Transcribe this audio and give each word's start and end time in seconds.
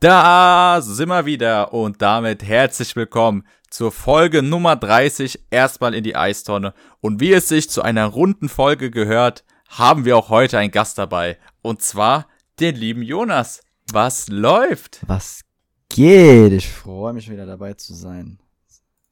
Da 0.00 0.82
sind 0.82 1.08
wir 1.08 1.24
wieder 1.24 1.72
und 1.72 2.02
damit 2.02 2.42
herzlich 2.42 2.94
willkommen 2.96 3.46
zur 3.70 3.90
Folge 3.90 4.42
Nummer 4.42 4.76
30 4.76 5.46
erstmal 5.50 5.94
in 5.94 6.04
die 6.04 6.14
Eistonne. 6.14 6.74
Und 7.00 7.18
wie 7.20 7.32
es 7.32 7.48
sich 7.48 7.70
zu 7.70 7.80
einer 7.80 8.04
runden 8.04 8.50
Folge 8.50 8.90
gehört, 8.90 9.42
haben 9.70 10.04
wir 10.04 10.18
auch 10.18 10.28
heute 10.28 10.58
einen 10.58 10.70
Gast 10.70 10.98
dabei. 10.98 11.38
Und 11.62 11.80
zwar 11.80 12.26
den 12.60 12.76
lieben 12.76 13.00
Jonas. 13.00 13.62
Was 13.90 14.28
läuft? 14.28 15.00
Was 15.06 15.46
geht? 15.88 16.52
Ich 16.52 16.68
freue 16.68 17.14
mich 17.14 17.30
wieder 17.30 17.46
dabei 17.46 17.72
zu 17.72 17.94
sein. 17.94 18.38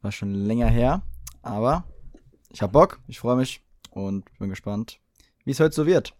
War 0.02 0.12
schon 0.12 0.34
länger 0.34 0.68
her, 0.68 1.00
aber 1.40 1.84
ich 2.50 2.60
hab 2.60 2.72
Bock, 2.72 3.00
ich 3.06 3.20
freue 3.20 3.36
mich 3.36 3.62
und 3.88 4.26
bin 4.38 4.50
gespannt, 4.50 5.00
wie 5.46 5.52
es 5.52 5.60
heute 5.60 5.74
so 5.74 5.86
wird. 5.86 6.14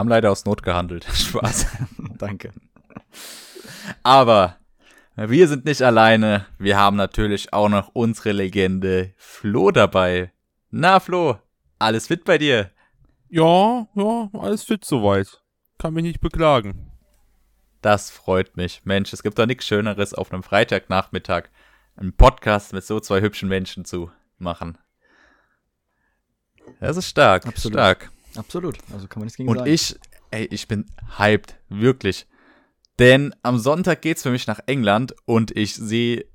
Haben 0.00 0.08
leider 0.08 0.30
aus 0.30 0.46
Not 0.46 0.62
gehandelt. 0.62 1.04
Spaß. 1.12 1.66
Danke. 2.16 2.52
Aber 4.02 4.56
wir 5.14 5.46
sind 5.46 5.66
nicht 5.66 5.82
alleine. 5.82 6.46
Wir 6.56 6.78
haben 6.78 6.96
natürlich 6.96 7.52
auch 7.52 7.68
noch 7.68 7.90
unsere 7.92 8.32
Legende 8.32 9.12
Flo 9.18 9.70
dabei. 9.70 10.32
Na, 10.70 11.00
Flo, 11.00 11.36
alles 11.78 12.06
fit 12.06 12.24
bei 12.24 12.38
dir? 12.38 12.70
Ja, 13.28 13.88
ja, 13.94 14.30
alles 14.32 14.64
fit 14.64 14.86
soweit. 14.86 15.42
Kann 15.76 15.92
mich 15.92 16.04
nicht 16.04 16.22
beklagen. 16.22 16.90
Das 17.82 18.10
freut 18.10 18.56
mich. 18.56 18.80
Mensch, 18.86 19.12
es 19.12 19.22
gibt 19.22 19.38
doch 19.38 19.44
nichts 19.44 19.66
Schöneres, 19.66 20.14
auf 20.14 20.32
einem 20.32 20.42
Freitagnachmittag 20.42 21.50
einen 21.96 22.14
Podcast 22.14 22.72
mit 22.72 22.86
so 22.86 23.00
zwei 23.00 23.20
hübschen 23.20 23.50
Menschen 23.50 23.84
zu 23.84 24.10
machen. 24.38 24.78
Das 26.80 26.96
ist 26.96 27.10
stark, 27.10 27.46
Absolut. 27.46 27.74
stark. 27.74 28.10
Absolut. 28.36 28.78
Also 28.92 29.06
kann 29.06 29.20
man 29.20 29.26
nichts 29.26 29.36
gegen 29.36 29.48
Und 29.48 29.58
sagen. 29.58 29.70
ich, 29.70 29.98
ey, 30.30 30.46
ich 30.46 30.68
bin 30.68 30.86
hyped, 31.18 31.56
wirklich. 31.68 32.26
Denn 32.98 33.34
am 33.42 33.58
Sonntag 33.58 34.02
geht's 34.02 34.22
für 34.22 34.30
mich 34.30 34.46
nach 34.46 34.60
England 34.66 35.14
und 35.24 35.56
ich 35.56 35.74
sehe 35.74 36.26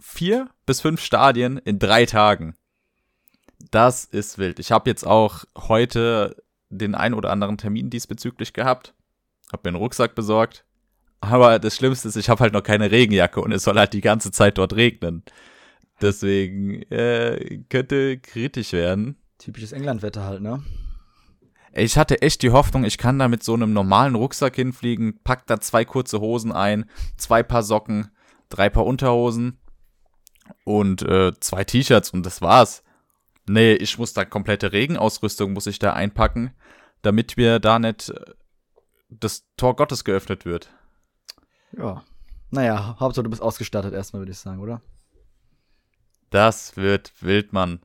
vier 0.00 0.48
bis 0.66 0.80
fünf 0.80 1.00
Stadien 1.02 1.58
in 1.58 1.78
drei 1.78 2.06
Tagen. 2.06 2.56
Das 3.70 4.04
ist 4.04 4.38
wild. 4.38 4.58
Ich 4.58 4.72
habe 4.72 4.88
jetzt 4.90 5.06
auch 5.06 5.44
heute 5.56 6.42
den 6.70 6.94
ein 6.94 7.14
oder 7.14 7.30
anderen 7.30 7.58
Termin 7.58 7.90
diesbezüglich 7.90 8.52
gehabt. 8.52 8.94
Hab 9.52 9.64
mir 9.64 9.68
einen 9.68 9.76
Rucksack 9.76 10.14
besorgt. 10.14 10.64
Aber 11.20 11.58
das 11.58 11.76
Schlimmste 11.76 12.08
ist, 12.08 12.16
ich 12.16 12.28
habe 12.28 12.40
halt 12.40 12.52
noch 12.52 12.62
keine 12.62 12.90
Regenjacke 12.90 13.40
und 13.40 13.52
es 13.52 13.62
soll 13.64 13.78
halt 13.78 13.92
die 13.92 14.00
ganze 14.02 14.30
Zeit 14.30 14.58
dort 14.58 14.74
regnen. 14.74 15.22
Deswegen 16.02 16.82
äh, 16.90 17.62
könnte 17.70 18.18
kritisch 18.18 18.72
werden. 18.72 19.16
Typisches 19.38 19.72
Englandwetter 19.72 20.24
halt, 20.24 20.42
ne? 20.42 20.62
Ich 21.76 21.98
hatte 21.98 22.22
echt 22.22 22.42
die 22.42 22.52
Hoffnung, 22.52 22.84
ich 22.84 22.98
kann 22.98 23.18
da 23.18 23.26
mit 23.26 23.42
so 23.42 23.52
einem 23.54 23.72
normalen 23.72 24.14
Rucksack 24.14 24.54
hinfliegen, 24.54 25.20
pack 25.24 25.46
da 25.46 25.58
zwei 25.58 25.84
kurze 25.84 26.20
Hosen 26.20 26.52
ein, 26.52 26.88
zwei 27.16 27.42
Paar 27.42 27.64
Socken, 27.64 28.12
drei 28.48 28.70
Paar 28.70 28.86
Unterhosen 28.86 29.58
und 30.64 31.02
äh, 31.02 31.32
zwei 31.40 31.64
T-Shirts 31.64 32.10
und 32.10 32.24
das 32.24 32.40
war's. 32.40 32.84
Nee, 33.48 33.72
ich 33.72 33.98
muss 33.98 34.12
da 34.12 34.24
komplette 34.24 34.72
Regenausrüstung 34.72 35.52
muss 35.52 35.66
ich 35.66 35.80
da 35.80 35.92
einpacken, 35.92 36.54
damit 37.02 37.36
mir 37.36 37.58
da 37.58 37.80
nicht 37.80 38.10
äh, 38.10 38.20
das 39.10 39.44
Tor 39.56 39.74
Gottes 39.74 40.04
geöffnet 40.04 40.44
wird. 40.44 40.70
Ja. 41.76 42.04
Naja, 42.50 42.96
Hauptsache 43.00 43.24
du 43.24 43.30
bist 43.30 43.42
ausgestattet 43.42 43.92
erstmal, 43.94 44.20
würde 44.20 44.30
ich 44.30 44.38
sagen, 44.38 44.60
oder? 44.60 44.80
Das 46.30 46.76
wird 46.76 47.12
wild, 47.20 47.52
Mann. 47.52 47.80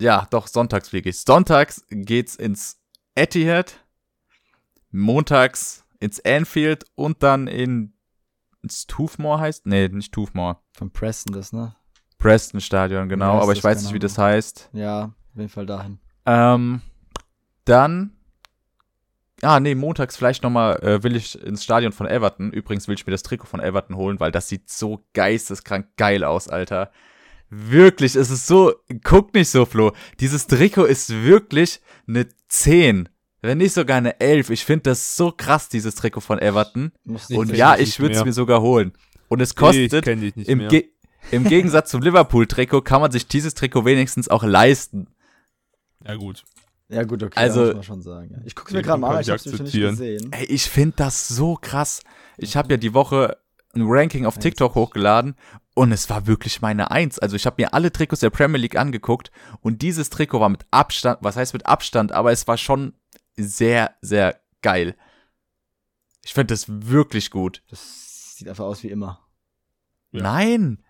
Ja, 0.00 0.26
doch, 0.30 0.46
sonntags 0.46 0.88
fliege 0.90 1.08
ich. 1.10 1.20
Sonntags 1.20 1.84
geht's 1.90 2.34
ins 2.36 2.78
Etihad, 3.14 3.84
montags 4.90 5.84
ins 6.00 6.22
Anfield 6.24 6.84
und 6.94 7.22
dann 7.22 7.46
in 7.46 7.92
ins 8.62 8.86
Toothmore 8.86 9.38
heißt? 9.40 9.66
Nee, 9.66 9.88
nicht 9.88 10.12
Toothmore. 10.12 10.58
Von 10.72 10.90
Preston 10.90 11.32
das, 11.32 11.52
ne? 11.52 11.76
Preston 12.18 12.60
Stadion, 12.60 13.08
genau, 13.08 13.36
Ja, 13.36 13.42
aber 13.42 13.52
ich 13.52 13.58
das, 13.60 13.64
weiß 13.64 13.82
nicht, 13.82 13.94
wie 13.94 13.98
das 14.00 14.18
Ahnung. 14.18 14.32
heißt. 14.32 14.70
Ja, 14.72 15.04
auf 15.04 15.36
jeden 15.36 15.48
Fall 15.48 15.66
dahin. 15.66 15.98
Ähm, 16.26 16.82
dann 17.64 18.12
Ah, 19.42 19.60
nee, 19.60 19.74
montags 19.74 20.16
vielleicht 20.16 20.42
nochmal 20.42 20.82
äh, 20.82 21.02
will 21.02 21.14
ich 21.14 21.40
ins 21.42 21.62
Stadion 21.62 21.92
von 21.92 22.06
Everton. 22.06 22.50
Übrigens 22.52 22.88
will 22.88 22.94
ich 22.94 23.06
mir 23.06 23.10
das 23.10 23.22
Trikot 23.22 23.46
von 23.46 23.60
Everton 23.60 23.94
holen, 23.96 24.18
weil 24.18 24.32
das 24.32 24.48
sieht 24.48 24.70
so 24.70 25.04
geisteskrank 25.12 25.88
geil 25.98 26.24
aus, 26.24 26.48
Alter. 26.48 26.90
Wirklich, 27.48 28.16
es 28.16 28.30
ist 28.30 28.46
so, 28.46 28.74
guck 29.04 29.32
nicht 29.34 29.48
so, 29.48 29.64
Flo. 29.64 29.92
Dieses 30.20 30.46
Trikot 30.46 30.84
ist 30.84 31.10
wirklich 31.12 31.80
eine 32.08 32.26
10. 32.48 33.08
Wenn 33.40 33.58
nicht 33.58 33.72
sogar 33.72 33.98
eine 33.98 34.18
11. 34.18 34.50
Ich 34.50 34.64
finde 34.64 34.84
das 34.84 35.16
so 35.16 35.30
krass, 35.30 35.68
dieses 35.68 35.94
Trikot 35.94 36.20
von 36.20 36.40
Everton. 36.40 36.92
Und 37.30 37.54
ja, 37.56 37.76
ich 37.76 38.00
würde 38.00 38.16
es 38.16 38.24
mir 38.24 38.32
sogar 38.32 38.60
holen. 38.62 38.92
Und 39.28 39.40
es 39.40 39.50
ich 39.50 39.56
kostet, 39.56 40.04
kenn 40.04 40.20
dich 40.20 40.34
nicht 40.34 40.48
im, 40.48 40.58
mehr. 40.58 40.68
Ge 40.68 40.88
im 41.32 41.44
Gegensatz 41.44 41.90
zum 41.90 42.02
Liverpool-Trikot, 42.02 42.82
kann 42.82 43.00
man 43.00 43.10
sich 43.10 43.26
dieses 43.26 43.54
Trikot 43.54 43.84
wenigstens 43.84 44.28
auch 44.28 44.44
leisten. 44.44 45.08
Ja 46.06 46.14
gut. 46.14 46.44
Ja, 46.88 47.02
gut, 47.02 47.22
okay, 47.22 47.38
Also- 47.38 47.64
muss 47.66 47.74
man 47.74 47.82
schon 47.82 48.02
sagen. 48.02 48.30
Ja. 48.32 48.38
Ich 48.44 48.54
guck's 48.54 48.72
mir 48.72 48.82
gerade 48.82 49.00
mal 49.00 49.16
an, 49.16 49.20
ich 49.22 49.30
hab's 49.30 49.44
noch 49.46 49.58
nicht 49.58 49.72
gesehen. 49.72 50.32
Ey, 50.32 50.44
ich 50.44 50.64
finde 50.64 50.94
das 50.96 51.26
so 51.26 51.56
krass. 51.60 52.00
Ich 52.36 52.56
habe 52.56 52.72
ja 52.72 52.76
die 52.76 52.94
Woche 52.94 53.38
ein 53.74 53.82
Ranking 53.84 54.24
auf 54.24 54.38
TikTok 54.38 54.74
hochgeladen 54.74 55.34
und 55.76 55.92
es 55.92 56.08
war 56.08 56.26
wirklich 56.26 56.62
meine 56.62 56.90
Eins. 56.90 57.18
Also 57.18 57.36
ich 57.36 57.44
habe 57.44 57.56
mir 57.62 57.74
alle 57.74 57.92
Trikots 57.92 58.20
der 58.20 58.30
Premier 58.30 58.58
League 58.58 58.76
angeguckt 58.76 59.30
und 59.60 59.82
dieses 59.82 60.08
Trikot 60.08 60.40
war 60.40 60.48
mit 60.48 60.64
Abstand, 60.70 61.18
was 61.20 61.36
heißt 61.36 61.52
mit 61.52 61.66
Abstand, 61.66 62.12
aber 62.12 62.32
es 62.32 62.48
war 62.48 62.56
schon 62.56 62.94
sehr, 63.36 63.94
sehr 64.00 64.40
geil. 64.62 64.96
Ich 66.24 66.32
finde 66.32 66.54
das 66.54 66.64
wirklich 66.68 67.30
gut. 67.30 67.62
Das 67.70 68.36
sieht 68.36 68.48
einfach 68.48 68.64
aus 68.64 68.82
wie 68.82 68.88
immer. 68.90 69.20
Ja. 70.12 70.22
Nein, 70.22 70.82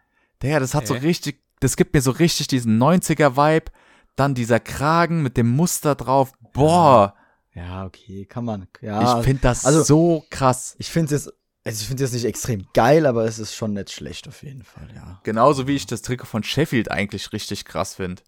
Digga, 0.43 0.61
das 0.61 0.75
hat 0.75 0.87
so 0.87 0.95
Hä? 0.95 1.01
richtig, 1.01 1.43
das 1.61 1.77
gibt 1.77 1.93
mir 1.93 2.01
so 2.01 2.13
richtig 2.13 2.47
diesen 2.47 2.79
90er-Vibe. 2.81 3.73
Dann 4.15 4.35
dieser 4.35 4.61
Kragen 4.61 5.23
mit 5.23 5.37
dem 5.37 5.51
Muster 5.51 5.95
drauf. 5.95 6.33
Boah, 6.55 7.15
Ja, 7.53 7.85
okay, 7.87 8.25
kann 8.27 8.45
man. 8.45 8.69
Ja, 8.81 9.19
ich 9.19 9.25
finde 9.25 9.43
das 9.43 9.67
also- 9.67 9.83
so 9.83 10.25
krass. 10.31 10.77
Ich 10.79 10.91
finde 10.91 11.15
es 11.15 11.25
jetzt, 11.25 11.35
also 11.67 11.83
ich 11.83 11.89
finde 11.89 12.05
jetzt 12.05 12.13
nicht 12.13 12.25
extrem 12.25 12.69
geil, 12.75 13.07
aber 13.07 13.25
es 13.25 13.41
ist 13.41 13.57
schon 13.57 13.73
nicht 13.73 13.91
schlecht 13.91 14.29
auf 14.29 14.45
jeden 14.45 14.63
Fall, 14.63 14.89
ja. 14.95 15.21
Genauso 15.25 15.67
wie 15.67 15.75
ich 15.75 15.85
das 15.85 16.01
Trikot 16.01 16.27
von 16.27 16.45
Sheffield 16.45 16.93
eigentlich 16.93 17.33
richtig 17.33 17.65
krass 17.65 17.97
finde. 17.97 18.23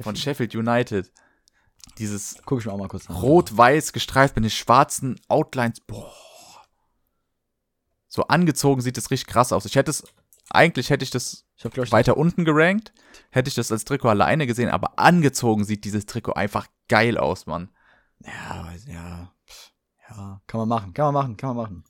Von 0.00 0.16
Sheffield 0.16 0.54
United. 0.54 1.12
Dieses 1.98 2.36
Guck 2.46 2.60
ich 2.60 2.66
mir 2.66 2.72
auch 2.72 2.78
mal 2.78 2.88
kurz 2.88 3.08
an. 3.10 3.16
rot-weiß 3.16 3.92
gestreift 3.92 4.34
mit 4.34 4.44
den 4.44 4.50
schwarzen 4.50 5.20
Outlines. 5.28 5.80
Boah. 5.80 6.10
So 8.08 8.24
angezogen 8.24 8.80
sieht 8.80 8.96
es 8.96 9.10
richtig 9.10 9.30
krass 9.30 9.52
aus. 9.52 9.66
Ich 9.66 9.76
hätte 9.76 9.90
es, 9.90 10.04
eigentlich 10.48 10.88
hätte 10.88 11.04
ich 11.04 11.10
das 11.10 11.44
Ich 11.56 11.66
ich, 11.66 11.92
weiter 11.92 12.16
unten 12.16 12.46
gerankt, 12.46 12.94
hätte 13.30 13.48
ich 13.48 13.56
das 13.56 13.70
als 13.70 13.84
Trikot 13.84 14.08
alleine 14.08 14.46
gesehen, 14.46 14.70
aber 14.70 14.98
angezogen 14.98 15.64
sieht 15.64 15.84
dieses 15.84 16.06
Trikot 16.06 16.32
einfach 16.32 16.66
geil 16.88 17.18
aus, 17.18 17.44
Mann. 17.44 17.68
Ja, 18.24 18.72
ja. 18.86 19.32
Ja, 20.08 20.40
kann 20.46 20.60
man 20.60 20.68
machen, 20.68 20.94
kann 20.94 21.12
man 21.12 21.14
machen, 21.14 21.36
kann 21.36 21.54
man 21.54 21.56
machen. 21.56 21.84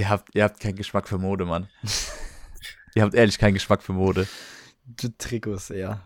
Ihr 0.00 0.08
habt, 0.08 0.34
ihr 0.34 0.44
habt 0.44 0.60
keinen 0.60 0.76
Geschmack 0.76 1.06
für 1.06 1.18
Mode, 1.18 1.44
Mann. 1.44 1.68
ihr 2.94 3.02
habt 3.02 3.12
ehrlich 3.14 3.36
keinen 3.36 3.52
Geschmack 3.52 3.82
für 3.82 3.92
Mode. 3.92 4.26
Die 4.84 5.14
Trikots, 5.18 5.68
ja. 5.68 6.00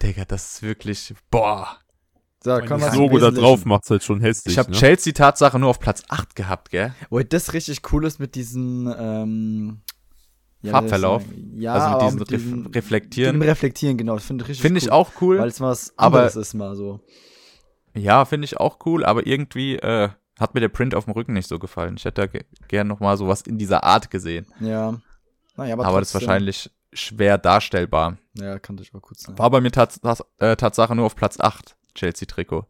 Digga, 0.00 0.24
das 0.24 0.52
ist 0.52 0.62
wirklich, 0.62 1.12
boah. 1.28 1.76
So, 2.44 2.52
Wenn 2.52 2.66
kommen 2.66 2.82
das 2.82 2.94
Logo 2.94 3.18
da 3.18 3.32
drauf 3.32 3.64
macht's 3.64 3.90
halt 3.90 4.04
schon 4.04 4.20
hässlich. 4.20 4.52
Ich 4.52 4.58
habe 4.58 4.70
ne? 4.70 4.76
Chelsea 4.76 5.12
Tatsache 5.12 5.58
nur 5.58 5.70
auf 5.70 5.80
Platz 5.80 6.04
8 6.08 6.36
gehabt, 6.36 6.70
gell? 6.70 6.94
Wo 7.10 7.18
das 7.18 7.52
richtig 7.52 7.80
cool 7.92 8.06
ist 8.06 8.20
mit 8.20 8.36
diesen, 8.36 8.94
ähm, 8.96 9.80
ja, 10.62 10.70
Farbverlauf? 10.70 11.24
Ja, 11.52 11.74
Also 11.74 12.16
mit 12.16 12.30
diesen 12.30 12.62
mit 12.62 12.76
Reflektieren? 12.76 13.38
Mit 13.38 13.46
dem 13.46 13.50
Reflektieren, 13.50 13.96
genau. 13.98 14.14
Das 14.14 14.24
finde 14.24 14.44
ich 14.44 14.50
richtig 14.50 14.62
Finde 14.62 14.78
ich 14.78 14.84
cool, 14.86 14.92
auch 14.92 15.10
cool. 15.20 15.38
Weil 15.40 15.48
es 15.48 15.60
was 15.60 15.92
aber- 15.96 16.18
anderes 16.18 16.36
ist, 16.36 16.54
mal 16.54 16.76
so. 16.76 17.00
Ja, 17.92 18.24
finde 18.24 18.44
ich 18.44 18.56
auch 18.58 18.78
cool, 18.86 19.04
aber 19.04 19.26
irgendwie 19.26 19.74
äh, 19.78 20.10
hat 20.38 20.54
mir 20.54 20.60
der 20.60 20.68
Print 20.68 20.94
auf 20.94 21.04
dem 21.04 21.14
Rücken 21.14 21.32
nicht 21.32 21.48
so 21.48 21.58
gefallen. 21.58 21.96
Ich 21.96 22.04
hätte 22.04 22.22
da 22.22 22.26
ge 22.26 22.44
gern 22.68 22.86
noch 22.86 23.00
mal 23.00 23.16
sowas 23.16 23.42
in 23.42 23.58
dieser 23.58 23.84
Art 23.84 24.10
gesehen. 24.10 24.46
Ja. 24.60 24.98
Naja, 25.56 25.74
aber, 25.74 25.86
Aber, 25.86 25.98
das 26.00 26.08
ist 26.08 26.14
wahrscheinlich 26.14 26.70
schwer 26.92 27.38
darstellbar. 27.38 28.18
Ja, 28.34 28.58
kann 28.58 28.78
ich 28.78 28.94
auch 28.94 29.00
kurz 29.00 29.22
sagen. 29.22 29.38
War 29.38 29.50
bei 29.50 29.60
mir 29.60 29.70
tats 29.70 30.00
tats 30.00 30.22
äh, 30.38 30.56
Tatsache 30.56 30.94
nur 30.94 31.06
auf 31.06 31.16
Platz 31.16 31.40
8, 31.40 31.76
Chelsea-Trikot. 31.94 32.66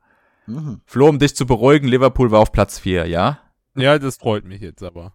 Mhm. 0.47 0.81
Flo, 0.87 1.09
um 1.09 1.19
dich 1.19 1.35
zu 1.35 1.47
beruhigen, 1.47 1.89
Liverpool 1.89 2.31
war 2.31 2.41
auf 2.41 2.53
Platz 2.53 2.79
4, 2.79 3.07
ja? 3.07 3.41
Ja, 3.75 3.99
das 3.99 4.17
freut 4.17 4.45
mich 4.45 4.61
jetzt 4.61 4.83
aber. 4.83 5.13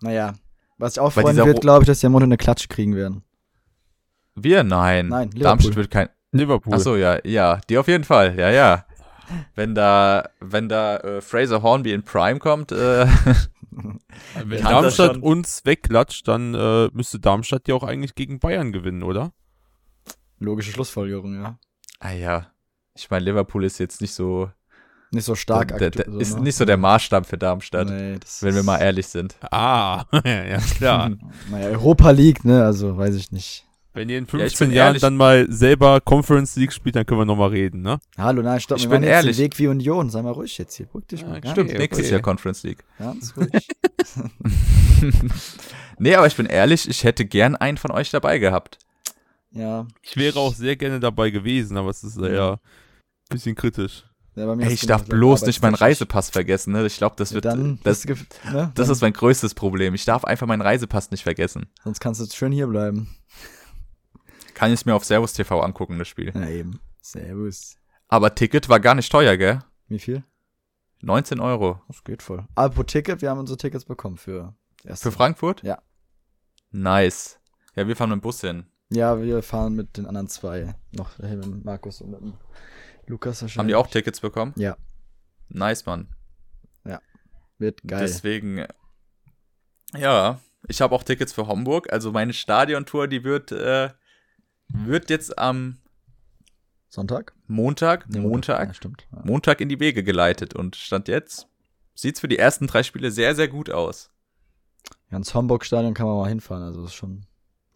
Naja. 0.00 0.34
Was 0.78 0.94
ich 0.94 1.00
auch 1.00 1.12
Bei 1.12 1.22
freuen 1.22 1.36
wird, 1.36 1.60
glaube 1.60 1.82
ich, 1.82 1.86
dass 1.86 2.00
die 2.00 2.06
am 2.06 2.12
Montag 2.12 2.28
eine 2.28 2.38
Klatsche 2.38 2.68
kriegen 2.68 2.96
werden. 2.96 3.22
Wir? 4.34 4.64
Nein. 4.64 5.08
Nein, 5.08 5.28
Liverpool. 5.28 5.42
Darmstadt 5.42 5.76
wird 5.76 5.90
kein. 5.90 6.08
Liverpool. 6.32 6.72
Achso, 6.72 6.96
ja, 6.96 7.18
ja, 7.24 7.60
die 7.68 7.76
auf 7.76 7.88
jeden 7.88 8.04
Fall, 8.04 8.38
ja, 8.38 8.50
ja. 8.50 8.86
Wenn 9.54 9.74
da, 9.74 10.28
wenn 10.40 10.68
da 10.68 10.96
äh, 10.98 11.20
Fraser 11.20 11.62
Hornby 11.62 11.92
in 11.92 12.02
Prime 12.02 12.38
kommt, 12.38 12.72
äh, 12.72 13.06
Wenn 14.44 14.62
Darmstadt 14.64 15.18
uns 15.18 15.64
wegklatscht, 15.64 16.26
dann 16.26 16.54
äh, 16.54 16.88
müsste 16.92 17.20
Darmstadt 17.20 17.68
ja 17.68 17.74
auch 17.76 17.84
eigentlich 17.84 18.14
gegen 18.14 18.38
Bayern 18.40 18.72
gewinnen, 18.72 19.02
oder? 19.02 19.32
Logische 20.38 20.72
Schlussfolgerung, 20.72 21.34
ja. 21.34 21.58
ah 22.00 22.10
ja. 22.12 22.46
Ich 22.96 23.08
meine, 23.10 23.24
Liverpool 23.26 23.64
ist 23.64 23.78
jetzt 23.78 24.00
nicht 24.00 24.12
so 24.12 24.50
Nicht 25.12 25.24
so 25.24 25.34
stark 25.36 25.78
der, 25.78 25.90
der, 25.90 26.06
aktu- 26.06 26.12
so, 26.12 26.18
ist 26.18 26.36
ne? 26.36 26.42
nicht 26.42 26.56
so 26.56 26.64
der 26.64 26.76
Maßstab 26.76 27.26
für 27.26 27.38
Darmstadt, 27.38 27.88
Nee, 27.88 28.18
das 28.18 28.42
wenn 28.42 28.54
wir 28.54 28.60
ist- 28.60 28.66
mal 28.66 28.78
ehrlich 28.78 29.06
sind. 29.06 29.36
Ah, 29.50 30.04
ja 30.24 30.58
klar. 30.58 31.10
Naja, 31.50 31.68
Europa 31.68 32.10
League, 32.10 32.44
ne? 32.44 32.64
Also 32.64 32.96
weiß 32.96 33.14
ich 33.14 33.30
nicht. 33.30 33.66
Wenn 33.92 34.08
ihr 34.08 34.18
in 34.18 34.24
Ja, 34.24 34.34
ich 34.38 34.40
15 34.56 34.68
bin 34.68 34.76
Jahren 34.76 34.86
ehrlich- 34.88 35.00
dann 35.02 35.16
mal 35.16 35.46
selber 35.50 36.00
Conference 36.00 36.54
League 36.56 36.72
spielt, 36.72 36.94
dann 36.94 37.04
können 37.06 37.20
wir 37.20 37.24
nochmal 37.24 37.48
reden, 37.50 37.82
ne? 37.82 37.98
Hallo, 38.16 38.40
nein, 38.40 38.60
stopp, 38.60 38.78
Ich 38.78 38.84
wir 38.84 38.90
bin 38.90 39.02
ehrlich. 39.02 39.36
Weg 39.38 39.58
wie 39.58 39.66
Union. 39.66 40.10
Sei 40.10 40.22
mal 40.22 40.30
ruhig 40.30 40.56
jetzt 40.58 40.76
hier. 40.76 40.86
Guck 40.92 41.08
dich 41.08 41.22
Ja, 41.22 41.28
mal. 41.28 41.40
stimmt. 41.44 41.72
Nächstes 41.72 42.06
okay. 42.06 42.12
Jahr 42.12 42.20
Conference 42.22 42.62
League. 42.62 42.84
ganz 42.98 43.34
ruhig. 43.36 43.50
Nee, 46.02 46.14
aber 46.14 46.26
ich 46.26 46.34
bin 46.36 46.46
ehrlich, 46.46 46.88
ich 46.88 47.04
hätte 47.04 47.26
gern 47.26 47.56
einen 47.56 47.76
von 47.76 47.90
euch 47.90 48.10
dabei 48.10 48.38
gehabt. 48.38 48.78
ja. 49.50 49.86
Ich 50.02 50.16
wäre 50.16 50.38
auch 50.38 50.54
sehr 50.54 50.76
gerne 50.76 50.98
dabei 50.98 51.28
gewesen, 51.30 51.76
aber 51.76 51.90
es 51.90 52.02
ist 52.02 52.16
ja 52.18 52.52
ein 52.52 52.58
bisschen 53.28 53.54
kritisch. 53.54 54.04
ja 54.34 54.46
bei 54.46 54.56
mir 54.56 54.64
Ey, 54.66 54.72
ich 54.72 54.86
darf 54.86 55.04
bloß 55.04 55.42
nicht 55.42 55.60
meinen. 55.62 55.74
Reisepass 55.74 56.30
vergessen, 56.30 56.72
ne? 56.72 56.86
Ich 56.86 56.96
glaube, 56.96 57.16
das 57.18 57.30
Ja, 57.30 57.34
wird 57.34 57.44
dann 57.44 57.78
das, 57.82 58.06
gef- 58.06 58.24
ne? 58.50 58.72
das 58.74 58.88
ist 58.88 59.02
mein 59.02 59.12
größtes 59.12 59.54
Problem. 59.54 59.94
Ich 59.94 60.06
darf 60.06 60.24
einfach 60.24 60.46
meinen 60.46 60.62
Reisepass 60.62 61.10
nicht 61.10 61.22
vergessen. 61.24 61.66
Sonst 61.84 62.00
kannst 62.00 62.20
du 62.22 62.26
schön 62.34 62.52
hier 62.52 62.66
bleiben. 62.66 63.14
Kann 64.60 64.74
ich 64.74 64.84
mir 64.84 64.94
auf 64.94 65.06
Servus 65.06 65.32
TV 65.32 65.58
angucken, 65.62 65.98
das 65.98 66.06
Spiel. 66.06 66.32
Na 66.34 66.50
eben. 66.50 66.80
Servus. 67.00 67.78
Aber 68.08 68.34
Ticket 68.34 68.68
war 68.68 68.78
gar 68.78 68.94
nicht 68.94 69.10
teuer, 69.10 69.38
gell? 69.38 69.60
Wie 69.88 69.98
viel? 69.98 70.22
19 71.00 71.40
Euro. 71.40 71.80
Das 71.88 72.04
geht 72.04 72.22
voll. 72.22 72.46
Apropos 72.56 72.92
Ticket, 72.92 73.22
wir 73.22 73.30
haben 73.30 73.38
unsere 73.38 73.56
Tickets 73.56 73.86
bekommen 73.86 74.18
für. 74.18 74.54
Für 74.84 75.12
Frankfurt? 75.12 75.62
Ja. 75.62 75.80
Nice. 76.72 77.40
Ja, 77.74 77.88
wir 77.88 77.96
fahren 77.96 78.10
mit 78.10 78.18
dem 78.18 78.20
Bus 78.20 78.42
hin. 78.42 78.66
Ja, 78.90 79.18
wir 79.22 79.42
fahren 79.42 79.76
mit 79.76 79.96
den 79.96 80.04
anderen 80.04 80.28
zwei. 80.28 80.74
Noch 80.92 81.16
dahin 81.16 81.38
mit 81.38 81.46
dem 81.46 81.62
Markus 81.62 82.02
und 82.02 82.10
mit 82.10 82.20
dem 82.20 82.34
Lukas 83.06 83.40
wahrscheinlich. 83.40 83.58
Haben 83.58 83.68
die 83.68 83.74
auch 83.76 83.86
Tickets 83.86 84.20
bekommen? 84.20 84.52
Ja. 84.56 84.76
Nice, 85.48 85.86
Mann. 85.86 86.14
Wird 87.56 87.80
geil. 87.86 88.00
Deswegen, 88.00 88.66
ja, 89.94 90.38
ich 90.68 90.82
habe 90.82 90.94
auch 90.94 91.02
Tickets 91.02 91.32
für 91.32 91.46
Homburg. 91.46 91.90
Also 91.90 92.12
meine 92.12 92.34
Stadiontour, 92.34 93.08
die 93.08 93.24
wird, 93.24 93.52
äh, 93.52 93.90
wird 94.72 95.10
jetzt 95.10 95.38
am 95.38 95.78
Sonntag? 96.88 97.34
Montag, 97.46 98.08
Nee, 98.08 98.20
Montag, 98.20 98.68
Ja, 98.68 98.74
stimmt. 98.74 99.06
Ja. 99.12 99.22
Montag 99.24 99.60
in 99.60 99.68
die 99.68 99.80
Wege 99.80 100.02
geleitet. 100.02 100.54
Und 100.54 100.76
Stand 100.76 101.08
jetzt 101.08 101.46
sieht's 101.94 102.20
für 102.20 102.28
die 102.28 102.38
ersten 102.38 102.66
drei 102.66 102.82
Spiele 102.82 103.10
sehr, 103.10 103.34
sehr 103.34 103.48
gut 103.48 103.70
aus. 103.70 104.10
Ja, 105.10 105.16
ins 105.16 105.34
Homburg-Stadion 105.34 105.94
kann 105.94 106.06
man 106.06 106.16
mal 106.16 106.28
hinfahren, 106.28 106.64
also 106.64 106.84
ist 106.84 106.94
schon, 106.94 107.26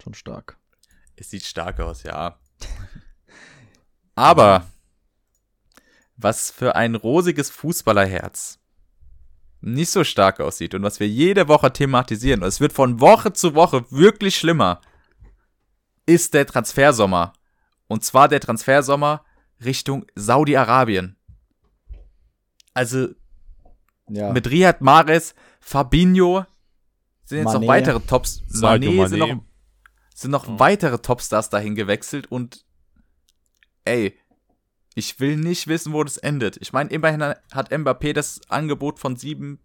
schon 0.02 0.14
stark. 0.14 0.56
Es 1.16 1.30
sieht 1.30 1.44
stark 1.44 1.80
aus, 1.80 2.02
ja. 2.02 2.38
Aber 4.14 4.66
was 6.16 6.50
für 6.50 6.76
ein 6.76 6.94
rosiges 6.94 7.50
Fußballerherz 7.50 8.58
nicht 9.60 9.90
so 9.90 10.04
stark 10.04 10.40
aussieht 10.40 10.74
und 10.74 10.82
was 10.82 11.00
wir 11.00 11.08
jede 11.08 11.48
Woche 11.48 11.72
thematisieren, 11.72 12.42
und 12.42 12.48
es 12.48 12.60
wird 12.60 12.72
von 12.72 13.00
Woche 13.00 13.32
zu 13.32 13.54
Woche 13.54 13.90
wirklich 13.90 14.36
schlimmer, 14.36 14.80
ist 16.06 16.34
der 16.34 16.46
Transfersommer. 16.46 17.32
Und 17.88 18.04
zwar 18.04 18.28
der 18.28 18.40
Transfersommer 18.40 19.24
Richtung 19.64 20.06
Saudi-Arabien. 20.14 21.16
Also 22.74 23.08
Ja, 24.08 24.32
mit 24.32 24.48
Riyad 24.50 24.80
Mahrez, 24.80 25.34
Fabinho 25.60 26.44
sind 27.24 27.38
jetzt 27.38 27.48
Mané. 27.48 27.60
noch 27.60 27.68
weitere 27.68 28.00
Tops. 28.00 28.42
Sadio 28.48 28.90
Mané 28.90 29.08
sind 29.08 29.22
Mané. 29.22 29.34
noch, 29.34 29.42
sind 30.14 30.30
noch 30.30 30.46
Ja. 30.48 30.58
weitere 30.58 30.98
Topstars 30.98 31.48
dahin 31.50 31.74
gewechselt 31.74 32.30
und 32.30 32.64
ey, 33.84 34.18
ich 34.94 35.18
will 35.20 35.36
nicht 35.36 35.66
wissen, 35.66 35.92
wo 35.92 36.04
das 36.04 36.18
endet. 36.18 36.56
Ich 36.58 36.72
meine, 36.72 36.90
immerhin 36.90 37.22
hat 37.22 37.72
Mbappé 37.72 38.12
das 38.12 38.40
Angebot 38.48 38.98
von 39.00 39.16
sieben, 39.16 39.58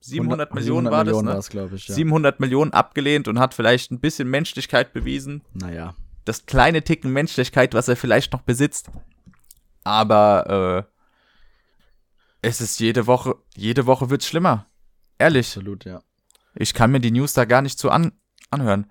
700 0.00 0.54
Millionen 0.54 0.90
war 0.90 1.04
das, 1.04 1.06
Millionen 1.06 1.28
ne? 1.28 1.34
war's, 1.34 1.48
glaube 1.50 1.76
ich, 1.76 1.88
ja. 1.88 1.94
700 1.94 2.38
Millionen 2.40 2.72
abgelehnt 2.72 3.28
und 3.28 3.38
hat 3.38 3.54
vielleicht 3.54 3.90
ein 3.90 4.00
bisschen 4.00 4.28
Menschlichkeit 4.28 4.92
bewiesen. 4.92 5.42
Naja. 5.54 5.94
Das 6.24 6.46
kleine 6.46 6.82
Ticken 6.82 7.12
Menschlichkeit, 7.12 7.74
was 7.74 7.88
er 7.88 7.96
vielleicht 7.96 8.32
noch 8.32 8.42
besitzt. 8.42 8.90
Aber 9.84 10.86
äh, 12.42 12.48
es 12.48 12.60
ist 12.60 12.78
jede 12.80 13.06
Woche, 13.06 13.36
jede 13.56 13.86
Woche 13.86 14.10
wird's 14.10 14.26
schlimmer. 14.26 14.66
Ehrlich. 15.18 15.48
Absolut, 15.48 15.84
ja. 15.84 16.00
Ich 16.54 16.74
kann 16.74 16.90
mir 16.90 17.00
die 17.00 17.10
News 17.10 17.32
da 17.32 17.44
gar 17.44 17.62
nicht 17.62 17.78
so 17.78 17.90
an, 17.90 18.12
anhören. 18.50 18.90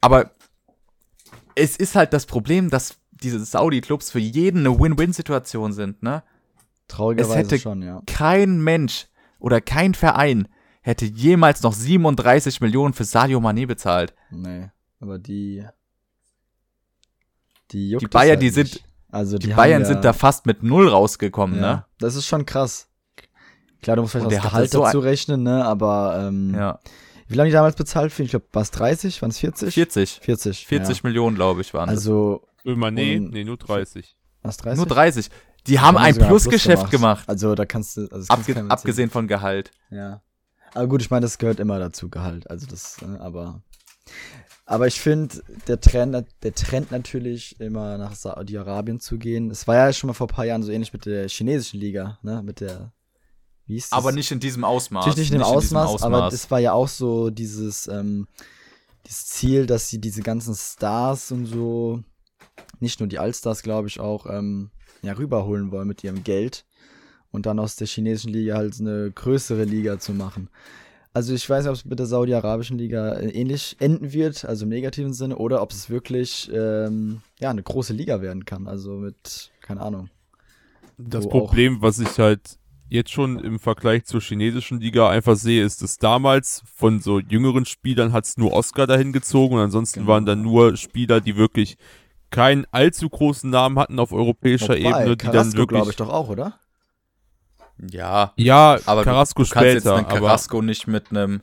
Aber 0.00 0.30
es 1.54 1.76
ist 1.76 1.94
halt 1.94 2.12
das 2.12 2.26
Problem, 2.26 2.70
dass 2.70 2.96
diese 3.10 3.44
Saudi-Clubs 3.44 4.10
für 4.10 4.18
jeden 4.18 4.66
eine 4.66 4.78
Win-Win-Situation 4.78 5.72
sind, 5.72 6.02
ne? 6.02 6.22
Traurigerweise 6.88 7.38
hätte- 7.38 7.58
schon, 7.58 7.82
ja. 7.82 8.02
Kein 8.06 8.60
Mensch 8.62 9.06
oder 9.42 9.60
kein 9.60 9.94
Verein 9.94 10.48
hätte 10.80 11.04
jemals 11.04 11.62
noch 11.62 11.72
37 11.74 12.60
Millionen 12.60 12.94
für 12.94 13.04
Sadio 13.04 13.38
Mané 13.40 13.66
bezahlt. 13.66 14.14
Nee, 14.30 14.70
aber 15.00 15.18
die. 15.18 15.64
Die, 17.70 17.90
juckt 17.90 18.02
Die 18.02 18.06
es 18.06 18.10
Bayern, 18.10 18.30
halt 18.30 18.42
die 18.42 18.46
nicht. 18.46 18.54
sind- 18.54 18.84
Also 19.10 19.38
die, 19.38 19.48
Die 19.48 19.54
Bayern 19.54 19.82
ja, 19.82 19.88
sind 19.88 20.04
da 20.04 20.12
fast 20.12 20.46
mit 20.46 20.62
Null 20.62 20.88
rausgekommen, 20.88 21.56
ja, 21.60 21.60
ne? 21.74 21.84
Das 21.98 22.14
ist 22.16 22.26
schon 22.26 22.46
krass. 22.46 22.88
Klar, 23.82 23.96
du 23.96 24.02
musst 24.02 24.12
vielleicht 24.12 24.30
das 24.30 24.42
Gehalt 24.42 24.70
so 24.70 24.82
dazu 24.84 25.00
rechnen, 25.00 25.42
ne? 25.42 25.64
Aber 25.64 26.24
ähm, 26.28 26.54
Ja. 26.54 26.78
wie 27.28 27.34
lange 27.34 27.50
die 27.50 27.54
damals 27.54 27.76
bezahlt 27.76 28.12
für? 28.12 28.22
Ich 28.22 28.30
glaube, 28.30 28.46
war 28.52 28.62
es 28.62 28.70
30? 28.70 29.20
Waren 29.22 29.30
es 29.30 29.38
40? 29.38 29.74
40. 29.74 30.20
40. 30.22 30.66
40 30.66 31.04
Millionen, 31.04 31.34
glaube 31.36 31.60
ich, 31.62 31.68
ja. 31.68 31.74
waren 31.74 31.88
das. 31.88 31.98
Also, 31.98 32.46
Ömer, 32.64 32.90
nee, 32.90 33.18
nee, 33.18 33.44
nur 33.44 33.56
30. 33.56 34.16
was 34.42 34.56
30? 34.58 34.76
Nur 34.78 34.86
30. 34.86 35.28
Die 35.66 35.80
haben 35.80 35.96
ein 35.96 36.16
Plusgeschäft 36.16 36.90
gemacht. 36.90 37.28
Also, 37.28 37.54
da 37.54 37.64
kannst 37.64 37.96
du. 37.96 38.02
Also 38.02 38.26
kannst 38.26 38.30
Abge 38.30 38.54
keinem 38.54 38.70
abgesehen 38.70 39.10
von 39.10 39.28
Gehalt. 39.28 39.70
Ja. 39.90 40.22
Aber 40.74 40.86
gut, 40.88 41.02
ich 41.02 41.10
meine, 41.10 41.22
das 41.22 41.38
gehört 41.38 41.60
immer 41.60 41.78
dazu, 41.78 42.08
Gehalt. 42.08 42.50
Also, 42.50 42.66
das, 42.66 42.96
äh, 43.02 43.18
aber. 43.18 43.62
Aber 44.64 44.86
ich 44.86 45.00
finde, 45.00 45.42
der 45.66 45.80
Trend, 45.80 46.26
der 46.42 46.54
Trend 46.54 46.90
natürlich, 46.92 47.60
immer 47.60 47.98
nach 47.98 48.14
Saudi-Arabien 48.14 49.00
zu 49.00 49.18
gehen. 49.18 49.50
Es 49.50 49.66
war 49.66 49.76
ja 49.76 49.92
schon 49.92 50.08
mal 50.08 50.14
vor 50.14 50.28
ein 50.28 50.34
paar 50.34 50.46
Jahren 50.46 50.62
so 50.62 50.70
ähnlich 50.70 50.92
mit 50.92 51.04
der 51.04 51.28
chinesischen 51.28 51.80
Liga, 51.80 52.18
ne? 52.22 52.42
Mit 52.42 52.60
der. 52.60 52.92
Wie 53.66 53.74
hieß 53.74 53.90
das? 53.90 53.98
Aber 53.98 54.12
nicht 54.12 54.30
in 54.30 54.40
diesem 54.40 54.64
Ausmaß. 54.64 55.06
Natürlich 55.06 55.30
nicht 55.30 55.40
in 55.40 55.46
dem 55.46 55.60
diesem 55.60 55.76
Ausmaß, 55.76 56.02
aber 56.02 56.30
das 56.30 56.50
war 56.50 56.58
ja 56.58 56.72
auch 56.72 56.88
so 56.88 57.30
dieses, 57.30 57.86
ähm, 57.86 58.26
dieses 59.06 59.26
Ziel, 59.26 59.66
dass 59.66 59.88
sie 59.88 60.00
diese 60.00 60.22
ganzen 60.22 60.54
Stars 60.54 61.32
und 61.32 61.46
so, 61.46 62.02
nicht 62.80 63.00
nur 63.00 63.08
die 63.08 63.18
Allstars, 63.18 63.62
glaube 63.62 63.88
ich, 63.88 64.00
auch 64.00 64.26
ähm, 64.26 64.70
ja, 65.02 65.12
rüberholen 65.14 65.70
wollen 65.70 65.88
mit 65.88 66.02
ihrem 66.04 66.24
Geld 66.24 66.64
und 67.30 67.46
dann 67.46 67.58
aus 67.58 67.76
der 67.76 67.86
chinesischen 67.86 68.32
Liga 68.32 68.56
halt 68.56 68.78
eine 68.80 69.10
größere 69.10 69.64
Liga 69.64 69.98
zu 69.98 70.12
machen. 70.12 70.48
Also 71.14 71.34
ich 71.34 71.48
weiß 71.48 71.64
nicht, 71.64 71.70
ob 71.70 71.76
es 71.76 71.84
mit 71.84 71.98
der 71.98 72.06
saudi-arabischen 72.06 72.78
Liga 72.78 73.14
äh, 73.14 73.28
ähnlich 73.28 73.76
enden 73.80 74.12
wird, 74.12 74.44
also 74.46 74.64
im 74.64 74.70
negativen 74.70 75.12
Sinne, 75.12 75.36
oder 75.36 75.60
ob 75.60 75.70
es 75.70 75.90
wirklich 75.90 76.50
ähm, 76.54 77.20
ja, 77.38 77.50
eine 77.50 77.62
große 77.62 77.92
Liga 77.92 78.22
werden 78.22 78.46
kann. 78.46 78.66
Also 78.66 78.92
mit, 78.92 79.50
keine 79.60 79.82
Ahnung. 79.82 80.08
Das 80.96 81.28
Problem, 81.28 81.82
was 81.82 81.98
ich 81.98 82.18
halt 82.18 82.58
jetzt 82.88 83.10
schon 83.10 83.38
im 83.38 83.58
Vergleich 83.58 84.04
zur 84.04 84.20
chinesischen 84.20 84.80
Liga 84.80 85.08
einfach 85.08 85.36
sehe, 85.36 85.64
ist, 85.64 85.82
dass 85.82 85.96
damals 85.98 86.62
von 86.74 87.00
so 87.00 87.20
jüngeren 87.20 87.64
Spielern 87.64 88.12
hat 88.12 88.24
es 88.24 88.36
nur 88.36 88.52
Oscar 88.52 88.86
dahin 88.86 89.12
gezogen 89.12 89.54
und 89.56 89.60
ansonsten 89.60 90.00
Genau. 90.00 90.12
waren 90.12 90.26
dann 90.26 90.42
nur 90.42 90.76
Spieler, 90.76 91.20
die 91.20 91.36
wirklich 91.36 91.76
keinen 92.32 92.66
allzu 92.72 93.08
großen 93.08 93.48
Namen 93.48 93.78
hatten 93.78 94.00
auf 94.00 94.12
europäischer 94.12 94.70
Wobei, 94.74 94.78
Ebene, 94.78 95.16
die 95.16 95.26
dann 95.26 95.32
Carrasco, 95.32 95.58
wirklich. 95.58 95.78
glaube 95.78 95.90
ich, 95.90 95.96
doch 95.96 96.08
auch, 96.08 96.28
oder? 96.28 96.58
Ja, 97.90 98.32
Ja, 98.36 98.78
aber 98.86 99.04
Carrasco 99.04 99.42
du, 99.42 99.48
du 99.48 99.54
kannst 99.54 99.66
jetzt 99.68 99.82
später, 99.82 99.96
einen 99.96 100.06
aber 100.06 100.18
Carrasco 100.18 100.62
nicht 100.62 100.86
mit 100.88 101.10
einem 101.10 101.42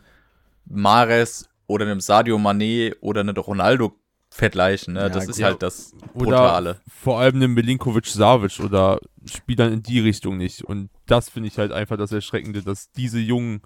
Mares 0.65 1.49
oder 1.67 1.85
einem 1.85 2.01
Sadio 2.01 2.37
Mané 2.37 2.95
oder 3.01 3.21
einem 3.21 3.35
Ronaldo 3.37 3.95
vergleichen. 4.29 4.93
Ne? 4.93 5.01
Ja, 5.01 5.09
das 5.09 5.27
ist 5.27 5.37
gut. 5.37 5.45
halt 5.45 5.63
das 5.63 5.93
oder 6.13 6.37
Brutale. 6.37 6.81
vor 6.87 7.19
allem 7.19 7.35
einem 7.35 7.53
Milinkovic 7.53 8.05
Savic 8.05 8.59
oder 8.59 8.99
Spielern 9.25 9.73
in 9.73 9.83
die 9.83 9.99
Richtung 9.99 10.37
nicht. 10.37 10.63
Und 10.63 10.89
das 11.07 11.29
finde 11.29 11.47
ich 11.47 11.57
halt 11.57 11.71
einfach 11.71 11.97
das 11.97 12.11
Erschreckende, 12.11 12.63
dass 12.63 12.91
diese 12.91 13.19
jungen 13.19 13.61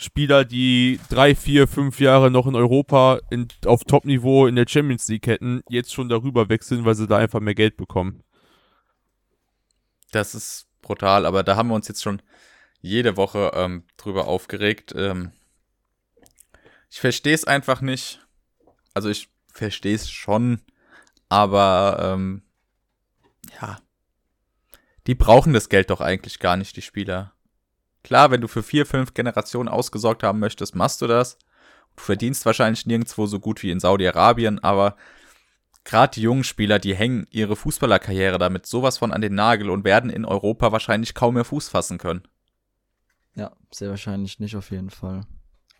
Spieler, 0.00 0.46
die 0.46 0.98
drei, 1.10 1.34
vier, 1.34 1.68
fünf 1.68 2.00
Jahre 2.00 2.30
noch 2.30 2.46
in 2.46 2.54
Europa 2.54 3.20
in, 3.28 3.48
auf 3.66 3.84
Top-Niveau 3.84 4.46
in 4.46 4.56
der 4.56 4.64
Champions 4.66 5.06
League 5.08 5.26
hätten, 5.26 5.62
jetzt 5.68 5.92
schon 5.92 6.08
darüber 6.08 6.48
wechseln, 6.48 6.86
weil 6.86 6.94
sie 6.94 7.06
da 7.06 7.18
einfach 7.18 7.40
mehr 7.40 7.54
Geld 7.54 7.76
bekommen. 7.76 8.22
Das 10.10 10.34
ist 10.34 10.68
brutal, 10.80 11.26
aber 11.26 11.42
da 11.42 11.56
haben 11.56 11.68
wir 11.68 11.74
uns 11.74 11.86
jetzt 11.86 12.02
schon 12.02 12.22
jede 12.80 13.18
Woche 13.18 13.50
ähm, 13.54 13.84
drüber 13.98 14.26
aufgeregt. 14.26 14.94
Ähm, 14.96 15.32
ich 16.90 16.98
verstehe 16.98 17.34
es 17.34 17.44
einfach 17.44 17.82
nicht. 17.82 18.26
Also 18.94 19.10
ich 19.10 19.28
verstehe 19.52 19.94
es 19.94 20.10
schon, 20.10 20.62
aber 21.28 22.14
ähm, 22.14 22.42
ja, 23.60 23.78
die 25.06 25.14
brauchen 25.14 25.52
das 25.52 25.68
Geld 25.68 25.90
doch 25.90 26.00
eigentlich 26.00 26.38
gar 26.38 26.56
nicht, 26.56 26.74
die 26.76 26.82
Spieler. 26.82 27.34
Klar, 28.02 28.30
wenn 28.30 28.40
du 28.40 28.48
für 28.48 28.62
vier, 28.62 28.86
fünf 28.86 29.14
Generationen 29.14 29.68
ausgesorgt 29.68 30.22
haben 30.22 30.38
möchtest, 30.38 30.74
machst 30.74 31.02
du 31.02 31.06
das. 31.06 31.38
Du 31.96 32.02
verdienst 32.02 32.46
wahrscheinlich 32.46 32.86
nirgendwo 32.86 33.26
so 33.26 33.40
gut 33.40 33.62
wie 33.62 33.70
in 33.70 33.80
Saudi-Arabien, 33.80 34.58
aber 34.60 34.96
gerade 35.84 36.14
die 36.14 36.22
jungen 36.22 36.44
Spieler, 36.44 36.78
die 36.78 36.94
hängen 36.94 37.26
ihre 37.30 37.56
Fußballerkarriere 37.56 38.38
damit 38.38 38.66
sowas 38.66 38.98
von 38.98 39.12
an 39.12 39.20
den 39.20 39.34
Nagel 39.34 39.70
und 39.70 39.84
werden 39.84 40.10
in 40.10 40.24
Europa 40.24 40.72
wahrscheinlich 40.72 41.14
kaum 41.14 41.34
mehr 41.34 41.44
Fuß 41.44 41.68
fassen 41.68 41.98
können. 41.98 42.22
Ja, 43.34 43.52
sehr 43.70 43.90
wahrscheinlich 43.90 44.40
nicht 44.40 44.56
auf 44.56 44.70
jeden 44.70 44.90
Fall. 44.90 45.26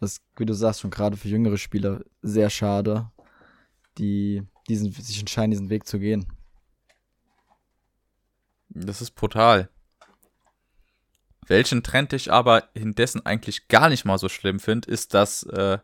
Das, 0.00 0.12
ist, 0.12 0.23
wie 0.37 0.47
du 0.47 0.55
sagst, 0.55 0.81
schon 0.81 0.91
gerade 0.91 1.17
für 1.17 1.29
jüngere 1.29 1.59
Spieler 1.59 2.00
sehr 2.23 2.50
schade, 2.50 3.11
die 3.99 4.43
diesen, 4.69 4.93
sich 4.93 5.21
entscheiden, 5.21 5.50
diesen 5.50 5.71
Weg 5.71 5.87
zu 5.87 5.99
gehen. 5.99 6.27
Das 8.71 9.03
ist 9.03 9.12
brutal. 9.12 9.69
Welchen 11.47 11.82
Trend 11.82 12.12
ich 12.12 12.32
aber 12.32 12.68
indessen 12.75 13.25
eigentlich 13.26 13.68
gar 13.68 13.88
nicht 13.88 14.04
mal 14.04 14.18
so 14.18 14.28
schlimm 14.28 14.61
finde, 14.61 14.90
ist, 14.90 15.14
dass 15.14 15.42
äh, 15.44 15.78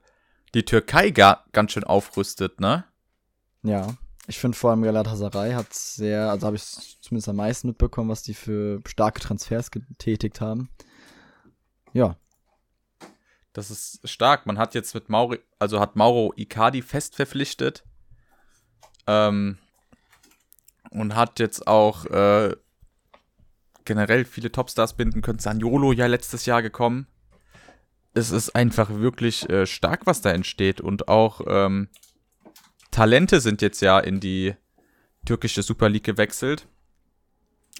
die 0.55 0.65
Türkei 0.65 1.11
gar, 1.11 1.45
ganz 1.53 1.73
schön 1.73 1.85
aufrüstet, 1.85 2.61
ne? 2.61 2.85
Ja, 3.63 3.97
ich 4.29 4.39
finde 4.39 4.57
vor 4.57 4.71
allem 4.71 4.83
Galatasaray 4.83 5.53
hat 5.53 5.73
sehr, 5.73 6.31
also 6.31 6.47
habe 6.47 6.57
ich 6.57 6.99
zumindest 7.01 7.29
am 7.29 7.37
meisten 7.37 7.69
mitbekommen, 7.69 8.11
was 8.11 8.23
die 8.23 8.35
für 8.35 8.81
starke 8.87 9.21
Transfers 9.21 9.71
getätigt 9.71 10.41
haben. 10.41 10.69
Ja. 11.93 12.17
Das 13.53 13.71
ist 13.71 14.07
stark. 14.09 14.45
Man 14.45 14.59
hat 14.59 14.75
jetzt 14.75 14.95
mit 14.95 15.09
Mauro, 15.09 15.37
also 15.59 15.81
hat 15.81 15.97
Mauro 15.97 16.33
Icardi 16.37 16.83
fest 16.83 17.17
verpflichtet. 17.17 17.85
Ähm, 19.07 19.59
und 20.91 21.15
hat 21.15 21.39
jetzt 21.39 21.67
auch 21.67 22.05
äh, 22.07 22.55
generell 23.87 24.25
viele 24.25 24.53
Topstars 24.53 24.95
binden 24.95 25.23
können. 25.23 25.39
Saniolo 25.39 25.93
ja 25.93 26.07
letztes 26.07 26.45
Jahr 26.47 26.63
gekommen. 26.63 27.07
Es 28.13 28.31
ist 28.31 28.55
einfach 28.55 28.91
wirklich 28.91 29.49
äh, 29.49 29.67
stark, 29.67 30.07
was 30.07 30.21
da 30.21 30.31
entsteht. 30.31 30.81
Und 30.81 31.09
auch 31.09 31.41
ähm, 31.47 31.89
Talente 32.91 33.41
sind 33.41 33.63
jetzt 33.63 33.81
ja 33.81 33.99
in 33.99 34.21
die 34.21 34.55
türkische 35.25 35.63
Super 35.63 35.89
League 35.89 36.05
gewechselt. 36.05 36.67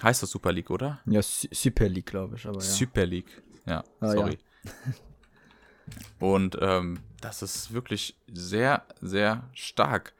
Heißt 0.03 0.23
das 0.23 0.31
Super 0.31 0.53
League, 0.53 0.71
oder? 0.71 1.01
Ja, 1.07 1.23
Super 1.23 1.89
League, 1.89 2.07
glaube 2.07 2.37
ich, 2.37 2.47
aber 2.47 2.59
ja. 2.59 2.61
Super 2.61 3.07
League, 3.07 3.43
ja, 3.65 3.83
ah, 4.01 4.11
sorry. 4.11 4.39
Ja. 4.65 4.71
Und 6.27 6.59
ähm, 6.61 6.99
das 7.21 7.43
ist 7.43 7.73
wirklich 7.73 8.19
sehr, 8.27 8.85
sehr 9.01 9.49
stark. 9.55 10.13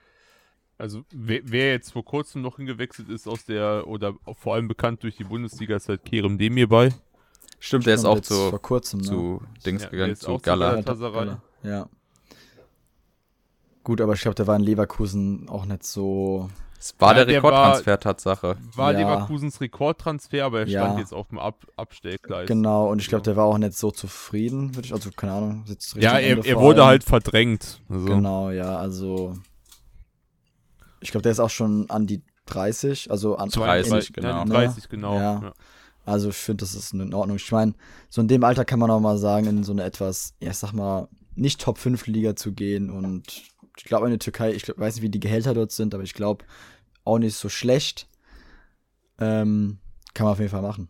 Also 0.79 1.05
wer, 1.11 1.41
wer, 1.45 1.73
jetzt 1.73 1.93
vor 1.93 2.05
kurzem 2.05 2.43
noch 2.43 2.57
hingewechselt 2.57 3.09
ist 3.09 3.27
aus 3.27 3.47
der, 3.47 3.87
oder 3.87 4.15
vor 4.39 4.55
allem 4.55 4.69
bekannt 4.69 5.03
durch 5.03 5.17
die 5.17 5.25
Bundesliga, 5.25 5.77
ist 5.77 5.89
halt 5.89 6.05
Kerem 6.05 6.37
Demir 6.37 6.69
bei. 6.69 6.93
Stimmt, 7.59 7.87
der 7.87 7.95
ist 7.95 8.05
auch 8.05 8.21
zu, 8.21 8.51
vor 8.51 8.61
kurzem, 8.61 9.01
ne? 9.01 9.07
zu 9.07 9.43
Dings 9.65 9.85
ja, 9.85 9.89
gegangen, 9.89 10.17
zu 10.17 10.39
Gala. 10.39 10.83
Ja. 11.63 11.89
Gut, 13.83 14.01
aber 14.03 14.13
ich 14.13 14.21
glaube, 14.21 14.35
der 14.35 14.47
war 14.47 14.57
in 14.57 14.63
Leverkusen 14.63 15.49
auch 15.49 15.65
nicht 15.65 15.85
so. 15.85 16.51
Es 16.79 16.95
war 16.99 17.17
ja, 17.17 17.25
der 17.25 17.37
Rekordtransfer, 17.37 17.99
Tatsache. 17.99 18.57
War 18.75 18.93
ja. 18.93 18.99
Leverkusens 18.99 19.61
Rekordtransfer, 19.63 20.45
aber 20.45 20.61
er 20.61 20.67
stand 20.67 20.99
jetzt 20.99 21.15
auf 21.15 21.29
dem 21.29 21.39
Ab 21.39 21.67
Abstellgleis. 21.77 22.47
Genau, 22.47 22.91
und 22.91 23.01
ich 23.01 23.09
glaube, 23.09 23.23
der 23.23 23.37
war 23.37 23.47
auch 23.47 23.57
nicht 23.57 23.73
so 23.73 23.91
zufrieden, 23.91 24.75
würde 24.75 24.87
ich, 24.87 24.93
also 24.93 25.11
keine 25.17 25.33
Ahnung. 25.33 25.65
ja, 25.95 26.19
er, 26.19 26.45
er 26.45 26.61
wurde 26.61 26.85
halt 26.85 27.03
verdrängt. 27.03 27.81
Also. 27.89 28.07
Genau, 28.07 28.51
ja, 28.51 28.77
also 28.77 29.35
ich 31.07 31.13
glaube, 31.13 31.23
der 31.23 31.33
ist 31.33 31.41
auch 31.41 31.51
schon 31.51 31.89
an 31.89 32.09
die 32.09 32.23
30, 32.47 33.11
also 33.13 33.37
an 33.37 33.49
30, 33.49 34.13
genau. 34.13 34.45
Ne? 34.45 34.51
30, 34.51 34.89
genau. 34.89 35.15
Ja. 35.15 35.41
ja. 35.41 35.53
Also 36.05 36.31
ich 36.31 36.37
finde, 36.37 36.65
das 36.65 36.75
ist 36.75 36.93
in 36.93 37.15
Ordnung. 37.15 37.37
Ich 37.37 37.51
meine, 37.53 37.75
so 38.09 38.21
in 38.21 38.29
dem 38.29 38.43
Alter 38.43 38.65
kann 38.65 38.81
man 38.81 38.91
auch 38.91 39.01
mal 39.01 39.19
sagen, 39.19 39.47
in 39.47 39.63
so 39.63 39.73
eine 39.73 39.85
etwas, 39.85 40.35
ja, 40.41 40.51
ich 40.51 40.57
sag 40.57 40.73
mal, 40.73 41.09
nicht 41.37 41.61
Top 41.61 41.79
5 41.79 42.07
Liga 42.09 42.35
zu 42.35 42.53
gehen. 42.53 42.91
Und 42.91 43.43
ich 43.77 43.85
glaube, 43.85 44.07
in 44.07 44.11
der 44.11 44.19
Türkei, 44.19 44.53
ich 44.53 44.63
glaub, 44.63 44.79
weiß 44.79 44.97
nicht, 44.97 45.03
wie 45.03 45.11
die 45.11 45.21
Gehälter 45.21 45.55
dort 45.55 45.71
sind, 45.71 45.95
aber 45.95 46.03
ich 46.03 46.15
glaube, 46.15 46.45
auch 47.05 47.19
nicht 47.19 47.37
so 47.37 47.49
schlecht. 47.49 48.09
Ähm, 49.19 49.79
kann 50.13 50.25
man 50.25 50.33
auf 50.33 50.41
jeden 50.41 50.51
Fall 50.51 50.63
machen. 50.63 50.89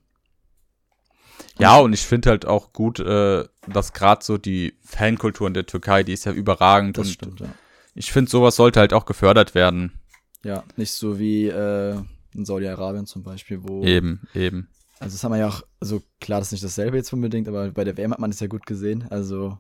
Ja, 1.58 1.78
und 1.78 1.92
ich 1.92 2.06
finde 2.06 2.30
halt 2.30 2.46
auch 2.46 2.73
gut, 2.73 3.00
äh, 3.00 3.44
dass 3.66 3.92
gerade 3.92 4.25
so 4.25 4.38
die 4.38 4.75
Fankultur 4.82 5.46
in 5.46 5.54
der 5.54 5.66
Türkei, 5.66 6.02
die 6.04 6.14
ist 6.14 6.25
ja 6.25 6.32
überragend. 6.32 6.96
Das 6.96 7.08
und 7.08 7.12
stimmt, 7.12 7.40
ja 7.40 7.49
ich 7.96 8.12
finde, 8.12 8.30
sowas 8.30 8.56
sollte 8.56 8.78
halt 8.78 8.92
auch 8.92 9.06
gefördert 9.06 9.54
werden. 9.54 9.99
Ja, 10.47 10.62
nicht 10.76 10.93
so 10.93 11.19
wie 11.19 11.49
äh, 11.49 12.00
in 12.33 12.45
Saudi-Arabien 12.45 13.07
zum 13.07 13.25
Beispiel, 13.25 13.65
wo. 13.65 13.83
Eben, 13.83 14.29
eben. 14.33 14.69
Also, 15.00 15.15
das 15.15 15.25
haben 15.25 15.33
wir 15.33 15.38
ja 15.38 15.49
auch, 15.49 15.62
also 15.81 16.03
klar, 16.21 16.38
das 16.38 16.49
ist 16.49 16.53
nicht 16.53 16.65
dasselbe 16.65 16.97
jetzt 16.97 17.12
unbedingt, 17.12 17.49
aber 17.49 17.73
bei 17.73 17.83
der 17.83 17.97
WM 17.97 18.12
hat 18.12 18.21
man 18.21 18.31
es 18.31 18.38
ja 18.38 18.47
gut 18.47 18.65
gesehen. 18.65 19.07
Also, 19.11 19.59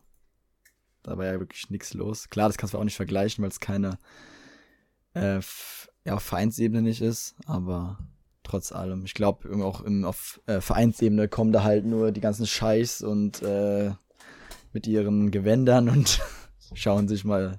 da 1.02 1.18
war 1.18 1.26
ja 1.26 1.40
wirklich 1.40 1.70
nichts 1.70 1.92
los. 1.92 2.28
Klar, 2.28 2.48
das 2.48 2.56
kannst 2.56 2.74
du 2.74 2.78
auch 2.78 2.84
nicht 2.84 2.94
vergleichen, 2.94 3.42
weil 3.42 3.50
es 3.50 3.58
keine 3.58 3.98
äh, 5.14 5.40
ja, 6.04 6.14
auf 6.14 6.22
Vereinsebene 6.22 6.82
nicht 6.82 7.02
ist, 7.02 7.34
aber 7.46 7.98
trotz 8.44 8.70
allem. 8.70 9.04
Ich 9.04 9.14
glaube, 9.14 9.52
auch 9.64 9.80
im, 9.80 10.04
auf 10.04 10.40
äh, 10.46 10.60
Vereinsebene 10.60 11.26
kommen 11.26 11.50
da 11.50 11.64
halt 11.64 11.84
nur 11.84 12.12
die 12.12 12.20
ganzen 12.20 12.46
Scheiß 12.46 13.02
und 13.02 13.42
äh, 13.42 13.90
mit 14.72 14.86
ihren 14.86 15.32
Gewändern 15.32 15.88
und 15.88 16.20
schauen 16.74 17.08
sich 17.08 17.24
mal 17.24 17.58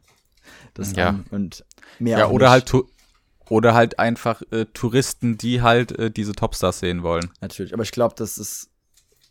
das 0.74 0.96
ja. 0.96 1.10
an 1.10 1.26
und 1.30 1.66
mehr. 2.00 2.20
Ja, 2.20 2.30
oder 2.30 2.56
nicht. 2.56 2.74
halt 2.74 2.88
oder 3.50 3.74
halt 3.74 4.00
einfach 4.00 4.42
äh, 4.52 4.66
Touristen, 4.66 5.38
die 5.38 5.62
halt 5.62 5.92
äh, 5.98 6.12
diese 6.12 6.34
Topstars 6.34 6.80
sehen 6.80 7.04
wollen. 7.04 7.30
Natürlich, 7.42 7.74
aber 7.74 7.84
ich 7.84 7.92
glaube, 7.92 8.16
das 8.18 8.38
ist 8.38 8.70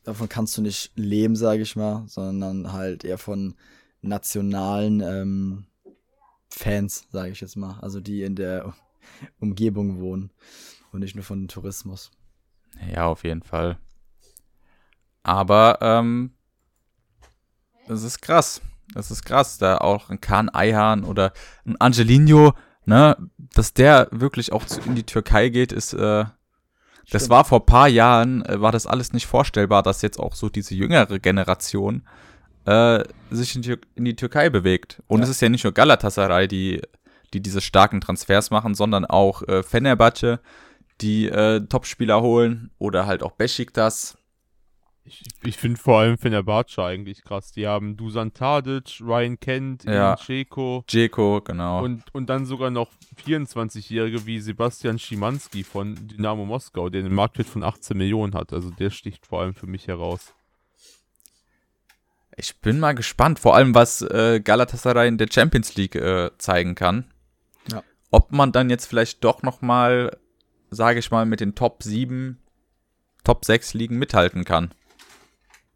davon 0.06 0.28
kannst 0.28 0.56
du 0.56 0.62
nicht 0.62 0.92
leben, 0.94 1.36
sage 1.36 1.62
ich 1.62 1.76
mal, 1.76 2.04
sondern 2.06 2.72
halt 2.72 3.04
eher 3.04 3.18
von 3.18 3.54
nationalen 4.00 5.00
ähm, 5.00 5.66
Fans, 6.48 7.06
sage 7.10 7.32
ich 7.32 7.40
jetzt 7.40 7.56
mal, 7.56 7.78
also 7.80 8.00
die 8.00 8.22
in 8.22 8.36
der 8.36 8.72
Umgebung 9.40 10.00
wohnen 10.00 10.30
und 10.92 11.00
nicht 11.00 11.16
nur 11.16 11.24
von 11.24 11.48
Tourismus. 11.48 12.12
Ja, 12.94 13.06
auf 13.06 13.24
jeden 13.24 13.42
Fall. 13.42 13.78
Aber 15.22 15.78
ähm, 15.80 16.32
das 17.88 18.04
ist 18.04 18.22
krass. 18.22 18.60
Das 18.94 19.10
ist 19.10 19.24
krass, 19.24 19.58
da 19.58 19.78
auch 19.78 20.10
ein 20.10 20.20
Kahn 20.20 20.48
Eihan 20.48 21.02
oder 21.02 21.32
ein 21.64 21.76
Angelino, 21.80 22.54
ne, 22.86 23.16
dass 23.54 23.74
der 23.74 24.08
wirklich 24.10 24.52
auch 24.52 24.64
zu, 24.64 24.80
in 24.80 24.94
die 24.94 25.04
Türkei 25.04 25.48
geht, 25.50 25.72
ist, 25.72 25.92
äh, 25.92 26.24
das 27.10 27.30
war 27.30 27.44
vor 27.44 27.66
paar 27.66 27.88
Jahren, 27.88 28.44
äh, 28.46 28.60
war 28.60 28.72
das 28.72 28.86
alles 28.86 29.12
nicht 29.12 29.26
vorstellbar, 29.26 29.82
dass 29.82 30.02
jetzt 30.02 30.18
auch 30.18 30.34
so 30.34 30.48
diese 30.48 30.74
jüngere 30.74 31.18
Generation 31.18 32.02
äh, 32.64 33.04
sich 33.30 33.54
in 33.54 33.62
die, 33.62 33.76
in 33.94 34.04
die, 34.04 34.16
Türkei 34.16 34.50
bewegt. 34.50 35.02
Und 35.06 35.20
ja. 35.20 35.24
es 35.24 35.30
ist 35.30 35.40
ja 35.40 35.48
nicht 35.48 35.64
nur 35.64 35.72
Galatasaray, 35.72 36.48
die, 36.48 36.82
die 37.32 37.40
diese 37.40 37.60
starken 37.60 38.00
Transfers 38.00 38.50
machen, 38.50 38.74
sondern 38.74 39.04
auch 39.04 39.42
äh, 39.42 39.62
Fenerbahce, 39.62 40.40
die 41.00 41.26
äh, 41.26 41.60
Topspieler 41.60 42.22
holen 42.22 42.70
oder 42.78 43.06
halt 43.06 43.22
auch 43.22 43.32
Besiktas. 43.32 44.18
Ich, 45.06 45.22
ich 45.44 45.56
finde 45.56 45.80
vor 45.80 46.00
allem 46.00 46.18
Fenerbahce 46.18 46.82
eigentlich 46.82 47.22
krass. 47.22 47.52
Die 47.52 47.68
haben 47.68 47.96
Dusan 47.96 48.34
Tadic, 48.34 49.00
Ryan 49.00 49.38
Kent, 49.38 49.84
ja. 49.84 50.16
Dzeko. 50.16 50.84
Dzeko, 50.88 51.40
genau. 51.42 51.84
Und, 51.84 52.02
und 52.12 52.28
dann 52.28 52.44
sogar 52.44 52.70
noch 52.70 52.90
24-Jährige 53.24 54.26
wie 54.26 54.40
Sebastian 54.40 54.98
Schimanski 54.98 55.62
von 55.62 55.94
Dynamo 56.08 56.44
Moskau, 56.44 56.90
der 56.90 57.04
einen 57.04 57.14
Marktwert 57.14 57.46
von 57.46 57.62
18 57.62 57.96
Millionen 57.96 58.34
hat. 58.34 58.52
Also 58.52 58.70
der 58.70 58.90
sticht 58.90 59.26
vor 59.26 59.42
allem 59.42 59.54
für 59.54 59.68
mich 59.68 59.86
heraus. 59.86 60.34
Ich 62.36 62.60
bin 62.60 62.80
mal 62.80 62.94
gespannt, 62.94 63.38
vor 63.38 63.54
allem 63.54 63.74
was 63.74 64.02
äh, 64.02 64.40
Galatasaray 64.40 65.06
in 65.06 65.18
der 65.18 65.28
Champions 65.32 65.76
League 65.76 65.94
äh, 65.94 66.30
zeigen 66.36 66.74
kann. 66.74 67.04
Ja. 67.70 67.82
Ob 68.10 68.32
man 68.32 68.50
dann 68.50 68.70
jetzt 68.70 68.86
vielleicht 68.86 69.22
doch 69.22 69.42
noch 69.42 69.62
mal, 69.62 70.16
sage 70.70 70.98
ich 70.98 71.12
mal, 71.12 71.26
mit 71.26 71.38
den 71.38 71.54
Top 71.54 71.84
7, 71.84 72.38
Top 73.22 73.44
6 73.44 73.74
Ligen 73.74 73.98
mithalten 73.98 74.44
kann. 74.44 74.72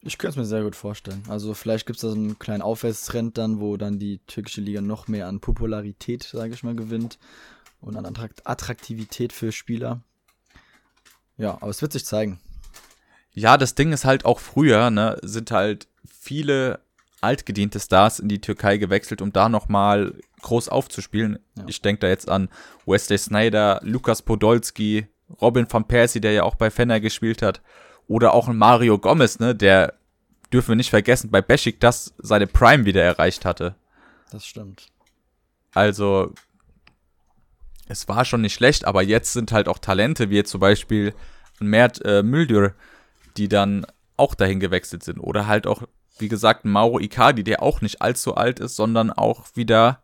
Ich 0.02 0.16
könnte 0.16 0.32
es 0.32 0.36
mir 0.36 0.46
sehr 0.46 0.62
gut 0.62 0.76
vorstellen. 0.76 1.22
Also 1.28 1.52
vielleicht 1.52 1.86
gibt 1.86 1.98
es 1.98 2.02
da 2.02 2.08
so 2.08 2.14
einen 2.14 2.38
kleinen 2.38 2.62
Aufwärtstrend 2.62 3.36
dann, 3.36 3.60
wo 3.60 3.76
dann 3.76 3.98
die 3.98 4.18
türkische 4.26 4.62
Liga 4.62 4.80
noch 4.80 5.08
mehr 5.08 5.28
an 5.28 5.40
Popularität, 5.40 6.22
sage 6.22 6.54
ich 6.54 6.62
mal, 6.62 6.74
gewinnt 6.74 7.18
und 7.80 7.96
an 7.96 8.06
Attraktivität 8.44 9.32
für 9.32 9.52
Spieler. 9.52 10.00
Ja, 11.36 11.54
aber 11.60 11.68
es 11.68 11.82
wird 11.82 11.92
sich 11.92 12.06
zeigen. 12.06 12.40
Ja, 13.32 13.56
das 13.56 13.74
Ding 13.74 13.92
ist 13.92 14.04
halt 14.04 14.24
auch 14.24 14.40
früher, 14.40 14.90
ne, 14.90 15.18
sind 15.22 15.50
halt 15.50 15.86
viele 16.04 16.80
altgediente 17.20 17.78
Stars 17.78 18.18
in 18.18 18.28
die 18.28 18.40
Türkei 18.40 18.78
gewechselt, 18.78 19.22
um 19.22 19.32
da 19.32 19.48
nochmal 19.48 20.14
groß 20.42 20.68
aufzuspielen. 20.68 21.38
Ja. 21.56 21.64
Ich 21.66 21.82
denke 21.82 22.00
da 22.00 22.08
jetzt 22.08 22.28
an 22.28 22.48
Wesley 22.86 23.18
Snyder, 23.18 23.80
Lukas 23.82 24.22
Podolski, 24.22 25.06
Robin 25.40 25.66
van 25.70 25.86
Persie, 25.86 26.20
der 26.20 26.32
ja 26.32 26.42
auch 26.44 26.54
bei 26.54 26.70
Fenner 26.70 27.00
gespielt 27.00 27.42
hat. 27.42 27.60
Oder 28.10 28.34
auch 28.34 28.48
ein 28.48 28.56
Mario 28.56 28.98
Gomez, 28.98 29.38
ne, 29.38 29.54
der 29.54 29.94
dürfen 30.52 30.70
wir 30.70 30.74
nicht 30.74 30.90
vergessen, 30.90 31.30
bei 31.30 31.40
Beschik 31.40 31.78
das 31.78 32.12
seine 32.18 32.48
Prime 32.48 32.84
wieder 32.84 33.04
erreicht 33.04 33.44
hatte. 33.44 33.76
Das 34.32 34.44
stimmt. 34.44 34.88
Also, 35.74 36.34
es 37.86 38.08
war 38.08 38.24
schon 38.24 38.40
nicht 38.40 38.54
schlecht, 38.54 38.84
aber 38.84 39.04
jetzt 39.04 39.32
sind 39.32 39.52
halt 39.52 39.68
auch 39.68 39.78
Talente, 39.78 40.28
wie 40.28 40.34
jetzt 40.34 40.50
zum 40.50 40.58
Beispiel 40.58 41.14
Mert 41.60 42.04
äh, 42.04 42.24
Müldür, 42.24 42.74
die 43.36 43.46
dann 43.46 43.86
auch 44.16 44.34
dahin 44.34 44.58
gewechselt 44.58 45.04
sind. 45.04 45.20
Oder 45.20 45.46
halt 45.46 45.68
auch, 45.68 45.84
wie 46.18 46.28
gesagt, 46.28 46.64
Mauro 46.64 46.98
Icardi, 46.98 47.44
der 47.44 47.62
auch 47.62 47.80
nicht 47.80 48.02
allzu 48.02 48.34
alt 48.34 48.58
ist, 48.58 48.74
sondern 48.74 49.12
auch 49.12 49.46
wieder 49.54 50.02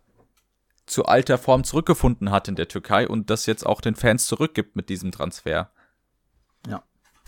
zu 0.86 1.06
alter 1.06 1.38
Form 1.38 1.64
zurückgefunden 1.64 2.30
hat 2.30 2.46
in 2.46 2.54
der 2.54 2.68
Türkei 2.68 3.08
und 3.08 3.30
das 3.30 3.46
jetzt 3.46 3.66
auch 3.66 3.80
den 3.80 3.96
Fans 3.96 4.28
zurückgibt 4.28 4.76
mit 4.76 4.90
diesem 4.90 5.10
Transfer. 5.10 5.72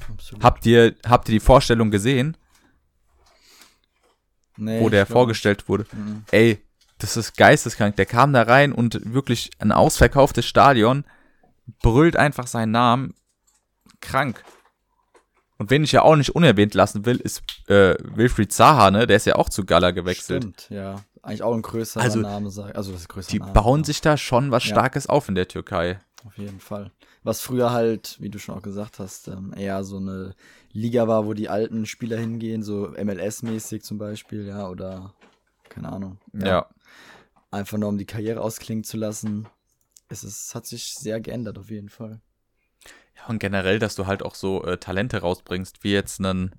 Ja, 0.00 0.06
absolut. 0.14 0.44
Habt 0.44 0.66
ihr, 0.66 0.94
habt 1.06 1.28
ihr 1.28 1.32
die 1.32 1.40
Vorstellung 1.40 1.90
gesehen, 1.90 2.36
nee, 4.56 4.80
wo 4.80 4.88
der 4.88 5.06
vorgestellt 5.06 5.68
wurde? 5.68 5.86
Mhm. 5.92 6.24
Ey, 6.30 6.62
das 6.98 7.16
ist 7.16 7.36
geisteskrank. 7.36 7.96
Der 7.96 8.06
kam 8.06 8.32
da 8.32 8.42
rein 8.42 8.72
und 8.72 9.12
wirklich 9.12 9.50
ein 9.58 9.72
ausverkauftes 9.72 10.46
Stadion 10.46 11.04
brüllt 11.82 12.16
einfach 12.16 12.46
seinen 12.46 12.72
Namen. 12.72 13.14
Krank. 14.00 14.42
Und 15.58 15.70
wen 15.70 15.82
ich 15.82 15.90
ja 15.92 16.02
auch 16.02 16.14
nicht 16.14 16.34
unerwähnt 16.36 16.74
lassen 16.74 17.04
will, 17.04 17.16
ist 17.16 17.42
äh, 17.68 17.96
Wilfried 18.00 18.52
Zaha, 18.52 18.92
ne? 18.92 19.06
Der 19.08 19.16
ist 19.16 19.26
ja 19.26 19.34
auch 19.34 19.48
zu 19.48 19.64
Gala 19.64 19.90
gewechselt. 19.90 20.42
Stimmt, 20.44 20.66
ja. 20.70 21.02
Eigentlich 21.20 21.42
auch 21.42 21.52
ein 21.52 21.62
größerer 21.62 22.02
Also, 22.02 22.20
Name, 22.20 22.46
also 22.46 22.92
das 22.92 23.00
ist 23.02 23.08
größer 23.08 23.30
Die 23.30 23.40
Name, 23.40 23.52
bauen 23.52 23.80
ja. 23.80 23.86
sich 23.86 24.00
da 24.00 24.16
schon 24.16 24.52
was 24.52 24.64
Ja. 24.64 24.70
Starkes 24.76 25.08
auf 25.08 25.28
in 25.28 25.34
der 25.34 25.48
Türkei. 25.48 25.98
Auf 26.28 26.38
jeden 26.38 26.60
Fall. 26.60 26.92
Was 27.22 27.40
früher 27.40 27.70
halt, 27.72 28.16
wie 28.20 28.28
du 28.28 28.38
schon 28.38 28.54
auch 28.54 28.62
gesagt 28.62 28.98
hast, 28.98 29.28
ähm, 29.28 29.52
eher 29.56 29.82
so 29.82 29.96
eine 29.96 30.34
Liga 30.72 31.08
war, 31.08 31.26
wo 31.26 31.32
die 31.34 31.48
alten 31.48 31.86
Spieler 31.86 32.18
hingehen, 32.18 32.62
so 32.62 32.88
MLS-mäßig 32.96 33.82
zum 33.82 33.96
Beispiel, 33.98 34.46
ja, 34.46 34.68
oder 34.68 35.14
keine 35.70 35.90
Ahnung. 35.90 36.18
Ja. 36.34 36.68
Einfach 37.50 37.78
nur 37.78 37.88
um 37.88 37.96
die 37.98 38.04
Karriere 38.04 38.42
ausklingen 38.42 38.84
zu 38.84 38.96
lassen. 38.98 39.48
Es 40.08 40.22
ist, 40.22 40.54
hat 40.54 40.66
sich 40.66 40.94
sehr 40.94 41.20
geändert, 41.20 41.58
auf 41.58 41.70
jeden 41.70 41.88
Fall. 41.88 42.20
Ja, 43.16 43.26
und 43.28 43.38
generell, 43.38 43.78
dass 43.78 43.94
du 43.94 44.06
halt 44.06 44.22
auch 44.22 44.34
so 44.34 44.62
äh, 44.64 44.76
Talente 44.78 45.18
rausbringst, 45.22 45.82
wie 45.82 45.92
jetzt 45.92 46.20
einen 46.20 46.54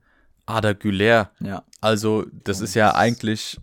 Ada 0.47 0.73
Güler. 0.73 1.31
Ja, 1.39 1.63
Also, 1.79 2.25
das 2.31 2.59
Oh, 2.61 2.63
ist 2.63 2.73
ja 2.73 2.95
eigentlich 2.95 3.59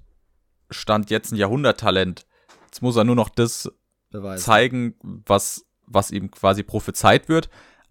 Stand 0.70 1.10
jetzt 1.10 1.32
ein 1.32 1.36
Jahrhunderttalent. 1.36 2.26
Jetzt 2.66 2.80
muss 2.80 2.96
er 2.96 3.04
nur 3.04 3.16
noch 3.16 3.28
das 3.28 3.70
Beweis. 4.10 4.44
zeigen, 4.44 4.94
was, 5.02 5.65
was 5.86 6.10
ihm 6.10 6.30
quasi 6.30 6.62
prophezeit 6.62 7.28
wird. 7.28 7.48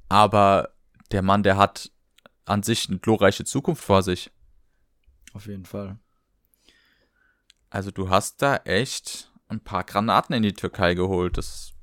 Aber 0.09 0.69
der 1.11 1.21
Mann, 1.21 1.43
der 1.43 1.57
hat 1.57 1.91
an 2.45 2.63
sich 2.63 2.89
eine 2.89 2.99
glorreiche 2.99 3.45
Zukunft 3.45 3.83
vor 3.83 4.03
sich. 4.03 4.31
Auf 5.33 5.47
jeden 5.47 5.65
Fall. 5.65 5.99
Also 7.69 7.91
du 7.91 8.09
hast 8.09 8.41
da 8.41 8.57
echt 8.57 9.31
ein 9.47 9.59
paar 9.59 9.83
Granaten 9.83 10.35
in 10.35 10.43
die 10.43 10.53
Türkei 10.53 10.93
geholt. 10.93 11.37
Das 11.37 11.73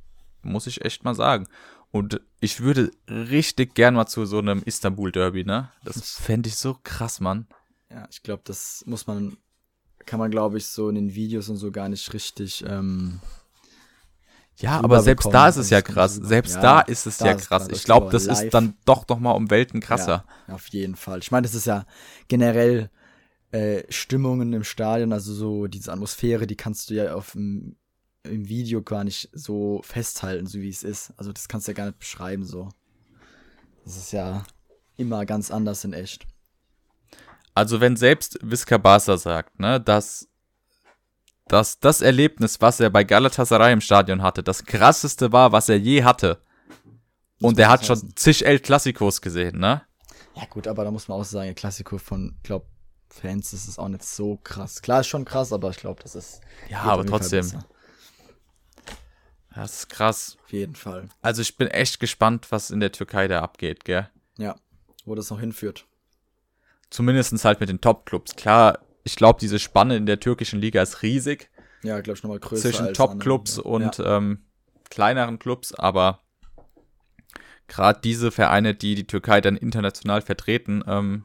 muss 0.42 0.66
ich 0.66 0.84
echt 0.84 1.04
mal 1.04 1.14
sagen. 1.14 1.48
Und 1.90 2.20
ich 2.40 2.60
würde 2.60 2.90
richtig 3.06 3.74
gern 3.74 3.94
mal 3.94 4.06
zu 4.06 4.24
so 4.24 4.38
einem 4.38 4.62
Istanbul-Derby, 4.62 5.44
ne? 5.44 5.70
Das 5.84 6.16
fände 6.16 6.48
ich 6.48 6.56
so 6.56 6.78
krass, 6.82 7.20
Mann. 7.20 7.46
Ja, 7.90 8.08
ich 8.10 8.22
glaube, 8.22 8.42
das 8.46 8.82
muss 8.86 9.06
man, 9.06 9.36
kann 10.06 10.18
man, 10.18 10.30
glaube 10.30 10.56
ich, 10.56 10.68
so 10.68 10.88
in 10.88 10.94
den 10.94 11.14
Videos 11.14 11.50
und 11.50 11.56
so 11.56 11.70
gar 11.70 11.90
nicht 11.90 12.14
richtig. 12.14 12.64
Ähm, 12.66 13.20
Ja, 14.56 14.80
aber 14.80 15.02
selbst 15.02 15.28
da 15.32 15.48
ist 15.48 15.56
es 15.56 15.70
ja 15.70 15.82
krass. 15.82 16.14
Selbst 16.14 16.56
Ja, 16.56 16.60
da 16.60 16.80
ist 16.80 17.06
es 17.06 17.18
ja 17.18 17.34
krass. 17.34 17.68
Ich 17.70 17.84
glaube, 17.84 18.10
das 18.10 18.26
ist 18.26 18.50
dann 18.50 18.74
doch 18.84 19.08
noch 19.08 19.18
mal 19.18 19.32
um 19.32 19.50
Welten 19.50 19.80
krasser. 19.80 20.24
Ja, 20.46 20.54
auf 20.54 20.68
jeden 20.68 20.94
Fall. 20.94 21.18
Ich 21.20 21.30
meine, 21.30 21.46
das 21.46 21.54
ist 21.54 21.66
ja 21.66 21.84
generell 22.28 22.90
äh, 23.50 23.84
Stimmungen 23.90 24.52
im 24.52 24.64
Stadion, 24.64 25.12
also 25.12 25.32
so 25.34 25.66
diese 25.66 25.92
Atmosphäre, 25.92 26.46
die 26.46 26.56
kannst 26.56 26.90
du 26.90 26.94
ja 26.94 27.14
auf 27.14 27.32
dem, 27.32 27.76
im 28.24 28.48
Video 28.48 28.82
gar 28.82 29.04
nicht 29.04 29.30
so 29.32 29.80
festhalten, 29.84 30.46
so 30.46 30.60
wie 30.60 30.68
es 30.68 30.82
ist. 30.82 31.12
Also 31.16 31.32
das 31.32 31.48
kannst 31.48 31.66
du 31.66 31.72
ja 31.72 31.76
gar 31.76 31.86
nicht 31.86 31.98
beschreiben 31.98 32.44
so. 32.44 32.68
Das 33.84 33.96
ist 33.96 34.12
ja 34.12 34.44
immer 34.96 35.26
ganz 35.26 35.50
anders 35.50 35.84
in 35.84 35.92
echt. 35.92 36.26
Also 37.54 37.80
wenn 37.80 37.96
selbst 37.96 38.38
Visca 38.42 38.78
Barca 38.78 39.16
sagt, 39.18 39.60
ne, 39.60 39.80
dass, 39.80 40.28
dass 41.48 41.80
das 41.80 42.00
Erlebnis, 42.00 42.60
was 42.60 42.80
er 42.80 42.90
bei 42.90 43.04
Galatasaray 43.04 43.72
im 43.72 43.80
Stadion 43.80 44.22
hatte, 44.22 44.42
das 44.42 44.64
krasseste 44.64 45.32
war, 45.32 45.52
was 45.52 45.68
er 45.68 45.78
je 45.78 46.04
hatte. 46.04 46.42
Und 47.40 47.58
er 47.58 47.68
hat 47.68 47.84
schon 47.84 48.14
zig 48.16 48.46
El 48.46 48.60
Clasicos 48.60 49.20
gesehen, 49.20 49.58
ne? 49.58 49.82
Ja 50.34 50.44
gut, 50.46 50.66
aber 50.66 50.84
da 50.84 50.90
muss 50.90 51.08
man 51.08 51.20
auch 51.20 51.24
sagen, 51.24 51.46
der 51.46 51.54
Klassiko 51.54 51.98
von, 51.98 52.36
glaub, 52.42 52.66
Fans, 53.10 53.50
das 53.50 53.68
ist 53.68 53.78
auch 53.78 53.88
nicht 53.88 54.04
so 54.04 54.38
krass. 54.42 54.80
Klar, 54.80 55.00
ist 55.00 55.08
schon 55.08 55.26
krass, 55.26 55.52
aber 55.52 55.68
ich 55.70 55.76
glaube, 55.76 56.02
das 56.02 56.14
ist. 56.14 56.40
Ja, 56.70 56.80
aber 56.82 57.04
trotzdem. 57.04 57.46
Das 59.54 59.80
ist 59.80 59.88
krass. 59.90 60.38
Auf 60.44 60.52
jeden 60.52 60.74
Fall. 60.74 61.08
Also 61.20 61.42
ich 61.42 61.58
bin 61.58 61.68
echt 61.68 62.00
gespannt, 62.00 62.46
was 62.50 62.70
in 62.70 62.80
der 62.80 62.92
Türkei 62.92 63.28
da 63.28 63.42
abgeht, 63.42 63.84
gell? 63.84 64.08
Ja. 64.38 64.56
Wo 65.04 65.14
das 65.14 65.28
noch 65.28 65.40
hinführt. 65.40 65.84
Zumindestens 66.88 67.44
halt 67.44 67.60
mit 67.60 67.68
den 67.68 67.80
Top-Clubs. 67.80 68.34
Klar, 68.36 68.78
ich 69.04 69.16
glaube, 69.16 69.38
diese 69.40 69.58
Spanne 69.58 69.96
in 69.96 70.06
der 70.06 70.20
türkischen 70.20 70.60
Liga 70.60 70.82
ist 70.82 71.02
riesig 71.02 71.50
Ja, 71.82 72.00
glaube 72.00 72.16
ich, 72.16 72.22
nochmal 72.22 72.38
größer. 72.40 72.70
zwischen 72.70 72.94
Top-Clubs 72.94 73.58
und 73.58 73.98
Ja. 73.98 74.16
ähm, 74.18 74.44
kleineren 74.90 75.38
Clubs, 75.38 75.72
aber 75.74 76.20
gerade 77.66 78.00
diese 78.02 78.30
Vereine, 78.30 78.74
die 78.74 78.94
die 78.94 79.06
Türkei 79.06 79.40
dann 79.40 79.56
international 79.56 80.20
vertreten, 80.22 80.84
ähm, 80.86 81.24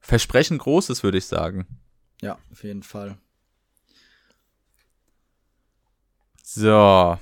versprechen 0.00 0.58
Großes, 0.58 1.02
würde 1.02 1.18
ich 1.18 1.26
sagen. 1.26 1.66
ja, 2.22 2.38
auf 2.52 2.62
jeden 2.64 2.82
Fall. 2.82 3.16
So. 6.42 7.18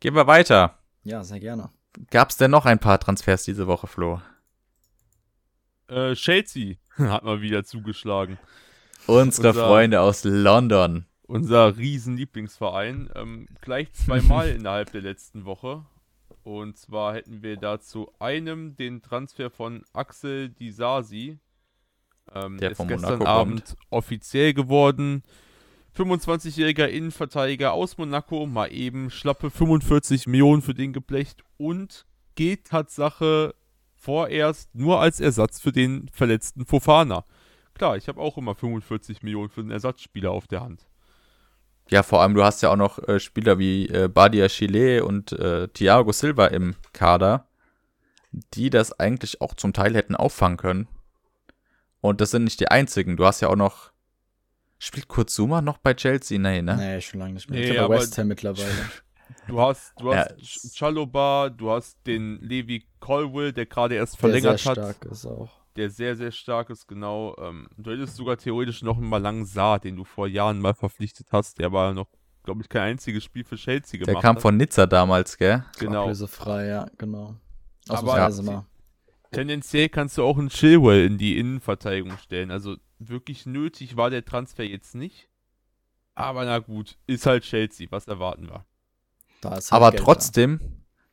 Gehen 0.00 0.14
wir 0.14 0.26
weiter. 0.26 0.78
Ja, 1.04 1.22
sehr 1.22 1.40
gerne. 1.40 1.70
Gab 2.10 2.30
es 2.30 2.36
denn 2.36 2.50
noch 2.50 2.66
ein 2.66 2.78
paar 2.78 2.98
Transfers 2.98 3.44
diese 3.44 3.66
Woche, 3.66 3.86
Flo? 3.86 4.20
Äh, 5.88 6.14
Chelsea 6.14 6.76
hat 6.98 7.24
mal 7.24 7.40
wieder 7.40 7.64
zugeschlagen. 7.64 8.38
Unsere 9.06 9.48
Unser- 9.48 9.66
Freunde 9.66 10.00
aus 10.00 10.24
London. 10.24 11.06
Unser 11.26 11.76
riesen 11.76 12.16
Lieblingsverein. 12.16 13.08
Ähm, 13.14 13.46
gleich 13.60 13.92
zweimal 13.92 14.48
innerhalb 14.56 14.90
der 14.92 15.02
letzten 15.02 15.44
Woche. 15.44 15.84
Und 16.42 16.76
zwar 16.76 17.14
hätten 17.14 17.42
wir 17.42 17.56
dazu 17.56 18.10
einem 18.18 18.74
den 18.76 19.02
Transfer 19.02 19.50
von 19.50 19.84
Axel 19.92 20.48
Disasi. 20.48 21.38
Ähm, 22.34 22.58
Der 22.58 22.72
ist 22.72 22.78
von 22.78 22.88
gestern 22.88 23.18
Monaco 23.18 23.30
Abend 23.30 23.76
offiziell 23.90 24.54
geworden. 24.54 25.22
25-jähriger 25.96 26.86
Innenverteidiger 26.86 27.72
aus 27.72 27.98
Monaco, 27.98 28.46
mal 28.46 28.72
eben 28.72 29.10
schlappe 29.10 29.50
45 29.50 30.26
Millionen 30.26 30.62
für 30.62 30.74
den 30.74 30.92
geblecht 30.92 31.42
und 31.56 32.06
geht 32.36 32.66
Tatsache 32.68 33.54
vorerst 34.00 34.74
nur 34.74 35.00
als 35.00 35.20
Ersatz 35.20 35.60
für 35.60 35.72
den 35.72 36.08
verletzten 36.12 36.64
Fofana. 36.64 37.24
Klar, 37.74 37.96
ich 37.96 38.08
habe 38.08 38.20
auch 38.20 38.36
immer 38.38 38.54
45 38.54 39.22
Millionen 39.22 39.50
für 39.50 39.60
einen 39.60 39.70
Ersatzspieler 39.70 40.30
auf 40.30 40.46
der 40.46 40.62
Hand. 40.62 40.86
Ja, 41.90 42.02
vor 42.02 42.22
allem, 42.22 42.34
du 42.34 42.42
hast 42.42 42.62
ja 42.62 42.70
auch 42.70 42.76
noch 42.76 42.98
äh, 43.08 43.20
Spieler 43.20 43.58
wie 43.58 43.88
äh, 43.88 44.08
Badia 44.08 44.48
Chile 44.48 45.04
und 45.04 45.32
äh, 45.32 45.68
Thiago 45.68 46.12
Silva 46.12 46.46
im 46.46 46.76
Kader, 46.92 47.48
die 48.54 48.70
das 48.70 48.98
eigentlich 48.98 49.40
auch 49.40 49.54
zum 49.54 49.72
Teil 49.72 49.94
hätten 49.94 50.14
auffangen 50.14 50.56
können. 50.56 50.88
Und 52.00 52.20
das 52.20 52.30
sind 52.30 52.44
nicht 52.44 52.60
die 52.60 52.68
einzigen. 52.68 53.16
Du 53.16 53.26
hast 53.26 53.40
ja 53.40 53.48
auch 53.48 53.56
noch. 53.56 53.90
Spielt 54.78 55.08
Kurzuma 55.08 55.60
noch 55.60 55.76
bei 55.76 55.92
Chelsea? 55.92 56.38
Nee, 56.38 56.62
ne? 56.62 56.76
Nee, 56.76 57.00
schon 57.02 57.20
lange 57.20 57.34
nicht 57.34 57.50
mehr. 57.50 57.60
Nee, 57.60 57.66
ich 57.66 57.72
glaube, 57.72 57.94
aber- 57.96 58.02
West 58.02 58.16
Ham 58.16 58.28
mittlerweile. 58.28 58.70
Du 59.46 59.60
hast, 59.60 59.92
du 59.98 60.12
Ja, 60.12 60.18
hast 60.18 60.32
es- 60.32 60.72
Ch- 60.72 60.74
Chalobah, 60.76 61.50
du 61.50 61.70
hast 61.70 61.98
den 62.06 62.40
Levi 62.40 62.84
Colwill, 63.00 63.52
der 63.52 63.66
gerade 63.66 63.94
erst 63.94 64.14
Der 64.14 64.20
sehr 64.20 64.40
verlängert 64.40 64.66
hat, 64.66 64.76
stark 64.76 65.04
ist 65.10 65.26
auch. 65.26 65.50
der 65.76 65.90
sehr, 65.90 66.16
sehr 66.16 66.30
stark 66.32 66.70
ist, 66.70 66.86
genau. 66.86 67.36
Ähm, 67.38 67.68
du 67.76 67.90
hättest 67.90 68.16
sogar 68.16 68.36
theoretisch 68.36 68.82
noch 68.82 68.96
einen 68.96 69.08
Malang 69.08 69.44
Saar, 69.44 69.78
den 69.78 69.96
du 69.96 70.04
vor 70.04 70.26
Jahren 70.26 70.60
mal 70.60 70.74
verpflichtet 70.74 71.28
hast, 71.32 71.58
der 71.58 71.66
aber 71.66 71.92
noch, 71.94 72.08
glaube 72.42 72.62
ich, 72.62 72.68
kein 72.68 72.82
einziges 72.92 73.24
Spiel 73.24 73.44
für 73.44 73.56
Chelsea 73.56 73.98
gemacht 73.98 74.14
Der 74.14 74.20
kam 74.22 74.36
hat. 74.36 74.42
von 74.42 74.56
Nizza 74.56 74.86
damals, 74.86 75.36
gell? 75.38 75.64
Genau. 75.78 76.02
Ablösefrei, 76.02 76.66
ja, 76.66 76.86
genau. 76.98 77.34
Aber- 77.88 77.98
Ausnahmsweise 78.12 78.44
Ja. 78.44 78.52
mal. 78.52 78.66
Tendenziell 79.32 79.88
kannst 79.88 80.18
du 80.18 80.24
auch 80.24 80.36
einen 80.38 80.48
Chilwell 80.48 81.06
in 81.06 81.16
die 81.16 81.38
Innenverteidigung 81.38 82.18
stellen. 82.18 82.50
Also 82.50 82.76
wirklich 82.98 83.46
nötig 83.46 83.96
war 83.96 84.10
der 84.10 84.24
Transfer 84.24 84.64
jetzt 84.64 84.94
nicht. 84.96 85.28
Aber 86.16 86.44
na 86.44 86.58
gut, 86.58 86.98
ist 87.06 87.26
halt 87.26 87.44
Chelsea, 87.44 87.86
was 87.90 88.08
erwarten 88.08 88.48
wir. 88.48 88.66
Da 89.40 89.56
ist 89.56 89.72
halt 89.72 89.82
Aber 89.82 89.90
Geld 89.90 90.02
trotzdem, 90.02 90.60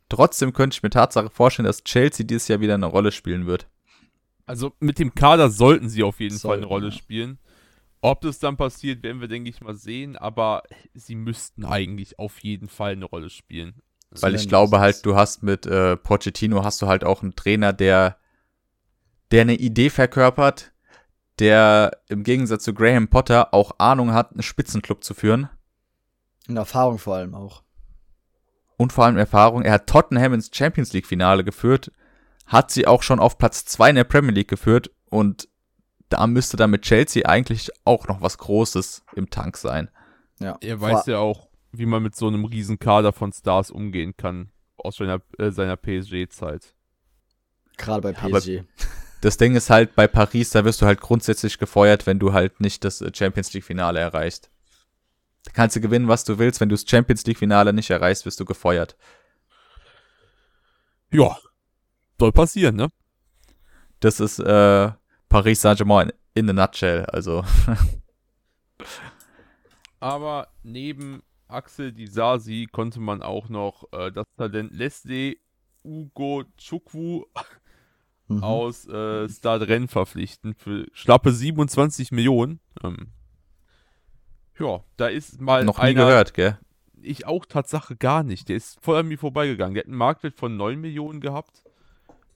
trotzdem 0.09 0.53
könnte 0.53 0.75
ich 0.75 0.83
mir 0.83 0.89
Tatsache 0.89 1.29
vorstellen, 1.29 1.65
dass 1.65 1.83
Chelsea 1.83 2.25
dieses 2.25 2.47
Jahr 2.47 2.59
wieder 2.59 2.73
eine 2.73 2.85
Rolle 2.85 3.11
spielen 3.11 3.45
wird. 3.47 3.67
Also 4.45 4.73
mit 4.79 4.97
dem 4.97 5.13
Kader 5.13 5.49
sollten 5.49 5.89
sie 5.89 6.03
auf 6.03 6.19
jeden 6.19 6.35
Fall 6.35 6.39
Sollten, 6.39 6.63
eine 6.63 6.67
Rolle 6.67 6.87
ja. 6.87 6.93
spielen. 6.93 7.37
Ob 8.01 8.21
das 8.21 8.39
dann 8.39 8.57
passiert, 8.57 9.03
werden 9.03 9.19
wir, 9.19 9.27
denke 9.27 9.49
ich, 9.49 9.61
mal 9.61 9.75
sehen. 9.75 10.15
Aber 10.15 10.63
sie 10.93 11.15
müssten 11.15 11.65
eigentlich 11.65 12.17
auf 12.19 12.39
jeden 12.39 12.69
Fall 12.69 12.93
eine 12.93 13.05
Rolle 13.05 13.29
spielen. 13.29 13.81
da. 14.09 14.21
Weil 14.21 14.35
ich 14.35 14.47
glaube 14.47 14.79
halt, 14.79 15.05
du 15.05 15.15
hast 15.15 15.43
mit 15.43 15.65
äh, 15.65 15.97
Pochettino 15.97 16.63
hast 16.63 16.81
du 16.81 16.87
halt 16.87 17.03
auch 17.03 17.21
einen 17.23 17.35
Trainer, 17.35 17.73
der, 17.73 18.17
der 19.31 19.41
eine 19.41 19.55
Idee 19.55 19.89
verkörpert, 19.89 20.71
der 21.39 21.99
im 22.07 22.23
Gegensatz 22.23 22.63
zu 22.63 22.73
Graham 22.73 23.09
Potter 23.09 23.53
auch 23.53 23.73
Ahnung 23.79 24.13
hat, 24.13 24.31
einen 24.31 24.43
Spitzenclub 24.43 25.03
zu 25.03 25.13
führen. 25.13 25.49
In 26.47 26.55
Erfahrung 26.55 26.97
vor 26.99 27.15
allem 27.15 27.35
auch. 27.35 27.63
Und 28.77 28.93
vor 28.93 29.05
allem 29.05 29.17
Erfahrung. 29.17 29.63
Er 29.63 29.73
hat 29.73 29.87
Tottenham 29.87 30.33
ins 30.33 30.51
Champions 30.53 30.93
League 30.93 31.07
Finale 31.07 31.43
geführt, 31.43 31.91
hat 32.45 32.71
sie 32.71 32.87
auch 32.87 33.03
schon 33.03 33.19
auf 33.19 33.37
Platz 33.37 33.65
2 33.65 33.89
in 33.89 33.95
der 33.95 34.03
Premier 34.03 34.31
League 34.31 34.47
geführt 34.47 34.91
und 35.09 35.49
da 36.09 36.25
müsste 36.27 36.57
dann 36.57 36.71
mit 36.71 36.83
Chelsea 36.83 37.25
eigentlich 37.25 37.69
auch 37.83 38.07
noch 38.07 38.21
was 38.21 38.37
Großes 38.37 39.03
im 39.15 39.29
Tank 39.29 39.57
sein. 39.57 39.89
Ja. 40.39 40.57
Er 40.61 40.79
weiß 40.79 41.07
ja 41.07 41.17
auch, 41.17 41.49
wie 41.71 41.85
man 41.85 42.03
mit 42.03 42.15
so 42.15 42.27
einem 42.27 42.45
riesen 42.45 42.79
Kader 42.79 43.11
von 43.11 43.33
Stars 43.33 43.71
umgehen 43.71 44.15
kann 44.15 44.51
aus 44.77 44.97
seiner, 44.97 45.21
äh, 45.37 45.51
seiner 45.51 45.75
PSG-Zeit. 45.75 46.73
Gerade 47.77 48.01
bei 48.01 48.13
PSG. 48.13 48.63
Das 49.21 49.37
Ding 49.37 49.55
ist 49.55 49.69
halt 49.69 49.95
bei 49.95 50.07
Paris, 50.07 50.51
da 50.51 50.63
wirst 50.63 50.81
du 50.81 50.85
halt 50.85 51.01
grundsätzlich 51.01 51.57
gefeuert, 51.57 52.05
wenn 52.05 52.19
du 52.19 52.33
halt 52.33 52.61
nicht 52.61 52.83
das 52.85 53.01
äh, 53.01 53.11
Champions 53.13 53.51
League 53.53 53.63
Finale 53.63 53.99
erreichst. 53.99 54.51
Da 55.47 55.53
kannst 55.53 55.77
du 55.77 55.81
gewinnen, 55.81 56.09
was 56.09 56.25
du 56.25 56.37
willst. 56.37 56.59
Wenn 56.59 56.67
du 56.67 56.75
das 56.75 56.85
Champions 56.85 57.25
League 57.25 57.37
Finale 57.39 57.71
nicht 57.71 57.89
erreichst, 57.89 58.25
wirst 58.25 58.39
du 58.39 58.45
gefeuert. 58.45 58.97
Ja, 61.09 61.37
soll 62.19 62.33
passieren, 62.33 62.75
ne? 62.75 62.89
Das 64.01 64.19
ist 64.19 64.39
äh, 64.39 64.91
Paris 65.29 65.61
Saint-Germain 65.61 66.11
in 66.33 66.49
a 66.49 66.53
nutshell. 66.53 67.05
Also, 67.05 67.45
Aber 69.99 70.49
neben 70.63 71.23
Axel 71.47 71.91
Disasi 71.93 72.67
konnte 72.71 72.99
man 72.99 73.21
auch 73.21 73.49
noch 73.49 73.85
äh, 73.93 74.11
das 74.11 74.25
Talent 74.37 74.73
Leslie 74.73 75.37
Ugo 75.83 76.43
Chukwu 76.57 77.25
Mhm. 78.29 78.43
aus 78.43 78.85
äh, 78.89 79.29
Stade 79.29 79.69
Rennes 79.69 79.89
verpflichten 79.89 80.53
für 80.53 80.85
schlappe 80.91 81.31
27 81.31 82.11
Millionen. 82.11 82.59
Ähm, 82.83 83.13
ja, 84.59 84.83
da 84.97 85.07
ist 85.07 85.39
mal 85.41 85.63
noch 85.63 85.77
nie 85.77 85.83
einer, 85.83 86.05
gehört, 86.05 86.33
gell? 86.33 86.57
ich 87.01 87.25
auch 87.25 87.45
Tatsache 87.45 87.95
gar 87.95 88.23
nicht. 88.23 88.49
Der 88.49 88.57
ist 88.57 88.79
voll 88.81 88.97
an 88.97 89.07
mir 89.07 89.17
vorbeigegangen. 89.17 89.75
Der 89.75 89.83
hat 89.83 89.87
einen 89.87 89.97
Marktwert 89.97 90.35
von 90.35 90.57
9 90.57 90.79
Millionen 90.79 91.21
gehabt. 91.21 91.63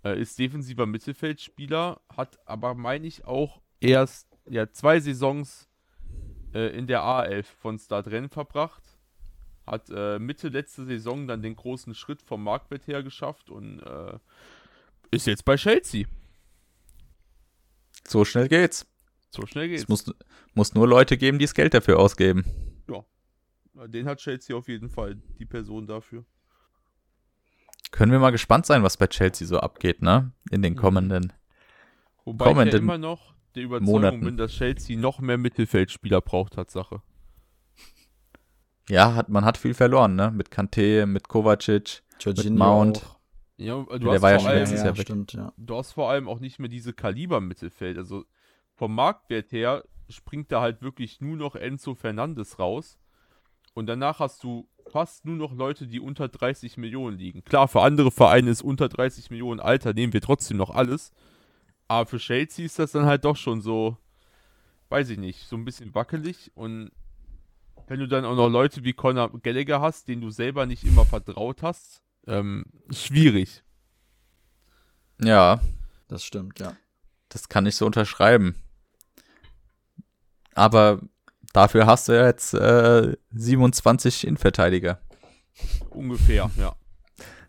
Ist 0.03 0.39
defensiver 0.39 0.87
Mittelfeldspieler, 0.87 2.01
hat 2.17 2.39
aber, 2.45 2.73
meine 2.73 3.05
ich, 3.05 3.25
auch 3.25 3.61
erst 3.79 4.27
ja, 4.49 4.71
zwei 4.71 4.99
Saisons 4.99 5.69
äh, 6.55 6.75
in 6.75 6.87
der 6.87 7.01
A11 7.01 7.43
von 7.43 7.77
Stade 7.77 8.11
Rennes 8.11 8.33
verbracht. 8.33 8.81
Hat 9.67 9.91
äh, 9.91 10.17
Mitte 10.17 10.47
letzte 10.47 10.85
Saison 10.85 11.27
dann 11.27 11.43
den 11.43 11.55
großen 11.55 11.93
Schritt 11.93 12.23
vom 12.23 12.43
Marktwert 12.43 12.87
her 12.87 13.03
geschafft 13.03 13.51
und 13.51 13.79
äh, 13.81 14.17
ist 15.11 15.27
jetzt 15.27 15.45
bei 15.45 15.55
Chelsea. 15.55 16.07
So 18.07 18.25
schnell 18.25 18.47
geht's. 18.47 18.90
So 19.33 19.45
schnell 19.45 19.69
geht's. 19.69 19.83
Es 19.83 19.89
muss, 19.89 20.13
muss 20.53 20.73
nur 20.75 20.87
Leute 20.87 21.17
geben, 21.17 21.39
die 21.39 21.45
das 21.45 21.53
Geld 21.53 21.73
dafür 21.73 21.99
ausgeben. 21.99 22.45
Den 23.87 24.05
hat 24.05 24.19
Chelsea 24.19 24.53
auf 24.55 24.67
jeden 24.67 24.89
Fall, 24.89 25.15
die 25.39 25.45
Person 25.45 25.87
dafür. 25.87 26.25
Können 27.91 28.11
wir 28.11 28.19
mal 28.19 28.31
gespannt 28.31 28.65
sein, 28.65 28.83
was 28.83 28.97
bei 28.97 29.07
Chelsea 29.07 29.47
so 29.47 29.59
abgeht, 29.59 30.01
ne? 30.01 30.33
In 30.51 30.61
den 30.61 30.73
Mhm. 30.73 30.77
kommenden. 30.77 31.33
Wobei 32.25 32.45
ich 32.45 32.49
ja 32.49 32.53
Kommenden 32.53 32.81
immer 32.83 32.97
noch 32.97 33.33
der 33.55 33.63
Überzeugung 33.63 33.91
Monaten. 33.93 34.19
bin, 34.25 34.37
dass 34.37 34.51
Chelsea 34.51 34.99
noch 34.99 35.19
mehr 35.19 35.37
Mittelfeldspieler 35.37 36.19
braucht, 36.21 36.53
Tatsache. 36.53 37.01
Ja, 38.89 39.15
hat, 39.15 39.29
man 39.29 39.45
hat 39.45 39.57
viel 39.57 39.73
verloren, 39.73 40.15
ne? 40.15 40.31
Mit 40.31 40.49
Kanté, 40.51 41.05
mit 41.05 41.27
Kovacic. 41.29 42.03
Jorginho 42.19 42.57
Mount. 42.57 42.97
auch. 42.97 43.19
Ja, 43.57 43.81
du 43.83 43.97
Der 43.99 44.11
hast, 44.13 44.21
war 44.21 44.31
ja 44.31 44.39
vor 44.39 44.49
schon 44.49 44.57
allem, 44.57 44.75
ja, 44.85 44.95
stimmt, 44.95 45.33
ja. 45.33 45.53
du 45.55 45.75
hast 45.77 45.93
vor 45.93 46.09
allem 46.09 46.27
auch 46.27 46.39
nicht 46.39 46.59
mehr 46.59 46.69
diese 46.69 46.93
Kaliber 46.93 47.37
im 47.37 47.47
Mittelfeld. 47.47 47.97
Also 47.97 48.25
vom 48.81 48.95
Marktwert 48.95 49.51
her 49.51 49.83
springt 50.09 50.51
da 50.51 50.59
halt 50.59 50.81
wirklich 50.81 51.21
nur 51.21 51.37
noch 51.37 51.55
Enzo 51.55 51.93
Fernandes 51.93 52.57
raus. 52.57 52.97
Und 53.75 53.85
danach 53.85 54.17
hast 54.17 54.43
du 54.43 54.67
fast 54.89 55.23
nur 55.23 55.35
noch 55.35 55.53
Leute, 55.53 55.85
die 55.85 55.99
unter 55.99 56.27
30 56.27 56.77
Millionen 56.77 57.15
liegen. 57.15 57.43
Klar, 57.43 57.67
für 57.67 57.83
andere 57.83 58.09
Vereine 58.09 58.49
ist 58.49 58.63
unter 58.63 58.89
30 58.89 59.29
Millionen 59.29 59.59
Alter, 59.59 59.93
nehmen 59.93 60.13
wir 60.13 60.21
trotzdem 60.21 60.57
noch 60.57 60.71
alles. 60.71 61.11
Aber 61.87 62.07
für 62.07 62.17
Chelsea 62.17 62.65
ist 62.65 62.79
das 62.79 62.93
dann 62.93 63.05
halt 63.05 63.23
doch 63.23 63.35
schon 63.37 63.61
so, 63.61 63.97
weiß 64.89 65.11
ich 65.11 65.19
nicht, 65.19 65.47
so 65.47 65.57
ein 65.57 65.63
bisschen 65.63 65.93
wackelig. 65.93 66.49
Und 66.55 66.89
wenn 67.85 67.99
du 67.99 68.07
dann 68.07 68.25
auch 68.25 68.35
noch 68.35 68.49
Leute 68.49 68.83
wie 68.83 68.93
Conor 68.93 69.29
Gallagher 69.43 69.79
hast, 69.79 70.07
denen 70.07 70.21
du 70.21 70.31
selber 70.31 70.65
nicht 70.65 70.85
immer 70.85 71.05
vertraut 71.05 71.61
hast, 71.61 72.01
ähm, 72.25 72.65
schwierig. 72.89 73.63
Ja, 75.21 75.61
Das 76.07 76.23
stimmt, 76.23 76.59
ja. 76.59 76.75
das 77.29 77.47
kann 77.47 77.67
ich 77.67 77.75
so 77.75 77.85
unterschreiben. 77.85 78.55
Aber 80.53 81.01
dafür 81.53 81.85
hast 81.85 82.07
du 82.07 82.13
ja 82.13 82.25
jetzt 82.25 82.53
äh, 82.53 83.15
27 83.31 84.27
Innenverteidiger. 84.27 84.99
Ungefähr, 85.89 86.49
ja. 86.57 86.75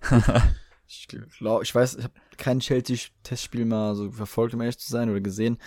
Ich 0.94 1.08
glaube, 1.38 1.64
ich 1.64 1.74
weiß, 1.74 1.96
ich 1.96 2.04
habe 2.04 2.14
kein 2.36 2.60
Chelsea-Testspiel 2.60 3.64
mal 3.64 3.94
so 3.94 4.10
verfolgt, 4.10 4.54
um 4.54 4.60
ehrlich 4.60 4.78
zu 4.78 4.90
sein, 4.90 5.08
oder 5.08 5.20
gesehen. 5.20 5.58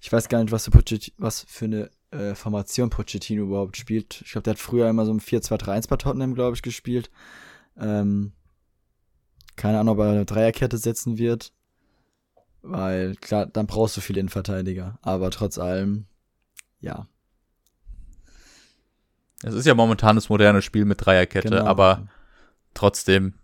Ich 0.00 0.12
weiß 0.12 0.28
gar 0.28 0.42
nicht, 0.42 0.52
was 0.52 0.64
für, 0.64 0.72
Pochettino, 0.72 1.14
was 1.16 1.44
für 1.48 1.64
eine 1.66 1.90
äh, 2.10 2.34
Formation 2.34 2.90
Pochettino 2.90 3.44
überhaupt 3.44 3.76
spielt. 3.76 4.22
Ich 4.24 4.32
glaube, 4.32 4.42
der 4.42 4.54
hat 4.54 4.60
früher 4.60 4.88
immer 4.88 5.06
so 5.06 5.12
ein 5.12 5.20
4-2-3-1 5.20 5.88
bei 5.88 5.96
Tottenham, 5.96 6.34
glaube 6.34 6.56
ich, 6.56 6.62
gespielt. 6.62 7.10
Ähm, 7.78 8.32
keine 9.56 9.78
Ahnung, 9.78 9.94
ob 9.94 10.00
er 10.00 10.10
eine 10.10 10.24
Dreierkette 10.24 10.76
setzen 10.76 11.18
wird. 11.18 11.52
Weil, 12.62 13.14
klar, 13.16 13.46
dann 13.46 13.66
brauchst 13.66 13.96
du 13.96 14.00
viele 14.00 14.20
Innenverteidiger. 14.20 14.98
Aber 15.02 15.30
trotz 15.30 15.58
allem, 15.58 16.06
ja. 16.84 17.06
Es 19.42 19.54
ist 19.54 19.66
ja 19.66 19.74
momentan 19.74 20.16
das 20.16 20.28
moderne 20.28 20.62
Spiel 20.62 20.84
mit 20.84 21.04
Dreierkette, 21.04 21.50
genau. 21.50 21.66
aber 21.66 22.08
trotzdem. 22.72 23.34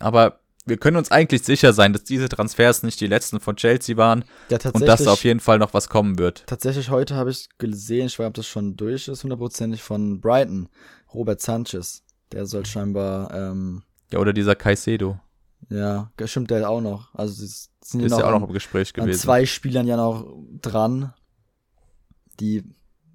Aber 0.00 0.40
wir 0.66 0.76
können 0.76 0.96
uns 0.96 1.10
eigentlich 1.10 1.44
sicher 1.44 1.72
sein, 1.72 1.92
dass 1.92 2.04
diese 2.04 2.28
Transfers 2.28 2.82
nicht 2.82 3.00
die 3.00 3.06
letzten 3.06 3.40
von 3.40 3.56
Chelsea 3.56 3.96
waren 3.96 4.24
ja, 4.50 4.58
und 4.72 4.86
dass 4.86 5.06
auf 5.06 5.24
jeden 5.24 5.40
Fall 5.40 5.58
noch 5.58 5.72
was 5.72 5.88
kommen 5.88 6.18
wird. 6.18 6.44
Tatsächlich 6.46 6.90
heute 6.90 7.14
habe 7.14 7.30
ich 7.30 7.48
gesehen, 7.58 8.06
ich 8.06 8.18
weiß 8.18 8.24
nicht, 8.24 8.28
ob 8.28 8.34
das 8.34 8.46
schon 8.46 8.76
durch 8.76 9.08
ist, 9.08 9.22
hundertprozentig 9.22 9.82
von 9.82 10.20
Brighton, 10.20 10.68
Robert 11.14 11.40
Sanchez. 11.40 12.02
Der 12.32 12.44
soll 12.44 12.66
scheinbar, 12.66 13.32
ähm, 13.32 13.82
Ja, 14.12 14.18
oder 14.18 14.32
dieser 14.32 14.54
Caicedo. 14.54 15.18
ja, 15.70 16.10
stimmt 16.26 16.50
der 16.50 16.68
auch 16.68 16.82
noch. 16.82 17.14
Also 17.14 17.46
sind 17.82 18.02
Ist 18.04 18.10
ja 18.12 18.18
auch 18.18 18.30
noch 18.32 18.42
an, 18.42 18.48
im 18.48 18.52
Gespräch 18.52 18.92
an 18.98 19.06
gewesen. 19.06 19.20
zwei 19.20 19.46
Spielern 19.46 19.86
ja 19.86 19.96
noch 19.96 20.26
dran, 20.60 21.14
die 22.40 22.64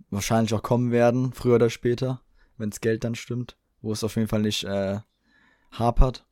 wahrscheinlich 0.10 0.54
auch 0.54 0.64
kommen 0.64 0.92
werden, 0.92 1.34
früher 1.34 1.56
oder 1.56 1.70
später, 1.70 2.22
wenns 2.58 2.82
Geld 2.82 3.04
dann 3.04 3.16
stimmt, 3.16 3.58
wo 3.82 3.92
es 3.92 4.04
auf 4.04 4.16
jeden 4.16 4.28
Fall 4.28 4.42
nicht 4.42 4.64
äh, 4.64 5.00
hapert. 5.72 6.26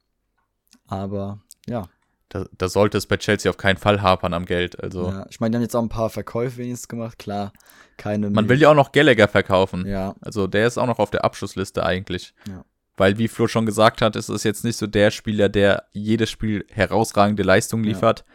Aber 0.88 1.42
ja, 1.68 1.90
Da, 2.30 2.46
da 2.58 2.70
sollte 2.70 2.98
es 2.98 3.08
bei 3.08 3.18
Chelsea 3.18 3.50
auf 3.50 3.58
keinen 3.58 3.78
Fall 3.78 4.02
hapern 4.02 4.34
am 4.34 4.46
Geld. 4.46 4.82
Also 4.82 5.10
ja. 5.10 5.26
ich 5.30 5.40
meine, 5.40 5.52
die 5.52 5.56
haben 5.58 5.64
jetzt 5.64 5.76
auch 5.76 5.82
ein 5.82 5.90
paar 5.90 6.10
Verkäufe 6.10 6.58
wenigstens 6.58 6.88
gemacht, 6.88 7.18
klar, 7.20 7.52
keine 7.98 8.30
man 8.30 8.50
will 8.50 8.60
ja 8.62 8.70
auch 8.70 8.76
noch 8.76 8.92
Gallagher 8.92 9.28
verkaufen. 9.28 9.86
ja, 9.88 10.16
Also 10.22 10.48
der 10.48 10.68
ist 10.68 10.78
auch 10.78 10.88
noch 10.88 11.00
auf 11.00 11.12
der 11.12 11.24
Abschlussliste 11.26 11.84
eigentlich. 11.84 12.34
Ja. 12.48 12.64
Weil, 12.98 13.18
wie 13.18 13.28
Flo 13.28 13.48
schon 13.48 13.66
gesagt 13.66 14.02
hat, 14.02 14.16
ist 14.16 14.30
es 14.30 14.44
jetzt 14.44 14.64
nicht 14.64 14.78
so 14.78 14.86
der 14.86 15.12
Spieler, 15.12 15.50
der 15.50 15.88
jedes 15.92 16.30
Spiel 16.30 16.66
herausragende 16.70 17.42
Leistung 17.44 17.84
Ja. 17.84 17.90
liefert. 17.92 18.26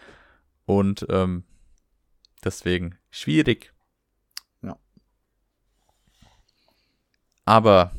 Und 0.65 1.07
ähm, 1.11 1.45
deswegen 2.45 2.99
schwierig. 3.11 3.73
Ja. 4.63 4.77
Aber 7.47 7.93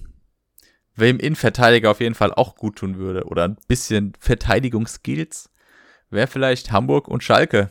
wem 0.95 1.19
Innenverteidiger 1.19 1.89
auf 1.89 1.99
jeden 1.99 2.15
Fall 2.15 2.33
auch 2.33 2.55
gut 2.55 2.77
tun 2.77 2.97
würde 2.97 3.25
oder 3.25 3.45
ein 3.45 3.57
bisschen 3.67 4.13
Verteidigungsskills, 4.19 5.49
wäre 6.09 6.27
vielleicht 6.27 6.71
Hamburg 6.71 7.07
und 7.07 7.23
Schalke. 7.23 7.69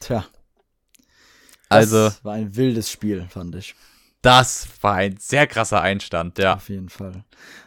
tja. 0.00 0.24
Also, 1.68 2.04
Das 2.04 2.24
war 2.24 2.34
ein 2.34 2.54
wildes 2.54 2.90
Spiel, 2.90 3.26
fand 3.28 3.54
ich. 3.54 3.74
das 4.20 4.68
war 4.82 4.94
ein 4.94 5.16
sehr 5.18 5.46
krasser 5.46 5.80
Einstand, 5.80 6.38
ja. 6.38 6.56
Auf 6.56 6.68
jeden 6.68 6.90
Fall. 6.90 7.24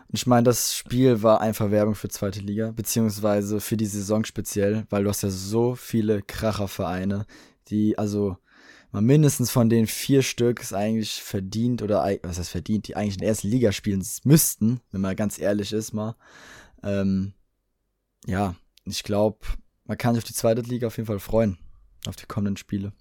Und 0.08 0.14
ich 0.14 0.28
meine, 0.28 0.44
das 0.44 0.76
Spiel 0.76 1.24
war 1.24 1.42
einfach 1.42 1.72
Werbung 1.72 1.96
für 1.96 2.08
zweite 2.08 2.40
Liga, 2.40 2.72
beziehungsweise 2.72 3.60
für 3.60 3.78
die 3.78 3.88
Saison 3.88 4.24
speziell, 4.24 4.86
weil 4.90 5.04
du 5.04 5.10
hast 5.10 5.24
ja 5.24 5.30
so 5.30 5.76
viele 5.76 6.22
Krachervereine, 6.22 7.26
die, 7.68 7.98
also 7.98 8.38
mal 8.96 9.02
mindestens 9.02 9.52
von 9.52 9.70
den 9.70 9.88
vier 9.88 10.22
Stück 10.22 10.62
ist 10.62 10.72
eigentlich 10.72 11.22
verdient 11.22 11.82
oder 11.82 12.06
was 12.24 12.40
heißt 12.40 12.50
verdient, 12.50 12.88
die 12.88 12.96
eigentlich 12.96 13.16
in 13.16 13.20
der 13.20 13.28
ersten 13.28 13.50
Liga 13.50 13.74
spielen 13.74 14.02
müssten, 14.24 14.80
wenn 14.92 15.02
man 15.02 15.18
ganz 15.18 15.38
ehrlich 15.38 15.74
ist 15.74 15.92
mal. 15.92 16.16
Ähm, 16.82 17.34
ja, 18.26 18.56
ich 18.86 19.04
glaube, 19.04 19.40
man 19.84 19.98
kann 19.98 20.16
sich 20.16 20.24
auf 20.24 20.28
die 20.28 20.34
zweite 20.34 20.62
Liga 20.62 20.88
auf 20.88 20.96
jeden 20.96 21.08
Fall 21.08 21.20
freuen, 21.20 21.58
auf 22.08 22.16
die 22.16 22.26
kommenden 22.26 22.56
Spiele. 22.56 22.94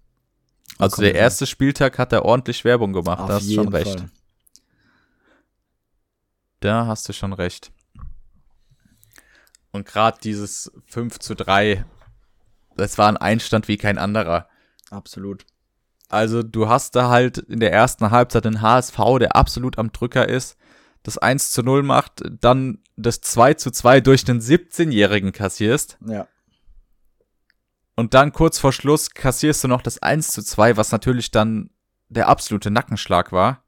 Also 0.78 1.00
der 1.00 1.14
erste 1.14 1.46
Spieltag 1.46 1.96
hat 1.96 2.12
er 2.12 2.24
ordentlich 2.24 2.64
Werbung 2.64 2.92
gemacht, 2.92 3.20
auf 3.20 3.28
da 3.28 3.34
hast 3.34 3.48
du 3.48 3.54
schon 3.54 3.68
recht. 3.68 4.00
Fall. 4.00 4.10
Da 6.58 6.86
hast 6.86 7.08
du 7.08 7.12
schon 7.12 7.32
recht. 7.32 7.70
Und 9.70 9.86
gerade 9.86 10.18
dieses 10.20 10.72
5 10.86 11.20
zu 11.20 11.36
3, 11.36 11.84
das 12.76 12.98
war 12.98 13.06
ein 13.06 13.16
Einstand 13.16 13.68
wie 13.68 13.76
kein 13.76 13.98
anderer. 13.98 14.48
Absolut. 14.90 15.46
Also 16.14 16.42
du 16.42 16.68
hast 16.68 16.94
da 16.96 17.10
halt 17.10 17.38
in 17.38 17.60
der 17.60 17.72
ersten 17.72 18.10
Halbzeit 18.10 18.44
den 18.44 18.62
HSV, 18.62 18.96
der 19.20 19.36
absolut 19.36 19.78
am 19.78 19.92
Drücker 19.92 20.28
ist, 20.28 20.56
das 21.02 21.18
1 21.18 21.50
zu 21.50 21.62
0 21.62 21.82
macht, 21.82 22.22
dann 22.40 22.78
das 22.96 23.20
2 23.20 23.54
zu 23.54 23.70
2 23.70 24.00
durch 24.00 24.24
den 24.24 24.40
17-Jährigen 24.40 25.32
kassierst 25.32 25.98
Ja. 26.06 26.26
und 27.96 28.14
dann 28.14 28.32
kurz 28.32 28.58
vor 28.58 28.72
Schluss 28.72 29.10
kassierst 29.10 29.64
du 29.64 29.68
noch 29.68 29.82
das 29.82 30.00
1 30.02 30.30
zu 30.30 30.42
2, 30.42 30.76
was 30.76 30.92
natürlich 30.92 31.30
dann 31.30 31.70
der 32.08 32.28
absolute 32.28 32.70
Nackenschlag 32.70 33.32
war. 33.32 33.64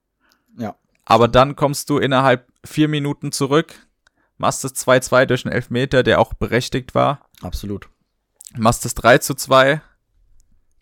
Ja. 0.57 0.77
Aber 1.05 1.29
dann 1.29 1.57
kommst 1.57 1.91
du 1.91 1.99
innerhalb 1.99 2.47
vier 2.65 2.89
Minuten 2.89 3.33
zurück, 3.33 3.75
machst 4.39 4.65
das 4.65 4.75
2-2 4.75 5.27
durch 5.27 5.45
einen 5.45 5.55
Elfmeter, 5.55 6.03
der 6.03 6.21
auch 6.21 6.33
berechtigt 6.35 6.95
war, 6.95 7.29
Absolut. 7.43 7.89
machst 8.57 8.85
das 8.85 8.95
3 8.95 9.19
zu 9.19 9.35
2, 9.35 9.81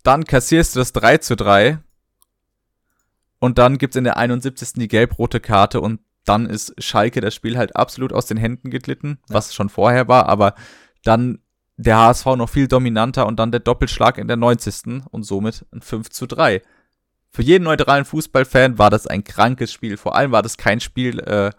dann 0.04 0.24
kassierst 0.24 0.74
du 0.76 0.78
das 0.80 0.92
3 0.92 1.18
zu 1.18 1.34
3 1.34 1.78
und 3.40 3.58
dann 3.58 3.78
gibt's 3.78 3.96
in 3.96 4.04
der 4.04 4.16
71. 4.16 4.74
die 4.74 4.88
gelb-rote 4.88 5.40
Karte 5.40 5.80
und 5.80 6.00
dann 6.24 6.46
ist 6.46 6.74
Schalke 6.82 7.20
das 7.20 7.34
Spiel 7.34 7.58
halt 7.58 7.76
absolut 7.76 8.12
aus 8.12 8.26
den 8.26 8.36
Händen 8.38 8.70
geglitten, 8.70 9.18
Ja. 9.28 9.34
was 9.34 9.54
schon 9.54 9.68
vorher 9.68 10.08
war, 10.08 10.26
aber 10.28 10.54
dann 11.04 11.40
der 11.76 11.98
HSV 11.98 12.26
noch 12.36 12.48
viel 12.48 12.68
dominanter 12.68 13.26
und 13.26 13.36
dann 13.38 13.50
der 13.50 13.60
Doppelschlag 13.60 14.16
in 14.16 14.28
der 14.28 14.36
90. 14.36 15.02
und 15.10 15.24
somit 15.24 15.66
ein 15.72 15.82
5 15.82 16.08
zu 16.10 16.26
3. 16.26 16.62
Für 17.30 17.42
jeden 17.42 17.64
neutralen 17.64 18.04
Fußballfan 18.04 18.78
war 18.78 18.90
das 18.90 19.08
ein 19.08 19.24
krankes 19.24 19.72
Spiel. 19.72 19.96
Vor 19.96 20.14
allem 20.14 20.30
war 20.30 20.42
das 20.42 20.56
kein 20.56 20.78
Spiel, 20.80 21.18
äh, 21.18 21.50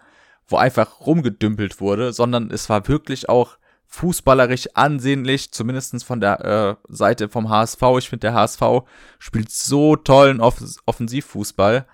wo 0.47 0.55
einfach 0.57 1.01
rumgedümpelt 1.01 1.81
wurde, 1.81 2.13
sondern 2.13 2.49
es 2.49 2.69
war 2.69 2.87
wirklich 2.87 3.27
auch 3.27 3.57
fußballerisch 3.87 4.67
ansehnlich, 4.73 5.51
zumindestens 5.51 6.03
von 6.03 6.19
der 6.19 6.43
äh, 6.43 6.93
Seite 6.93 7.29
vom 7.29 7.49
HSV. 7.49 7.81
Ich 7.99 8.09
finde, 8.09 8.27
der 8.27 8.33
HSV 8.33 8.61
spielt 9.19 9.51
so 9.51 9.95
tollen 9.95 10.41
Off 10.41 10.61
Offensivfußball. 10.85 11.85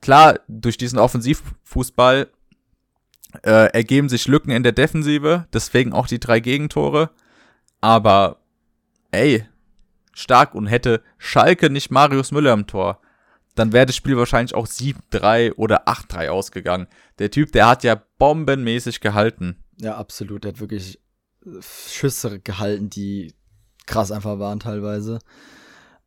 Klar, 0.00 0.40
durch 0.48 0.76
diesen 0.76 0.98
Offensivfußball 0.98 2.28
äh, 3.42 3.72
ergeben 3.72 4.08
sich 4.08 4.28
Lücken 4.28 4.50
in 4.50 4.62
der 4.62 4.72
Defensive, 4.72 5.46
deswegen 5.52 5.92
auch 5.92 6.06
die 6.06 6.20
drei 6.20 6.40
Gegentore. 6.40 7.10
Aber 7.80 8.40
ey, 9.10 9.46
stark 10.12 10.54
und 10.54 10.66
hätte 10.66 11.02
Schalke 11.18 11.70
nicht 11.70 11.90
Marius 11.90 12.32
Müller 12.32 12.52
im 12.52 12.66
Tor, 12.66 13.00
dann 13.54 13.72
wäre 13.72 13.86
das 13.86 13.96
Spiel 13.96 14.16
wahrscheinlich 14.16 14.54
auch 14.54 14.66
7-3 14.66 15.54
oder 15.54 15.88
8-3 15.88 16.28
ausgegangen. 16.28 16.86
Der 17.18 17.30
Typ, 17.30 17.52
der 17.52 17.68
hat 17.68 17.84
ja 17.84 18.00
bombenmäßig 18.18 19.00
gehalten. 19.00 19.63
Ja, 19.80 19.96
absolut. 19.96 20.44
Er 20.44 20.52
hat 20.52 20.60
wirklich 20.60 21.00
äh, 21.44 21.60
Schüsse 21.62 22.40
gehalten, 22.40 22.90
die 22.90 23.34
krass 23.86 24.10
einfach 24.10 24.38
waren 24.38 24.60
teilweise. 24.60 25.18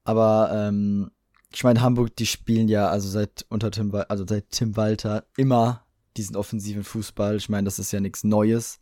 Aber 0.03 0.51
ähm, 0.53 1.11
ich 1.53 1.63
meine, 1.63 1.81
Hamburg, 1.81 2.15
die 2.15 2.25
spielen 2.25 2.67
ja 2.67 2.89
also 2.89 3.09
seit 3.09 3.45
unter 3.49 3.71
Tim, 3.71 3.93
also 4.07 4.25
seit 4.27 4.51
Tim 4.51 4.75
Walter 4.75 5.25
immer 5.37 5.85
diesen 6.17 6.35
offensiven 6.35 6.83
Fußball. 6.83 7.35
Ich 7.37 7.49
meine, 7.49 7.65
das 7.65 7.79
ist 7.79 7.91
ja 7.91 7.99
nichts 7.99 8.23
Neues. 8.23 8.79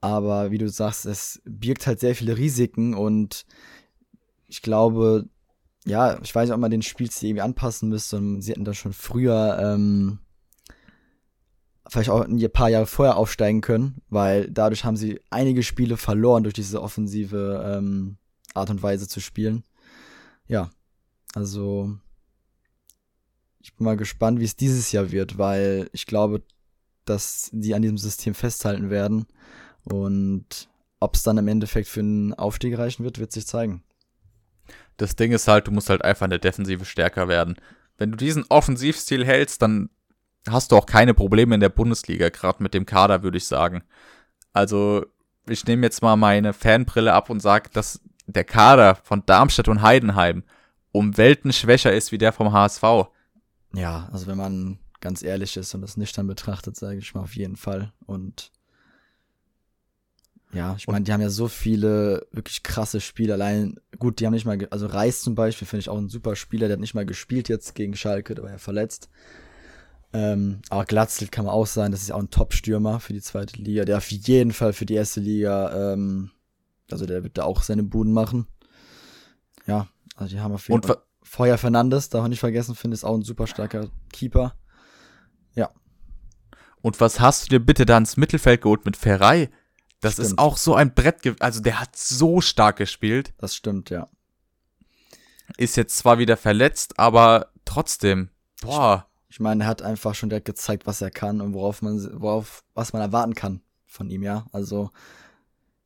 Aber 0.00 0.50
wie 0.50 0.58
du 0.58 0.68
sagst, 0.68 1.06
es 1.06 1.40
birgt 1.44 1.86
halt 1.86 2.00
sehr 2.00 2.14
viele 2.14 2.36
Risiken 2.36 2.94
und 2.94 3.46
ich 4.48 4.60
glaube, 4.60 5.28
ja, 5.86 6.20
ich 6.22 6.34
weiß 6.34 6.48
nicht, 6.48 6.54
ob 6.54 6.60
man 6.60 6.70
den 6.70 6.82
Spielstil 6.82 7.30
irgendwie 7.30 7.42
anpassen 7.42 7.88
müsste. 7.88 8.20
Sie 8.40 8.50
hätten 8.50 8.64
da 8.64 8.74
schon 8.74 8.92
früher 8.92 9.58
ähm, 9.60 10.18
vielleicht 11.88 12.10
auch 12.10 12.22
ein 12.22 12.52
paar 12.52 12.70
Jahre 12.70 12.86
vorher 12.86 13.16
aufsteigen 13.16 13.60
können, 13.60 14.02
weil 14.08 14.50
dadurch 14.50 14.84
haben 14.84 14.96
sie 14.96 15.20
einige 15.30 15.62
Spiele 15.62 15.96
verloren 15.96 16.42
durch 16.42 16.54
diese 16.54 16.82
offensive 16.82 17.76
ähm, 17.76 18.16
Art 18.54 18.70
und 18.70 18.82
Weise 18.82 19.08
zu 19.08 19.20
spielen. 19.20 19.64
Ja, 20.46 20.70
also 21.34 21.96
ich 23.60 23.74
bin 23.74 23.84
mal 23.84 23.96
gespannt, 23.96 24.40
wie 24.40 24.44
es 24.44 24.56
dieses 24.56 24.92
Jahr 24.92 25.10
wird, 25.10 25.38
weil 25.38 25.88
ich 25.92 26.06
glaube, 26.06 26.42
dass 27.04 27.50
die 27.52 27.74
an 27.74 27.82
diesem 27.82 27.98
System 27.98 28.34
festhalten 28.34 28.90
werden 28.90 29.26
und 29.84 30.68
ob 31.00 31.16
es 31.16 31.22
dann 31.22 31.38
im 31.38 31.48
Endeffekt 31.48 31.88
für 31.88 32.00
einen 32.00 32.32
Aufstieg 32.34 32.78
reichen 32.78 33.04
wird, 33.04 33.18
wird 33.18 33.32
sich 33.32 33.46
zeigen. 33.46 33.82
Das 34.96 35.16
Ding 35.16 35.32
ist 35.32 35.48
halt, 35.48 35.66
du 35.66 35.70
musst 35.70 35.90
halt 35.90 36.02
einfach 36.02 36.24
in 36.24 36.30
der 36.30 36.38
Defensive 36.38 36.84
stärker 36.84 37.28
werden. 37.28 37.56
Wenn 37.98 38.10
du 38.10 38.16
diesen 38.16 38.44
Offensivstil 38.48 39.24
hältst, 39.24 39.60
dann 39.60 39.90
hast 40.48 40.72
du 40.72 40.76
auch 40.76 40.86
keine 40.86 41.14
Probleme 41.14 41.54
in 41.54 41.60
der 41.60 41.68
Bundesliga, 41.68 42.28
gerade 42.28 42.62
mit 42.62 42.74
dem 42.74 42.86
Kader, 42.86 43.22
würde 43.22 43.38
ich 43.38 43.46
sagen. 43.46 43.82
Also, 44.52 45.06
ich 45.48 45.64
nehme 45.66 45.86
jetzt 45.86 46.02
mal 46.02 46.16
meine 46.16 46.52
Fanbrille 46.52 47.12
ab 47.12 47.30
und 47.30 47.40
sage, 47.40 47.70
dass 47.72 48.00
der 48.26 48.44
Kader 48.44 48.96
von 48.96 49.24
Darmstadt 49.26 49.68
und 49.68 49.82
Heidenheim 49.82 50.44
um 50.92 51.16
Welten 51.16 51.52
schwächer 51.52 51.92
ist 51.92 52.12
wie 52.12 52.18
der 52.18 52.32
vom 52.32 52.52
HSV. 52.52 52.82
Ja, 53.74 54.08
also 54.12 54.26
wenn 54.26 54.38
man 54.38 54.78
ganz 55.00 55.22
ehrlich 55.22 55.56
ist 55.56 55.74
und 55.74 55.82
das 55.82 55.96
nüchtern 55.96 56.26
betrachtet, 56.26 56.76
sage 56.76 56.98
ich 56.98 57.14
mal 57.14 57.22
auf 57.22 57.36
jeden 57.36 57.56
Fall. 57.56 57.92
Und 58.06 58.52
ja, 60.52 60.76
ich 60.78 60.86
meine, 60.86 61.04
die 61.04 61.12
haben 61.12 61.20
ja 61.20 61.30
so 61.30 61.48
viele 61.48 62.26
wirklich 62.30 62.62
krasse 62.62 63.00
Spiele. 63.00 63.34
Allein, 63.34 63.80
gut, 63.98 64.20
die 64.20 64.26
haben 64.26 64.32
nicht 64.32 64.46
mal, 64.46 64.56
also 64.70 64.86
Reis 64.86 65.22
zum 65.22 65.34
Beispiel 65.34 65.66
finde 65.66 65.80
ich 65.80 65.88
auch 65.88 65.98
ein 65.98 66.08
super 66.08 66.36
Spieler, 66.36 66.68
der 66.68 66.74
hat 66.74 66.80
nicht 66.80 66.94
mal 66.94 67.04
gespielt 67.04 67.48
jetzt 67.48 67.74
gegen 67.74 67.96
Schalke, 67.96 68.34
der 68.34 68.44
war 68.44 68.52
ja 68.52 68.58
verletzt. 68.58 69.10
Ähm, 70.14 70.62
aber 70.70 70.84
Glatzel 70.86 71.28
kann 71.28 71.44
man 71.44 71.52
auch 71.52 71.66
sein, 71.66 71.92
das 71.92 72.02
ist 72.02 72.12
auch 72.12 72.20
ein 72.20 72.30
Top-Stürmer 72.30 73.00
für 73.00 73.12
die 73.12 73.20
zweite 73.20 73.60
Liga, 73.60 73.84
der 73.84 73.98
auf 73.98 74.10
jeden 74.10 74.52
Fall 74.52 74.72
für 74.72 74.86
die 74.86 74.94
erste 74.94 75.20
Liga, 75.20 75.92
ähm, 75.92 76.30
also 76.90 77.04
der 77.04 77.22
wird 77.24 77.36
da 77.36 77.44
auch 77.44 77.62
seine 77.62 77.82
Buden 77.82 78.12
machen. 78.12 78.46
Ja, 79.66 79.88
also 80.16 80.34
die 80.34 80.40
haben 80.40 80.54
auf 80.54 80.68
jeden 80.68 80.76
Und 80.76 80.86
Fall. 80.86 81.02
Feuer 81.22 81.58
Fernandes, 81.58 82.08
darf 82.08 82.22
man 82.22 82.30
nicht 82.30 82.40
vergessen, 82.40 82.74
finde 82.74 82.94
ist 82.94 83.04
auch 83.04 83.14
ein 83.14 83.22
super 83.22 83.46
starker 83.46 83.88
Keeper. 84.12 84.54
Und 86.84 87.00
was 87.00 87.18
hast 87.18 87.44
du 87.44 87.48
dir 87.48 87.64
bitte 87.64 87.86
da 87.86 87.96
ins 87.96 88.18
Mittelfeld 88.18 88.60
geholt 88.60 88.84
mit 88.84 88.98
Ferrei? 88.98 89.48
Das 90.02 90.18
ist 90.18 90.26
Stimmt. 90.26 90.38
auch 90.38 90.58
so 90.58 90.74
ein 90.74 90.92
Brett, 90.92 91.40
also 91.40 91.62
der 91.62 91.80
hat 91.80 91.96
so 91.96 92.42
stark 92.42 92.76
gespielt. 92.76 93.32
Das 93.38 93.56
stimmt, 93.56 93.88
ja. 93.88 94.06
Ist 95.56 95.78
jetzt 95.78 95.96
zwar 95.96 96.18
wieder 96.18 96.36
verletzt, 96.36 96.98
aber 96.98 97.52
trotzdem, 97.64 98.28
boah. 98.60 99.06
Ich 99.34 99.40
meine, 99.40 99.64
er 99.64 99.66
hat 99.66 99.82
einfach 99.82 100.14
schon 100.14 100.28
direkt 100.28 100.46
gezeigt, 100.46 100.86
was 100.86 101.00
er 101.00 101.10
kann 101.10 101.40
und 101.40 101.54
worauf 101.54 101.82
man, 101.82 102.08
worauf, 102.22 102.62
was 102.72 102.92
man 102.92 103.02
erwarten 103.02 103.34
kann 103.34 103.62
von 103.84 104.08
ihm, 104.08 104.22
ja. 104.22 104.46
Also, 104.52 104.92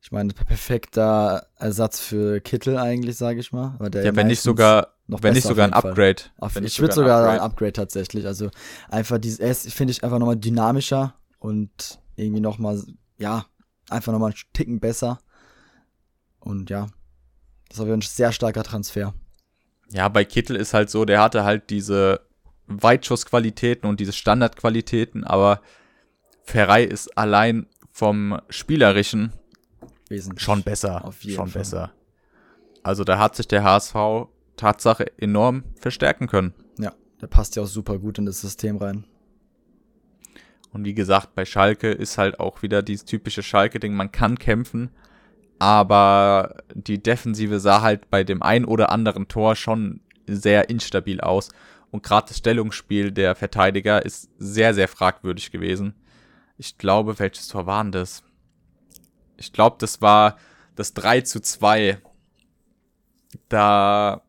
ich 0.03 0.11
meine, 0.11 0.35
perfekter 0.35 1.47
Ersatz 1.55 1.99
für 1.99 2.41
Kittel 2.41 2.77
eigentlich, 2.77 3.17
sage 3.17 3.39
ich 3.39 3.51
mal. 3.51 3.73
Aber 3.79 3.89
der 3.89 4.05
Ja, 4.05 4.15
wenn 4.15 4.27
nicht 4.27 4.41
sogar, 4.41 4.93
noch 5.07 5.23
wenn 5.23 5.33
nicht 5.33 5.47
sogar 5.47 5.65
ein. 5.65 5.73
Upgrade. 5.73 6.21
Auf, 6.37 6.53
Wenn 6.53 6.63
ich 6.63 6.79
würde 6.79 6.93
sogar 6.93 7.27
ein 7.27 7.39
Upgrade 7.39 7.73
tatsächlich. 7.73 8.27
Also 8.27 8.51
einfach 8.87 9.17
dieses, 9.17 9.39
ist, 9.39 9.73
finde 9.73 9.93
ich, 9.93 10.03
einfach 10.03 10.19
nochmal 10.19 10.37
dynamischer 10.37 11.15
und 11.39 11.99
irgendwie 12.17 12.41
nochmal, 12.41 12.83
ja, 13.17 13.47
einfach 13.89 14.11
nochmal 14.11 14.29
einen 14.29 14.53
Ticken 14.53 14.79
besser. 14.79 15.17
Und 16.39 16.69
ja, 16.69 16.85
das 17.67 17.79
aber 17.79 17.93
ein 17.93 18.01
sehr 18.01 18.31
starker 18.31 18.61
Transfer. 18.61 19.15
Ja, 19.89 20.07
bei 20.07 20.23
Kittel 20.23 20.55
ist 20.55 20.75
halt 20.75 20.91
so, 20.91 21.03
der 21.03 21.19
hatte 21.19 21.43
halt 21.43 21.71
diese 21.71 22.28
Weitschussqualitäten 22.69 23.89
und 23.89 23.99
diese 23.99 24.13
Standardqualitäten, 24.13 25.23
aber 25.23 25.61
Ferrei 26.43 26.83
ist 26.83 27.17
allein 27.17 27.67
vom 27.91 28.39
Spielerischen 28.49 29.33
Wesentlich. 30.07 30.43
schon 30.43 30.63
besser. 30.63 31.05
Auf 31.05 31.23
jeden 31.23 31.35
schon 31.35 31.47
Fall. 31.47 31.61
besser. 31.61 31.91
Also 32.83 33.03
da 33.03 33.19
hat 33.19 33.35
sich 33.35 33.47
der 33.47 33.63
HSV 33.63 33.95
Tatsache 34.55 35.05
enorm 35.17 35.63
verstärken 35.79 36.27
können. 36.27 36.53
Ja, 36.77 36.93
der 37.21 37.27
passt 37.27 37.55
ja 37.55 37.63
auch 37.63 37.67
super 37.67 37.97
gut 37.97 38.17
in 38.17 38.25
das 38.25 38.41
System 38.41 38.77
rein. 38.77 39.05
Und 40.71 40.85
wie 40.85 40.93
gesagt, 40.93 41.33
bei 41.35 41.45
Schalke 41.45 41.91
ist 41.91 42.17
halt 42.17 42.39
auch 42.39 42.61
wieder 42.61 42.83
dieses 42.83 43.05
typische 43.05 43.41
Schalke-Ding, 43.41 43.95
man 43.95 44.11
kann 44.11 44.37
kämpfen, 44.37 44.91
aber 45.57 46.57
die 46.73 47.01
Defensive 47.01 47.59
sah 47.59 47.81
halt 47.81 48.09
bei 48.09 48.23
dem 48.23 48.41
ein 48.41 48.65
oder 48.65 48.91
anderen 48.91 49.27
Tor 49.27 49.55
schon 49.55 50.01
sehr 50.27 50.69
instabil 50.69 51.21
aus. 51.21 51.49
Und 51.91 52.03
gerade 52.03 52.27
das 52.27 52.37
Stellungsspiel 52.37 53.11
der 53.11 53.35
Verteidiger 53.35 54.05
ist 54.05 54.29
sehr, 54.37 54.73
sehr 54.73 54.87
fragwürdig 54.87 55.51
gewesen. 55.51 55.95
Ich 56.57 56.77
glaube, 56.77 57.17
welches 57.19 57.47
Tor 57.47 57.65
war 57.65 57.81
denn 57.83 57.91
das? 57.91 58.23
Ich 59.37 59.53
glaube, 59.53 59.77
das 59.79 60.01
war 60.01 60.37
das 60.75 60.93
3 60.93 61.21
zu 61.21 61.41
2. 61.41 61.99
Da, 63.47 64.21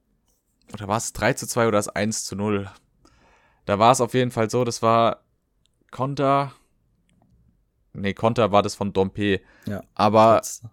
oder 0.73 0.89
war 0.89 0.97
es 0.97 1.13
3 1.13 1.35
zu 1.35 1.47
2 1.47 1.69
oder 1.69 1.79
das 1.79 1.89
1 1.89 2.25
zu 2.25 2.37
0? 2.37 2.71
Da 3.67 3.79
war 3.79 3.93
es 3.93 4.01
auf 4.01 4.15
jeden 4.15 4.31
Fall 4.31 4.49
so, 4.51 4.65
das 4.65 4.83
war 4.83 5.23
Konter. 5.91 6.53
Nee, 7.93 8.15
Konter 8.15 8.53
war 8.53 8.63
das 8.63 8.75
von 8.75 8.93
Dompe. 8.93 9.41
Ja. 9.67 9.83
Aber 9.95 10.37
Jetzt- 10.37 10.65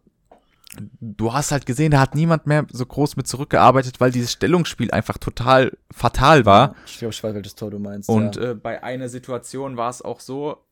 du 0.76 1.34
hast 1.34 1.52
halt 1.52 1.66
gesehen, 1.66 1.92
da 1.92 2.00
hat 2.00 2.16
niemand 2.16 2.46
mehr 2.46 2.66
so 2.72 2.86
groß 2.86 3.16
mit 3.16 3.28
zurückgearbeitet, 3.28 4.00
weil 4.00 4.12
dieses 4.12 4.34
Stellungsspiel 4.34 4.92
einfach 4.92 5.18
total 5.18 5.78
fatal 5.92 6.46
war. 6.46 6.76
Ich 6.86 7.00
glaube, 7.00 7.14
ich 7.14 7.24
weiß, 7.24 7.34
welches 7.34 7.56
Tor 7.56 7.72
du 7.72 7.80
meinst. 7.80 8.10
Und 8.10 8.36
ja. 8.36 8.52
äh, 8.52 8.56
bei 8.56 8.84
einer 8.84 9.10
Situation 9.10 9.78
war 9.78 9.90
es 9.90 10.02
auch 10.02 10.20
so, 10.20 10.66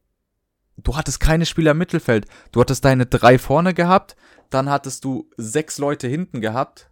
du 0.77 0.97
hattest 0.97 1.19
keine 1.19 1.45
Spieler 1.45 1.71
im 1.71 1.77
Mittelfeld. 1.77 2.27
Du 2.51 2.59
hattest 2.59 2.83
deine 2.83 3.05
drei 3.05 3.39
vorne 3.39 3.73
gehabt, 3.73 4.15
dann 4.49 4.69
hattest 4.69 5.03
du 5.05 5.29
sechs 5.37 5.77
Leute 5.77 6.07
hinten 6.07 6.41
gehabt, 6.41 6.89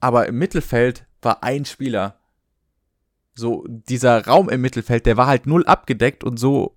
aber 0.00 0.26
im 0.26 0.38
Mittelfeld 0.38 1.06
war 1.20 1.42
ein 1.42 1.64
Spieler. 1.64 2.18
So, 3.34 3.64
dieser 3.68 4.26
Raum 4.26 4.48
im 4.48 4.60
Mittelfeld, 4.60 5.06
der 5.06 5.16
war 5.16 5.26
halt 5.26 5.46
null 5.46 5.64
abgedeckt 5.66 6.24
und 6.24 6.38
so 6.38 6.76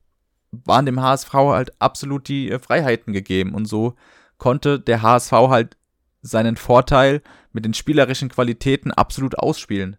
waren 0.52 0.86
dem 0.86 1.02
HSV 1.02 1.34
halt 1.34 1.82
absolut 1.82 2.28
die 2.28 2.52
äh, 2.52 2.60
Freiheiten 2.60 3.14
gegeben 3.14 3.56
und 3.56 3.66
so 3.66 3.96
konnte 4.42 4.80
der 4.80 5.04
HSV 5.04 5.32
halt 5.32 5.78
seinen 6.24 6.56
Vorteil 6.58 7.22
mit 7.54 7.64
den 7.64 7.76
spielerischen 7.76 8.30
Qualitäten 8.30 8.92
absolut 8.92 9.38
ausspielen. 9.38 9.98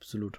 Absolut. 0.00 0.38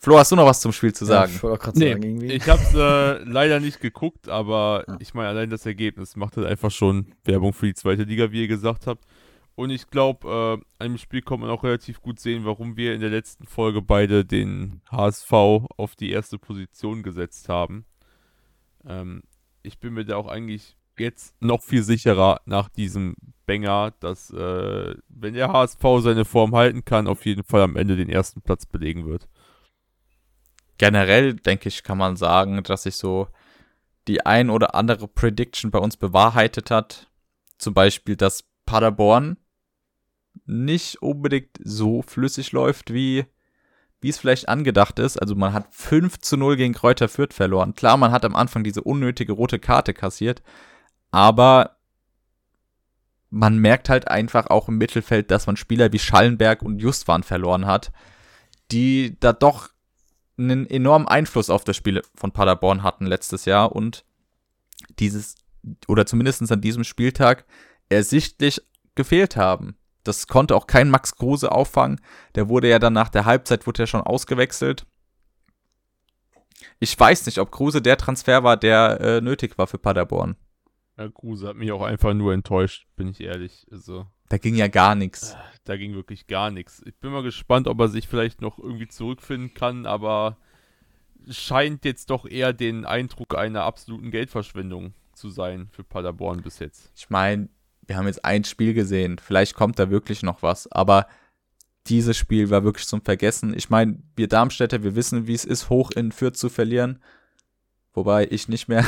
Flo, 0.00 0.18
hast 0.18 0.30
du 0.30 0.36
noch 0.36 0.44
was 0.44 0.60
zum 0.60 0.72
Spiel 0.72 0.92
zu 0.94 1.04
Ja, 1.06 1.08
sagen? 1.26 1.32
ich 1.34 1.42
wollte 1.42 1.56
auch 1.58 1.64
gerade 1.64 1.78
Nee, 1.78 1.92
sagen, 1.92 2.02
irgendwie. 2.02 2.32
ich 2.32 2.48
habe 2.48 2.62
es 2.62 2.74
äh, 2.74 3.24
leider 3.24 3.60
nicht 3.60 3.80
geguckt, 3.80 4.28
aber 4.28 4.84
Ja. 4.86 4.96
ich 5.00 5.14
meine, 5.14 5.28
allein 5.30 5.48
das 5.50 5.64
Ergebnis 5.64 6.16
macht 6.16 6.36
halt 6.36 6.46
einfach 6.46 6.70
schon 6.70 7.14
Werbung 7.24 7.54
für 7.54 7.64
die 7.66 7.74
zweite 7.74 8.02
Liga, 8.02 8.30
wie 8.30 8.42
ihr 8.42 8.48
gesagt 8.48 8.86
habt. 8.86 9.04
Und 9.56 9.70
ich 9.70 9.88
glaube, 9.88 10.28
äh, 10.28 10.82
an 10.84 10.92
dem 10.92 10.98
Spiel 10.98 11.22
kann 11.22 11.40
man 11.40 11.48
auch 11.50 11.64
relativ 11.64 12.00
gut 12.02 12.20
sehen, 12.20 12.44
warum 12.44 12.76
wir 12.76 12.94
in 12.94 13.00
der 13.00 13.10
letzten 13.10 13.46
Folge 13.46 13.80
beide 13.82 14.24
den 14.24 14.82
HSV 14.92 15.32
auf 15.32 15.96
die 15.96 16.10
erste 16.10 16.38
Position 16.38 17.02
gesetzt 17.02 17.48
haben. 17.48 17.84
Ähm, 18.86 19.22
ich 19.62 19.78
bin 19.78 19.94
mir 19.94 20.04
da 20.04 20.16
auch 20.16 20.28
eigentlich 20.28 20.76
jetzt 20.98 21.34
noch 21.40 21.62
viel 21.62 21.82
sicherer 21.82 22.40
nach 22.44 22.68
diesem 22.68 23.14
Banger, 23.46 23.92
dass, 24.00 24.30
äh, 24.30 24.94
wenn 25.08 25.34
der 25.34 25.52
HSV 25.52 25.82
seine 26.00 26.24
Form 26.24 26.54
halten 26.54 26.84
kann, 26.84 27.06
auf 27.06 27.24
jeden 27.24 27.44
Fall 27.44 27.62
am 27.62 27.76
Ende 27.76 27.96
den 27.96 28.08
ersten 28.08 28.42
Platz 28.42 28.66
belegen 28.66 29.06
wird. 29.06 29.28
generell, 30.78 31.34
denke 31.34 31.68
ich, 31.68 31.82
kann 31.82 31.98
man 31.98 32.16
sagen, 32.16 32.62
dass 32.62 32.84
sich 32.84 32.96
so 32.96 33.28
die 34.06 34.24
ein 34.24 34.48
oder 34.48 34.74
andere 34.74 35.08
Prediction 35.08 35.70
bei 35.70 35.78
uns 35.78 35.96
bewahrheitet 35.96 36.70
hat. 36.70 37.10
Zum 37.58 37.74
Beispiel, 37.74 38.16
dass 38.16 38.44
Paderborn 38.64 39.38
nicht 40.46 41.02
unbedingt 41.02 41.58
so 41.62 42.02
flüssig 42.02 42.52
läuft, 42.52 42.92
wie, 42.92 43.24
wie 44.00 44.08
es 44.08 44.18
vielleicht 44.18 44.48
angedacht 44.48 44.98
ist. 44.98 45.16
Also 45.16 45.34
man 45.34 45.52
hat 45.52 45.66
5 45.70 46.18
zu 46.18 46.36
0 46.36 46.56
gegen 46.56 46.74
Kräuter 46.74 47.08
Fürth 47.08 47.34
verloren. 47.34 47.74
Klar, 47.74 47.96
man 47.96 48.12
hat 48.12 48.24
am 48.24 48.36
Anfang 48.36 48.64
diese 48.64 48.82
unnötige 48.82 49.32
rote 49.32 49.58
Karte 49.58 49.94
kassiert, 49.94 50.42
aber 51.10 51.76
man 53.30 53.58
merkt 53.58 53.88
halt 53.88 54.08
einfach 54.08 54.46
auch 54.46 54.68
im 54.68 54.78
Mittelfeld, 54.78 55.30
dass 55.30 55.46
man 55.46 55.56
Spieler 55.56 55.92
wie 55.92 55.98
Schallenberg 55.98 56.62
und 56.62 56.78
Justwan 56.78 57.22
verloren 57.22 57.66
hat, 57.66 57.92
die 58.70 59.16
da 59.20 59.32
doch 59.32 59.70
einen 60.38 60.68
enormen 60.68 61.08
Einfluss 61.08 61.50
auf 61.50 61.64
das 61.64 61.76
Spiel 61.76 62.02
von 62.14 62.32
Paderborn 62.32 62.82
hatten 62.82 63.06
letztes 63.06 63.44
Jahr 63.44 63.72
und 63.72 64.04
dieses, 64.98 65.34
oder 65.88 66.06
zumindest 66.06 66.50
an 66.50 66.60
diesem 66.60 66.84
Spieltag, 66.84 67.44
ersichtlich 67.88 68.62
gefehlt 68.94 69.36
haben. 69.36 69.76
Das 70.04 70.26
konnte 70.26 70.54
auch 70.56 70.66
kein 70.66 70.90
Max 70.90 71.16
Kruse 71.16 71.52
auffangen. 71.52 72.00
Der 72.34 72.48
wurde 72.48 72.68
ja 72.68 72.78
dann 72.78 72.92
nach 72.92 73.08
der 73.08 73.24
Halbzeit 73.24 73.66
wurde 73.66 73.82
er 73.82 73.86
schon 73.86 74.00
ausgewechselt. 74.00 74.86
Ich 76.80 76.98
weiß 76.98 77.26
nicht, 77.26 77.38
ob 77.38 77.50
Kruse 77.50 77.82
der 77.82 77.96
Transfer 77.96 78.42
war, 78.44 78.56
der 78.56 79.00
äh, 79.00 79.20
nötig 79.20 79.58
war 79.58 79.66
für 79.66 79.78
Paderborn. 79.78 80.36
Herr 80.96 81.10
Kruse 81.10 81.46
hat 81.48 81.56
mich 81.56 81.70
auch 81.70 81.82
einfach 81.82 82.14
nur 82.14 82.32
enttäuscht, 82.32 82.86
bin 82.96 83.08
ich 83.08 83.20
ehrlich. 83.20 83.66
Also, 83.70 84.06
Da 84.28 84.38
ging 84.38 84.56
ja 84.56 84.66
gar 84.68 84.94
nichts. 84.94 85.36
da 85.64 85.76
ging 85.76 85.94
wirklich 85.94 86.26
gar 86.26 86.50
nichts. 86.50 86.82
Ich 86.86 86.96
bin 86.98 87.12
mal 87.12 87.22
gespannt, 87.22 87.68
ob 87.68 87.78
er 87.80 87.88
sich 87.88 88.08
vielleicht 88.08 88.40
noch 88.40 88.58
irgendwie 88.58 88.88
zurückfinden 88.88 89.54
kann, 89.54 89.86
aber 89.86 90.38
scheint 91.28 91.84
jetzt 91.84 92.10
doch 92.10 92.26
eher 92.26 92.52
den 92.52 92.84
Eindruck 92.84 93.36
einer 93.36 93.62
absoluten 93.62 94.10
Geldverschwendung 94.10 94.94
zu 95.12 95.28
sein 95.28 95.68
für 95.70 95.84
Paderborn 95.84 96.42
bis 96.42 96.58
jetzt. 96.58 96.90
Ich 96.96 97.10
meine, 97.10 97.48
wir 97.88 97.96
haben 97.96 98.06
jetzt 98.06 98.24
ein 98.24 98.44
Spiel 98.44 98.74
gesehen. 98.74 99.18
Vielleicht 99.18 99.54
kommt 99.54 99.78
da 99.78 99.90
wirklich 99.90 100.22
noch 100.22 100.42
was. 100.42 100.70
Aber 100.70 101.08
dieses 101.86 102.16
Spiel 102.18 102.50
war 102.50 102.62
wirklich 102.62 102.86
zum 102.86 103.02
Vergessen. 103.02 103.54
Ich 103.56 103.70
meine, 103.70 103.98
wir 104.14 104.28
Darmstädter, 104.28 104.82
wir 104.82 104.94
wissen, 104.94 105.26
wie 105.26 105.32
es 105.34 105.44
ist, 105.46 105.70
hoch 105.70 105.90
in 105.90 106.12
Fürth 106.12 106.36
zu 106.36 106.50
verlieren. 106.50 107.02
Wobei 107.94 108.28
ich 108.30 108.46
nicht 108.48 108.68
mehr. 108.68 108.84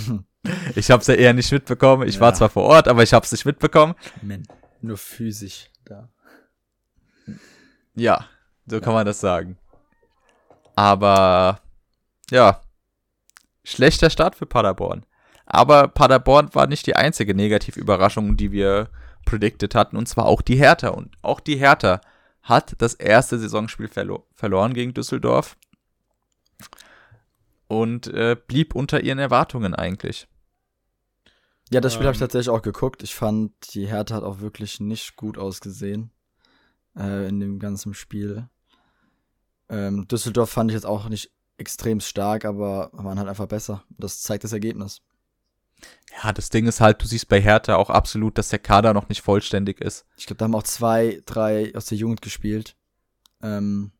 ich 0.74 0.90
habe 0.90 1.02
es 1.02 1.06
ja 1.06 1.14
eher 1.14 1.34
nicht 1.34 1.52
mitbekommen. 1.52 2.08
Ich 2.08 2.18
war 2.18 2.30
Ja. 2.30 2.34
zwar 2.34 2.48
vor 2.48 2.64
Ort, 2.64 2.88
aber 2.88 3.02
ich 3.02 3.12
habe 3.12 3.24
es 3.26 3.30
nicht 3.32 3.44
mitbekommen. 3.44 3.94
Man, 4.22 4.42
nur 4.80 4.96
physisch 4.96 5.70
da. 5.84 6.08
Ja, 7.94 8.26
so 8.66 8.80
kann 8.80 8.94
man 8.94 9.04
das 9.06 9.20
sagen. 9.20 9.58
Aber 10.74 11.60
ja, 12.30 12.62
schlechter 13.64 14.08
Start 14.10 14.34
für 14.34 14.46
Paderborn. 14.46 15.04
Aber 15.46 15.88
Paderborn 15.88 16.54
war 16.54 16.66
nicht 16.66 16.86
die 16.86 16.96
einzige 16.96 17.34
Negativüberraschung, 17.34 18.36
die 18.36 18.50
wir 18.52 18.88
predicted 19.24 19.74
hatten, 19.74 19.96
und 19.96 20.08
zwar 20.08 20.26
auch 20.26 20.42
die 20.42 20.56
Hertha. 20.56 20.88
Und 20.88 21.16
auch 21.22 21.40
die 21.40 21.56
Hertha 21.56 22.00
hat 22.42 22.74
das 22.78 22.94
erste 22.94 23.38
Saisonspiel 23.38 23.88
verlo 23.88 24.26
verloren 24.34 24.74
gegen 24.74 24.94
Düsseldorf 24.94 25.56
und 27.68 28.06
äh, 28.08 28.36
blieb 28.46 28.74
unter 28.74 29.00
ihren 29.02 29.18
Erwartungen 29.18 29.74
eigentlich. 29.74 30.28
Ja, 31.70 31.80
das 31.80 31.94
Spiel 31.94 32.06
habe 32.06 32.14
ich 32.14 32.20
Ähm. 32.20 32.26
tatsächlich 32.26 32.50
auch 32.50 32.62
geguckt. 32.62 33.02
Ich 33.02 33.14
fand, 33.14 33.52
die 33.74 33.86
Hertha 33.86 34.16
hat 34.16 34.22
auch 34.22 34.40
wirklich 34.40 34.80
nicht 34.80 35.16
gut 35.16 35.38
ausgesehen 35.38 36.10
äh, 36.96 37.28
in 37.28 37.40
dem 37.40 37.58
ganzen 37.58 37.94
Spiel. 37.94 38.48
Ähm, 39.70 40.06
Düsseldorf 40.06 40.50
fand 40.50 40.70
ich 40.70 40.74
jetzt 40.74 40.86
auch 40.86 41.08
nicht 41.08 41.30
extrem 41.56 42.00
stark, 42.00 42.44
aber 42.44 42.90
waren 42.92 43.18
halt 43.18 43.28
einfach 43.28 43.46
besser. 43.46 43.82
Das 43.96 44.20
zeigt 44.20 44.44
das 44.44 44.52
Ergebnis. 44.52 45.00
Ja, 46.22 46.32
das 46.32 46.50
Ding 46.50 46.66
ist 46.66 46.80
halt, 46.80 47.02
du 47.02 47.06
siehst 47.06 47.28
bei 47.28 47.40
Hertha 47.40 47.76
auch 47.76 47.90
absolut, 47.90 48.38
dass 48.38 48.48
der 48.48 48.60
Kader 48.60 48.94
noch 48.94 49.08
nicht 49.08 49.22
vollständig 49.22 49.80
ist. 49.80 50.06
Ich 50.16 50.26
glaube, 50.26 50.38
da 50.38 50.44
haben 50.44 50.54
auch 50.54 50.62
zwei, 50.62 51.22
drei 51.26 51.74
aus 51.74 51.86
der 51.86 51.98
Jugend 51.98 52.22
gespielt. 52.22 52.76
Ähm, 53.42 53.92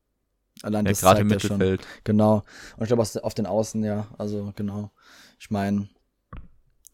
allein 0.62 0.86
Ja, 0.86 0.92
das 0.92 1.00
gerade 1.00 1.20
im 1.20 1.28
zeigt 1.28 1.42
ja 1.42 1.48
schon. 1.48 1.58
Mittelfeld. 1.58 1.86
Genau. 2.04 2.44
Und 2.76 2.82
ich 2.82 2.86
glaube, 2.86 3.02
auf 3.02 3.34
den 3.34 3.46
Außen, 3.46 3.82
ja. 3.82 4.06
Also, 4.16 4.52
genau. 4.54 4.92
Ich 5.40 5.50
meine, 5.50 5.88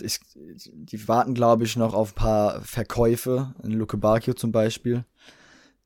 ich, 0.00 0.18
die 0.34 1.08
warten, 1.08 1.34
glaube 1.34 1.64
ich, 1.64 1.76
noch 1.76 1.94
auf 1.94 2.12
ein 2.12 2.14
paar 2.14 2.62
Verkäufe. 2.62 3.54
In 3.62 3.72
Luke 3.72 3.96
Bacchio 3.96 4.34
zum 4.34 4.52
Beispiel, 4.52 5.04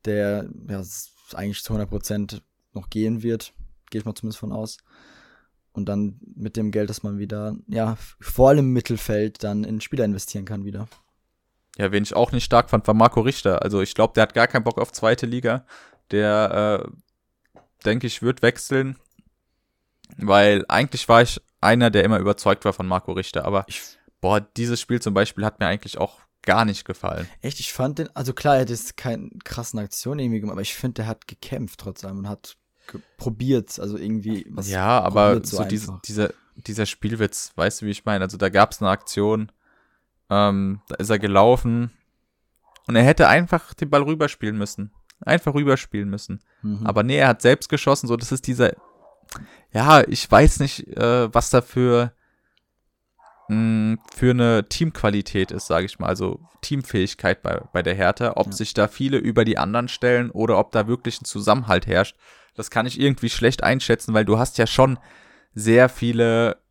der 0.05 0.49
ja 0.69 0.81
eigentlich 1.33 1.63
zu 1.63 1.73
100% 1.73 2.41
noch 2.73 2.89
gehen 2.89 3.23
wird. 3.23 3.53
Gehe 3.89 3.99
ich 3.99 4.05
mal 4.05 4.15
zumindest 4.15 4.39
von 4.39 4.51
aus. 4.51 4.77
Und 5.75 5.85
dann 5.85 6.19
mit 6.35 6.55
dem 6.55 6.71
Geld, 6.71 6.89
dass 6.89 7.03
man 7.03 7.17
wieder, 7.17 7.55
ja, 7.67 7.97
vor 8.21 8.49
allem 8.49 8.59
im 8.59 8.73
Mittelfeld 8.73 9.43
dann 9.43 9.63
in 9.63 9.81
Spieler 9.81 10.05
investieren 10.05 10.45
kann 10.45 10.63
wieder. 10.63 10.87
Ja, 11.77 11.91
wen 11.91 12.03
ich 12.03 12.15
auch 12.15 12.31
nicht 12.31 12.45
stark 12.45 12.69
fand, 12.69 12.87
war 12.87 12.93
Marco 12.93 13.19
Richter. 13.19 13.61
Also 13.61 13.81
ich 13.81 13.93
glaube, 13.93 14.13
der 14.13 14.23
hat 14.23 14.33
gar 14.33 14.47
keinen 14.47 14.63
Bock 14.63 14.79
auf 14.79 14.93
zweite 14.93 15.25
Liga. 15.25 15.65
Der, 16.11 16.85
äh, 16.85 16.89
denke 17.83 18.07
ich, 18.07 18.21
wird 18.21 18.41
wechseln. 18.41 18.95
Weil 20.17 20.63
eigentlich 20.69 21.09
war 21.09 21.21
ich 21.21 21.41
einer, 21.59 21.89
der 21.89 22.05
immer 22.05 22.19
überzeugt 22.19 22.63
war 22.63 22.73
von 22.73 22.87
Marco 22.87 23.11
Richter. 23.11 23.43
Aber, 23.43 23.65
Ich, 23.67 23.81
boah, 24.21 24.39
dieses 24.39 24.79
Spiel 24.79 25.01
zum 25.01 25.13
Beispiel 25.13 25.43
hat 25.43 25.59
mir 25.59 25.67
eigentlich 25.67 25.97
auch 25.97 26.19
gar 26.43 26.63
nicht 26.63 26.85
gefallen. 26.85 27.27
echt, 27.41 27.59
ich 27.59 27.73
fand 27.73 27.99
den, 27.99 28.15
also 28.15 28.31
klar, 28.31 28.55
er 28.55 28.61
hat 28.61 28.69
jetzt 28.69 28.97
keine 28.97 29.29
krassen 29.43 29.79
Aktionen 29.79 30.19
irgendwie 30.19 30.39
gemacht, 30.39 30.53
aber 30.53 30.61
ich 30.61 30.75
finde, 30.75 30.93
der 31.01 31.07
hat 31.07 31.27
gekämpft 31.27 31.79
trotz 31.79 32.05
allem 32.05 32.19
und 32.19 32.29
hat 32.29 32.55
probiert, 33.17 33.79
also 33.79 33.97
irgendwie 33.97 34.45
was 34.49 34.69
ja, 34.69 35.01
aber 35.01 35.27
probiert 35.33 35.47
so 35.47 35.63
diese, 35.65 35.99
dieser, 36.05 36.33
dieser 36.55 36.85
Spielwitz, 36.85 37.51
weißt 37.55 37.81
du, 37.81 37.85
wie 37.85 37.91
ich 37.91 38.05
meine? 38.05 38.23
Also 38.23 38.37
da 38.37 38.49
gab 38.49 38.71
es 38.71 38.81
eine 38.81 38.89
Aktion, 38.91 39.51
ähm, 40.29 40.81
da 40.87 40.95
ist 40.95 41.09
er 41.09 41.19
gelaufen 41.19 41.91
und 42.87 42.95
er 42.95 43.03
hätte 43.03 43.27
einfach 43.27 43.73
den 43.73 43.89
Ball 43.89 44.03
rüberspielen 44.03 44.57
müssen. 44.57 44.91
Einfach 45.21 45.53
rüberspielen 45.53 46.09
müssen. 46.09 46.41
Mhm. 46.61 46.85
Aber 46.85 47.03
nee, 47.03 47.17
er 47.17 47.29
hat 47.29 47.41
selbst 47.41 47.69
geschossen, 47.69 48.07
so 48.07 48.17
das 48.17 48.31
ist 48.31 48.47
dieser. 48.47 48.73
Ja, 49.71 50.03
ich 50.07 50.29
weiß 50.29 50.59
nicht, 50.59 50.87
äh, 50.97 51.33
was 51.33 51.49
da 51.49 51.61
für, 51.61 52.11
mh, 53.47 53.97
für 54.13 54.31
eine 54.31 54.67
Teamqualität 54.69 55.51
ist, 55.51 55.67
sage 55.67 55.85
ich 55.85 55.99
mal. 55.99 56.07
Also 56.07 56.39
Teamfähigkeit 56.61 57.41
bei, 57.41 57.61
bei 57.73 57.81
der 57.81 57.95
Hertha. 57.95 58.33
Ob 58.35 58.47
Ja. 58.47 58.51
sich 58.53 58.73
da 58.73 58.87
viele 58.87 59.17
über 59.17 59.45
die 59.45 59.57
anderen 59.57 59.87
stellen 59.87 60.31
oder 60.31 60.57
ob 60.57 60.71
da 60.71 60.87
wirklich 60.87 61.21
ein 61.21 61.25
Zusammenhalt 61.25 61.87
herrscht, 61.87 62.17
das 62.55 62.69
kann 62.69 62.85
ich 62.85 62.99
irgendwie 62.99 63.29
schlecht 63.29 63.63
einschätzen, 63.63 64.13
weil 64.13 64.25
du 64.25 64.39
hast 64.39 64.57
ja 64.57 64.65
schon 64.65 64.97
sehr 65.53 65.89
viele 65.89 66.61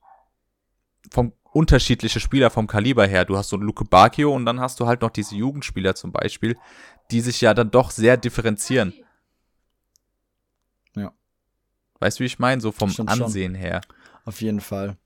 vom 1.11 1.33
unterschiedliche 1.53 2.19
Spieler 2.19 2.51
vom 2.51 2.67
Kaliber 2.67 3.07
her. 3.07 3.25
Du 3.25 3.37
hast 3.37 3.51
so 3.51 3.57
einen 3.57 3.65
Luke 3.65 3.85
Bacchio 3.85 4.35
und 4.35 4.45
dann 4.45 4.61
hast 4.61 4.81
du 4.81 4.87
halt 4.87 5.03
noch 5.03 5.11
diese 5.11 5.37
Jugendspieler 5.37 5.95
zum 5.95 6.13
Beispiel, 6.13 6.57
die 7.11 7.21
sich 7.21 7.41
ja 7.41 7.55
dann 7.55 7.71
doch 7.71 7.91
sehr 7.91 8.17
differenzieren. 8.17 8.93
Ja. 10.97 11.13
Weißt 12.01 12.19
du, 12.19 12.23
wie 12.23 12.27
ich 12.27 12.39
meine? 12.39 12.61
So 12.61 12.73
vom 12.73 12.91
Stimmt 12.91 13.11
schon. 13.11 13.23
Ansehen 13.23 13.55
her. 13.55 13.83
Auf 14.25 14.41
jeden 14.41 14.61
Fall. 14.61 14.97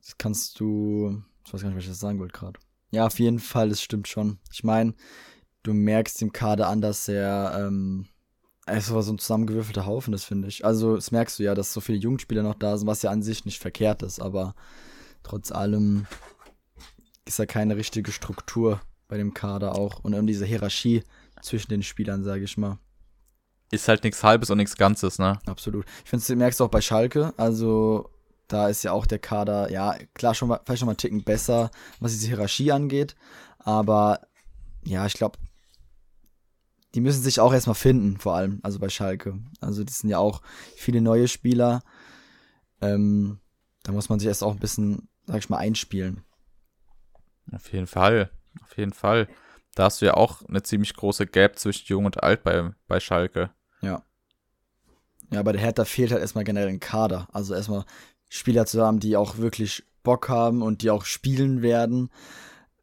Das 0.00 0.16
kannst 0.16 0.60
du. 0.60 1.22
Ich 1.44 1.52
weiß 1.52 1.62
gar 1.62 1.68
nicht, 1.68 1.76
was 1.76 1.84
ich 1.84 1.90
das 1.90 1.98
sagen 1.98 2.20
wollte 2.20 2.38
gerade. 2.38 2.60
Ja, 2.90 3.06
auf 3.06 3.18
jeden 3.18 3.40
Fall, 3.40 3.70
das 3.70 3.82
stimmt 3.82 4.06
schon. 4.06 4.38
Ich 4.52 4.62
meine, 4.62 4.94
du 5.62 5.74
merkst 5.74 6.20
dem 6.20 6.32
Kader 6.32 6.68
an, 6.68 6.80
dass 6.80 7.08
er. 7.08 7.66
Ähm, 7.66 8.06
es 8.66 8.92
war 8.92 9.02
so 9.02 9.12
ein 9.12 9.18
zusammengewürfelter 9.18 9.86
Haufen, 9.86 10.12
das 10.12 10.24
finde 10.24 10.48
ich. 10.48 10.64
Also, 10.64 10.96
das 10.96 11.10
merkst 11.10 11.38
du 11.38 11.42
ja, 11.42 11.54
dass 11.54 11.72
so 11.72 11.80
viele 11.80 11.98
Jugendspieler 11.98 12.42
noch 12.42 12.54
da 12.54 12.76
sind, 12.76 12.86
was 12.86 13.02
ja 13.02 13.10
an 13.10 13.22
sich 13.22 13.44
nicht 13.44 13.60
verkehrt 13.60 14.02
ist, 14.02 14.20
aber 14.20 14.54
trotz 15.22 15.52
allem 15.52 16.06
ist 17.26 17.38
da 17.38 17.46
keine 17.46 17.76
richtige 17.76 18.12
Struktur 18.12 18.80
bei 19.08 19.16
dem 19.16 19.34
Kader 19.34 19.76
auch 19.76 20.00
und 20.00 20.12
irgendwie 20.12 20.32
diese 20.32 20.46
Hierarchie 20.46 21.02
zwischen 21.42 21.70
den 21.70 21.82
Spielern, 21.82 22.24
sage 22.24 22.44
ich 22.44 22.56
mal. 22.56 22.78
Ist 23.70 23.88
halt 23.88 24.04
nichts 24.04 24.22
Halbes 24.22 24.50
und 24.50 24.58
nichts 24.58 24.76
Ganzes, 24.76 25.18
ne? 25.18 25.38
Absolut. 25.46 25.84
Ich 26.04 26.10
finde, 26.10 26.24
du 26.24 26.36
merkst 26.36 26.62
auch 26.62 26.68
bei 26.68 26.80
Schalke, 26.80 27.34
also 27.36 28.10
da 28.48 28.68
ist 28.68 28.82
ja 28.82 28.92
auch 28.92 29.06
der 29.06 29.18
Kader, 29.18 29.70
ja, 29.70 29.96
klar, 30.14 30.34
schon 30.34 30.48
mal, 30.48 30.60
vielleicht 30.64 30.80
schon 30.80 30.86
mal 30.86 30.92
einen 30.92 30.98
Ticken 30.98 31.24
besser, 31.24 31.70
was 31.98 32.12
diese 32.12 32.28
Hierarchie 32.28 32.72
angeht, 32.72 33.14
aber 33.58 34.20
ja, 34.84 35.06
ich 35.06 35.14
glaube, 35.14 35.38
die 36.94 37.00
müssen 37.00 37.22
sich 37.22 37.40
auch 37.40 37.52
erstmal 37.52 37.74
finden, 37.74 38.18
vor 38.18 38.36
allem, 38.36 38.60
also 38.62 38.78
bei 38.78 38.88
Schalke. 38.88 39.40
Also 39.60 39.82
das 39.82 39.98
sind 39.98 40.10
ja 40.10 40.18
auch 40.18 40.42
viele 40.76 41.00
neue 41.00 41.28
Spieler. 41.28 41.82
Ähm, 42.80 43.40
da 43.82 43.92
muss 43.92 44.08
man 44.08 44.20
sich 44.20 44.28
erst 44.28 44.44
auch 44.44 44.52
ein 44.52 44.60
bisschen, 44.60 45.08
sag 45.26 45.38
ich 45.38 45.48
mal, 45.48 45.58
einspielen. 45.58 46.24
Auf 47.52 47.72
jeden 47.72 47.86
Fall. 47.86 48.30
Auf 48.62 48.76
jeden 48.76 48.92
Fall. 48.92 49.28
Da 49.74 49.84
hast 49.84 50.00
du 50.00 50.06
ja 50.06 50.14
auch 50.14 50.42
eine 50.42 50.62
ziemlich 50.62 50.94
große 50.94 51.26
Gap 51.26 51.58
zwischen 51.58 51.86
Jung 51.88 52.04
und 52.04 52.22
Alt 52.22 52.44
bei, 52.44 52.70
bei 52.86 53.00
Schalke. 53.00 53.50
Ja. 53.80 54.02
Ja, 55.30 55.42
bei 55.42 55.52
der 55.52 55.60
Hertha 55.60 55.84
fehlt 55.84 56.12
halt 56.12 56.20
erstmal 56.20 56.44
generell 56.44 56.68
ein 56.68 56.80
Kader. 56.80 57.28
Also 57.32 57.54
erstmal 57.54 57.84
Spieler 58.28 58.66
zu 58.66 58.80
haben, 58.84 59.00
die 59.00 59.16
auch 59.16 59.38
wirklich 59.38 59.84
Bock 60.04 60.28
haben 60.28 60.62
und 60.62 60.82
die 60.82 60.90
auch 60.90 61.04
spielen 61.04 61.60
werden. 61.60 62.10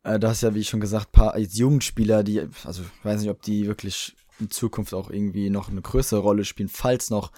Äh, 0.03 0.19
das 0.19 0.33
ist 0.33 0.41
ja, 0.41 0.55
wie 0.55 0.59
ich 0.59 0.69
schon 0.69 0.79
gesagt, 0.79 1.11
paar 1.11 1.37
Jugendspieler, 1.37 2.23
die, 2.23 2.41
also 2.63 2.83
ich 2.83 3.05
weiß 3.05 3.21
nicht, 3.21 3.29
ob 3.29 3.41
die 3.41 3.67
wirklich 3.67 4.15
in 4.39 4.49
Zukunft 4.49 4.93
auch 4.93 5.09
irgendwie 5.09 5.49
noch 5.49 5.69
eine 5.69 5.81
größere 5.81 6.19
Rolle 6.19 6.45
spielen, 6.45 6.69
falls 6.69 7.09
noch, 7.09 7.31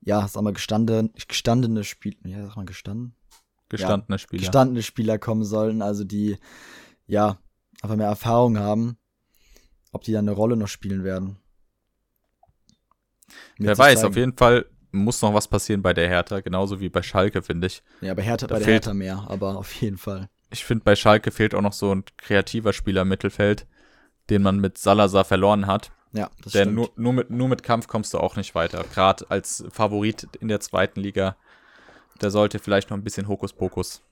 ja, 0.00 0.26
sag 0.26 0.42
mal, 0.42 0.52
gestandene, 0.52 1.10
gestandene 1.28 1.84
Spieler, 1.84 2.16
ja, 2.24 2.46
sag 2.46 2.56
mal, 2.56 2.64
gestanden? 2.64 3.14
Gestandene 3.68 4.14
ja, 4.14 4.18
Spieler. 4.18 4.40
Gestandene 4.40 4.82
Spieler 4.82 5.18
kommen 5.18 5.44
sollen, 5.44 5.82
also 5.82 6.04
die, 6.04 6.38
ja, 7.06 7.38
einfach 7.82 7.96
mehr 7.96 8.08
Erfahrung 8.08 8.58
haben, 8.58 8.96
ob 9.92 10.02
die 10.02 10.12
dann 10.12 10.28
eine 10.28 10.36
Rolle 10.36 10.56
noch 10.56 10.68
spielen 10.68 11.04
werden. 11.04 11.36
Wer 13.58 13.76
weiß, 13.76 14.00
zeigen. 14.00 14.08
auf 14.08 14.16
jeden 14.16 14.36
Fall 14.36 14.66
muss 14.92 15.22
noch 15.22 15.34
was 15.34 15.46
passieren 15.46 15.82
bei 15.82 15.92
der 15.92 16.08
Hertha, 16.08 16.40
genauso 16.40 16.80
wie 16.80 16.88
bei 16.88 17.02
Schalke, 17.02 17.42
finde 17.42 17.68
ich. 17.68 17.82
Ja, 18.00 18.14
bei 18.14 18.22
Hertha, 18.22 18.46
da 18.46 18.54
bei 18.54 18.60
der 18.60 18.68
Hertha 18.68 18.94
mehr, 18.94 19.24
aber 19.28 19.56
auf 19.56 19.72
jeden 19.74 19.98
Fall. 19.98 20.28
Ich 20.50 20.64
finde, 20.64 20.84
bei 20.84 20.96
Schalke 20.96 21.30
fehlt 21.30 21.54
auch 21.54 21.62
noch 21.62 21.72
so 21.72 21.94
ein 21.94 22.04
kreativer 22.16 22.72
Spieler 22.72 23.02
im 23.02 23.08
Mittelfeld, 23.08 23.66
den 24.28 24.42
man 24.42 24.58
mit 24.58 24.78
Salazar 24.78 25.24
verloren 25.24 25.66
hat. 25.66 25.92
Ja, 26.12 26.28
das 26.42 26.52
Denn 26.52 26.62
stimmt. 26.62 26.76
Nur, 26.76 26.90
nur, 26.96 27.12
mit, 27.12 27.30
nur 27.30 27.48
mit 27.48 27.62
Kampf 27.62 27.86
kommst 27.86 28.14
du 28.14 28.18
auch 28.18 28.36
nicht 28.36 28.54
weiter. 28.54 28.84
Gerade 28.92 29.30
als 29.30 29.64
Favorit 29.70 30.28
in 30.40 30.48
der 30.48 30.60
zweiten 30.60 31.00
Liga, 31.00 31.36
der 32.20 32.30
sollte 32.30 32.58
vielleicht 32.58 32.90
noch 32.90 32.96
ein 32.96 33.04
bisschen 33.04 33.28
Hokuspokus 33.28 34.02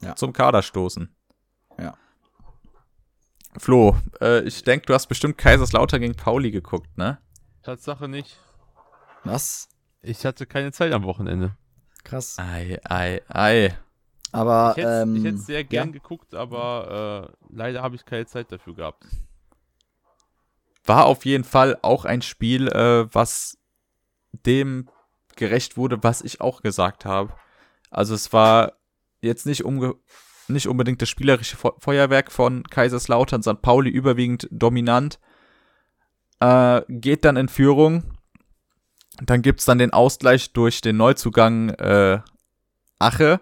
ja. 0.00 0.16
zum 0.16 0.32
Kader 0.32 0.62
stoßen. 0.62 1.14
Ja. 1.78 1.94
Flo, 3.58 3.96
äh, 4.20 4.42
ich 4.42 4.64
denke, 4.64 4.86
du 4.86 4.94
hast 4.94 5.08
bestimmt 5.08 5.36
Kaiserslautern 5.36 6.00
gegen 6.00 6.14
Pauli 6.14 6.50
geguckt, 6.50 6.96
ne? 6.96 7.18
Tatsache 7.62 8.08
nicht. 8.08 8.38
Was? 9.24 9.68
Ich 10.02 10.24
hatte 10.24 10.46
keine 10.46 10.72
Zeit 10.72 10.92
am 10.92 11.02
Wochenende. 11.02 11.56
Krass. 12.04 12.38
Ei, 12.38 12.78
ei, 12.84 13.20
ei. 13.28 13.76
Aber 14.32 14.74
ich 14.76 14.84
hätte 14.84 15.02
ähm, 15.02 15.26
es 15.26 15.46
sehr 15.46 15.64
gern 15.64 15.88
ja. 15.88 15.92
geguckt, 15.92 16.34
aber 16.34 17.30
äh, 17.30 17.54
leider 17.54 17.82
habe 17.82 17.96
ich 17.96 18.04
keine 18.04 18.26
Zeit 18.26 18.52
dafür 18.52 18.74
gehabt. 18.74 19.04
War 20.84 21.06
auf 21.06 21.24
jeden 21.24 21.44
Fall 21.44 21.78
auch 21.82 22.04
ein 22.04 22.22
Spiel, 22.22 22.68
äh, 22.68 23.12
was 23.12 23.58
dem 24.32 24.88
gerecht 25.36 25.76
wurde, 25.76 26.02
was 26.02 26.22
ich 26.22 26.40
auch 26.40 26.62
gesagt 26.62 27.04
habe. 27.04 27.32
Also 27.90 28.14
es 28.14 28.32
war 28.32 28.74
jetzt 29.20 29.46
nicht, 29.46 29.64
nicht 30.48 30.68
unbedingt 30.68 31.02
das 31.02 31.08
spielerische 31.08 31.56
Feuerwerk 31.56 32.30
von 32.30 32.62
Kaiserslautern, 32.64 33.42
St. 33.42 33.60
Pauli 33.62 33.90
überwiegend 33.90 34.48
dominant. 34.50 35.18
Äh, 36.38 36.82
geht 36.88 37.24
dann 37.24 37.36
in 37.36 37.48
Führung. 37.48 38.04
Dann 39.22 39.42
gibt 39.42 39.60
es 39.60 39.66
dann 39.66 39.78
den 39.78 39.92
Ausgleich 39.92 40.52
durch 40.52 40.80
den 40.80 40.96
Neuzugang 40.96 41.70
äh, 41.70 42.20
Ache 42.98 43.40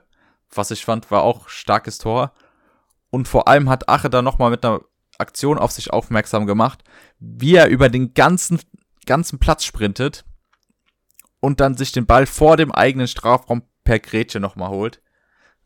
was 0.55 0.71
ich 0.71 0.85
fand, 0.85 1.11
war 1.11 1.23
auch 1.23 1.49
starkes 1.49 1.99
Tor. 1.99 2.33
Und 3.11 3.29
vor 3.29 3.49
allem 3.49 3.69
hat 3.69 3.89
Ache 3.89 4.11
dann 4.11 4.25
nochmal 4.25 4.51
mit 4.51 4.65
einer 4.65 4.81
Aktion 5.19 5.59
auf 5.59 5.73
sich 5.73 5.93
aufmerksam 5.93 6.47
gemacht, 6.47 6.85
wie 7.19 7.57
er 7.57 7.69
über 7.69 7.89
den 7.89 8.15
ganzen, 8.15 8.61
ganzen 9.07 9.39
Platz 9.39 9.65
sprintet 9.65 10.25
und 11.41 11.61
dann 11.61 11.77
sich 11.77 11.93
den 11.93 12.07
Ball 12.07 12.27
vor 12.27 12.57
dem 12.57 12.73
eigenen 12.73 13.09
Strafraum 13.09 13.63
per 13.85 13.99
Grätsche 13.99 14.41
nochmal 14.41 14.71
holt. 14.71 15.01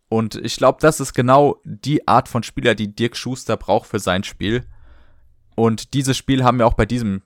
Und 0.08 0.34
ich 0.36 0.56
glaube, 0.56 0.78
das 0.80 1.00
ist 1.00 1.14
genau 1.14 1.60
die 1.64 2.06
Art 2.06 2.28
von 2.28 2.42
Spieler, 2.42 2.74
die 2.74 2.94
Dirk 2.94 3.16
Schuster 3.16 3.56
braucht 3.56 3.88
für 3.88 3.98
sein 3.98 4.24
Spiel. 4.24 4.66
Und 5.54 5.94
dieses 5.94 6.16
Spiel 6.16 6.44
haben 6.44 6.58
wir 6.58 6.66
auch 6.66 6.74
bei 6.74 6.86
diesem, 6.86 7.22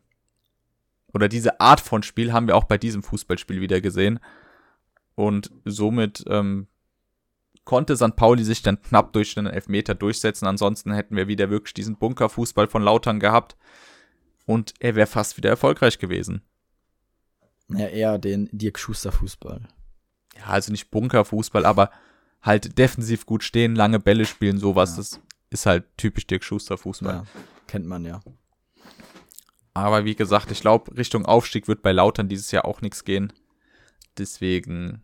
oder 1.12 1.28
diese 1.28 1.60
Art 1.60 1.80
von 1.80 2.02
Spiel 2.02 2.32
haben 2.32 2.46
wir 2.46 2.56
auch 2.56 2.64
bei 2.64 2.78
diesem 2.78 3.02
Fußballspiel 3.02 3.60
wieder 3.60 3.80
gesehen. 3.80 4.20
Und 5.16 5.50
somit 5.64 6.24
ähm, 6.28 6.68
konnte 7.66 7.96
St. 7.96 8.16
Pauli 8.16 8.44
sich 8.44 8.62
dann 8.62 8.80
knapp 8.80 9.12
durch 9.12 9.34
den 9.34 9.46
Elfmeter 9.46 9.94
durchsetzen. 9.94 10.46
Ansonsten 10.46 10.94
hätten 10.94 11.16
wir 11.16 11.28
wieder 11.28 11.50
wirklich 11.50 11.74
diesen 11.74 11.96
Bunkerfußball 11.96 12.68
von 12.68 12.82
Lautern 12.82 13.20
gehabt. 13.20 13.56
Und 14.46 14.72
er 14.78 14.94
wäre 14.94 15.08
fast 15.08 15.36
wieder 15.36 15.50
erfolgreich 15.50 15.98
gewesen. 15.98 16.42
Ja, 17.68 17.88
eher 17.88 18.18
den 18.18 18.48
Dirk 18.52 18.78
Schuster 18.78 19.10
Fußball. 19.10 19.60
Ja, 20.38 20.44
also 20.46 20.70
nicht 20.70 20.90
Bunkerfußball, 20.90 21.66
aber 21.66 21.90
halt 22.40 22.78
defensiv 22.78 23.26
gut 23.26 23.42
stehen, 23.42 23.74
lange 23.74 23.98
Bälle 23.98 24.24
spielen, 24.24 24.58
sowas. 24.58 24.90
Ja. 24.92 24.96
Das 24.98 25.20
ist 25.50 25.66
halt 25.66 25.84
typisch 25.96 26.28
Dirk 26.28 26.44
Schuster 26.44 26.78
Fußball. 26.78 27.14
Ja, 27.14 27.24
kennt 27.66 27.86
man 27.86 28.04
ja. 28.04 28.20
Aber 29.74 30.04
wie 30.04 30.14
gesagt, 30.14 30.52
ich 30.52 30.60
glaube, 30.60 30.96
Richtung 30.96 31.26
Aufstieg 31.26 31.66
wird 31.66 31.82
bei 31.82 31.90
Lautern 31.90 32.28
dieses 32.28 32.52
Jahr 32.52 32.64
auch 32.64 32.80
nichts 32.80 33.04
gehen. 33.04 33.32
Deswegen 34.16 35.02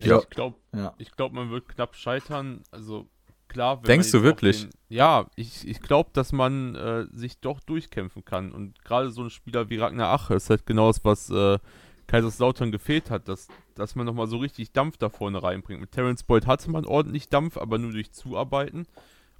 ja. 0.00 0.18
Ich 0.18 0.30
glaube, 0.30 0.56
ja. 0.72 0.94
glaub, 1.16 1.32
man 1.32 1.50
wird 1.50 1.68
knapp 1.68 1.94
scheitern. 1.94 2.62
Also 2.70 3.08
klar. 3.48 3.80
Denkst 3.82 4.10
du 4.10 4.22
wirklich? 4.22 4.62
Den, 4.62 4.70
ja, 4.88 5.26
ich, 5.36 5.66
ich 5.66 5.80
glaube, 5.80 6.10
dass 6.12 6.32
man 6.32 6.74
äh, 6.74 7.06
sich 7.12 7.38
doch 7.38 7.60
durchkämpfen 7.60 8.24
kann. 8.24 8.52
Und 8.52 8.82
gerade 8.84 9.10
so 9.10 9.22
ein 9.22 9.30
Spieler 9.30 9.70
wie 9.70 9.78
Ragnar 9.78 10.12
Ache 10.12 10.34
ist 10.34 10.50
halt 10.50 10.66
genau 10.66 10.88
das, 10.88 11.04
was 11.04 11.30
äh, 11.30 11.58
Kaiserslautern 12.06 12.72
gefehlt 12.72 13.10
hat, 13.10 13.28
dass, 13.28 13.48
dass 13.74 13.94
man 13.94 14.06
nochmal 14.06 14.26
so 14.26 14.38
richtig 14.38 14.72
Dampf 14.72 14.96
da 14.96 15.08
vorne 15.08 15.42
reinbringt. 15.42 15.80
Mit 15.80 15.92
Terence 15.92 16.22
Boyd 16.22 16.46
hatte 16.46 16.70
man 16.70 16.84
ordentlich 16.84 17.28
Dampf, 17.28 17.56
aber 17.56 17.78
nur 17.78 17.92
durch 17.92 18.12
Zuarbeiten. 18.12 18.86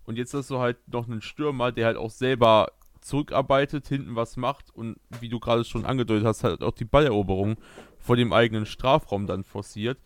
Und 0.07 0.17
jetzt 0.17 0.35
hast 0.35 0.51
du 0.51 0.59
halt 0.59 0.77
noch 0.89 1.09
einen 1.09 1.23
Stürmer, 1.23 1.73
der 1.73 1.87
halt 1.87 1.97
auch 1.97 2.11
selber 2.11 2.73
zurückarbeitet, 3.01 3.87
hinten 3.87 4.17
was 4.17 4.37
macht 4.37 4.75
und 4.75 4.97
wie 5.21 5.29
du 5.29 5.39
gerade 5.39 5.65
schon 5.65 5.85
angedeutet 5.85 6.27
hast, 6.27 6.43
halt 6.43 6.63
auch 6.63 6.73
die 6.73 6.87
Balleroberung 6.87 7.57
vor 7.99 8.17
dem 8.17 8.33
eigenen 8.33 8.67
Strafraum 8.67 9.27
dann 9.27 9.45
forciert. 9.45 9.99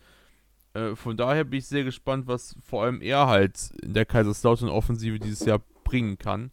Äh, 0.79 0.97
von 0.97 1.17
daher 1.17 1.45
bin 1.45 1.59
ich 1.59 1.67
sehr 1.67 1.85
gespannt, 1.85 2.27
was 2.27 2.55
vor 2.65 2.85
allem 2.85 3.01
er 3.01 3.27
halt 3.27 3.73
in 3.83 3.95
der 3.95 4.07
Kaiserslautern-Offensive 4.07 5.19
dieses 5.19 5.45
Jahr 5.45 5.61
bringen 5.85 6.19
kann. 6.19 6.51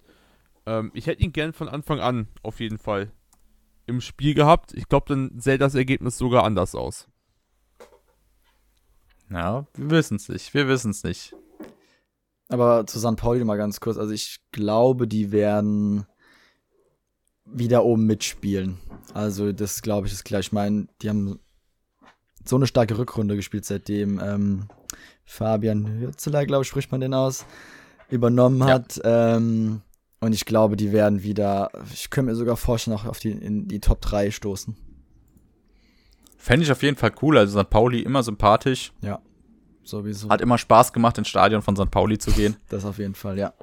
Ähm, 0.65 0.91
ich 0.93 1.07
hätte 1.07 1.21
ihn 1.21 1.31
gern 1.31 1.53
von 1.53 1.69
Anfang 1.69 1.99
an 1.99 2.27
auf 2.41 2.59
jeden 2.59 2.79
Fall 2.79 3.11
im 3.85 4.01
Spiel 4.01 4.33
gehabt. 4.33 4.73
Ich 4.73 4.87
glaube, 4.87 5.05
dann 5.07 5.39
sähe 5.39 5.57
das 5.57 5.75
Ergebnis 5.75 6.17
sogar 6.17 6.43
anders 6.43 6.73
aus. 6.73 7.07
Ja, 9.29 9.67
wir 9.75 9.89
wissen 9.89 10.15
es 10.15 10.29
nicht. 10.29 10.53
Wir 10.53 10.67
wissen 10.67 10.91
es 10.91 11.03
nicht. 11.03 11.35
Aber 12.47 12.85
zu 12.85 12.99
St. 12.99 13.17
Pauli 13.17 13.43
mal 13.43 13.57
ganz 13.57 13.79
kurz. 13.79 13.97
Also 13.97 14.11
ich 14.11 14.39
glaube, 14.51 15.07
die 15.07 15.31
werden 15.31 16.05
wieder 17.45 17.83
oben 17.83 18.05
mitspielen. 18.05 18.77
Also 19.13 19.51
das 19.51 19.81
glaube 19.81 20.07
ich 20.07 20.13
ist 20.13 20.25
gleich. 20.25 20.47
Ich 20.47 20.51
meine, 20.51 20.87
die 21.01 21.09
haben 21.09 21.39
so 22.45 22.55
eine 22.55 22.67
starke 22.67 22.97
Rückrunde 22.97 23.35
gespielt, 23.35 23.65
seitdem 23.65 24.19
ähm, 24.19 24.67
Fabian 25.25 25.99
Hürzeler, 25.99 26.45
glaube 26.45 26.63
ich, 26.63 26.67
spricht 26.67 26.91
man 26.91 27.01
den 27.01 27.13
aus, 27.13 27.45
übernommen 28.09 28.59
ja. 28.59 28.75
hat. 28.75 28.99
Ähm, 29.03 29.81
und 30.19 30.33
ich 30.33 30.45
glaube, 30.45 30.75
die 30.75 30.91
werden 30.91 31.23
wieder, 31.23 31.71
ich 31.93 32.09
könnte 32.09 32.31
mir 32.31 32.35
sogar 32.35 32.57
vorstellen, 32.57 32.97
auch 32.97 33.05
auf 33.05 33.19
die, 33.19 33.31
in 33.31 33.67
die 33.67 33.79
Top 33.79 34.01
3 34.01 34.31
stoßen. 34.31 34.75
Fände 36.37 36.63
ich 36.63 36.71
auf 36.71 36.83
jeden 36.83 36.97
Fall 36.97 37.11
cool. 37.21 37.37
Also 37.37 37.59
St. 37.59 37.69
Pauli 37.69 38.01
immer 38.01 38.23
sympathisch. 38.23 38.93
Ja, 39.01 39.19
sowieso. 39.83 40.29
Hat 40.29 40.41
immer 40.41 40.57
Spaß 40.57 40.93
gemacht, 40.93 41.17
ins 41.17 41.27
Stadion 41.27 41.61
von 41.61 41.75
St. 41.75 41.89
Pauli 41.91 42.17
zu 42.17 42.31
gehen. 42.31 42.55
das 42.69 42.85
auf 42.85 42.99
jeden 42.99 43.15
Fall, 43.15 43.37
ja. 43.37 43.53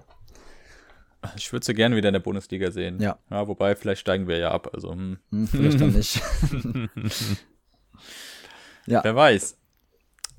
Ich 1.36 1.52
würde 1.52 1.64
sie 1.64 1.74
gerne 1.74 1.94
wieder 1.94 2.08
in 2.08 2.14
der 2.14 2.20
Bundesliga 2.20 2.72
sehen. 2.72 3.00
Ja. 3.00 3.18
ja. 3.30 3.46
Wobei, 3.46 3.76
vielleicht 3.76 4.00
steigen 4.00 4.26
wir 4.26 4.38
ja 4.38 4.50
ab. 4.50 4.70
Also, 4.74 4.92
hm. 4.92 5.18
Hm, 5.30 5.46
vielleicht 5.46 5.80
dann 5.80 5.92
nicht. 5.92 6.20
Ja. 8.86 9.02
Wer 9.04 9.14
weiß. 9.14 9.56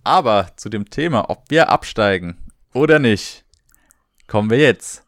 Aber 0.04 0.52
zu 0.58 0.70
dem 0.70 0.89
Thema, 0.89 1.30
ob 1.30 1.50
wir 1.50 1.70
absteigen 1.70 2.52
oder 2.74 3.00
nicht, 3.00 3.46
kommen 4.28 4.50
wir 4.50 4.60
jetzt. 4.60 5.04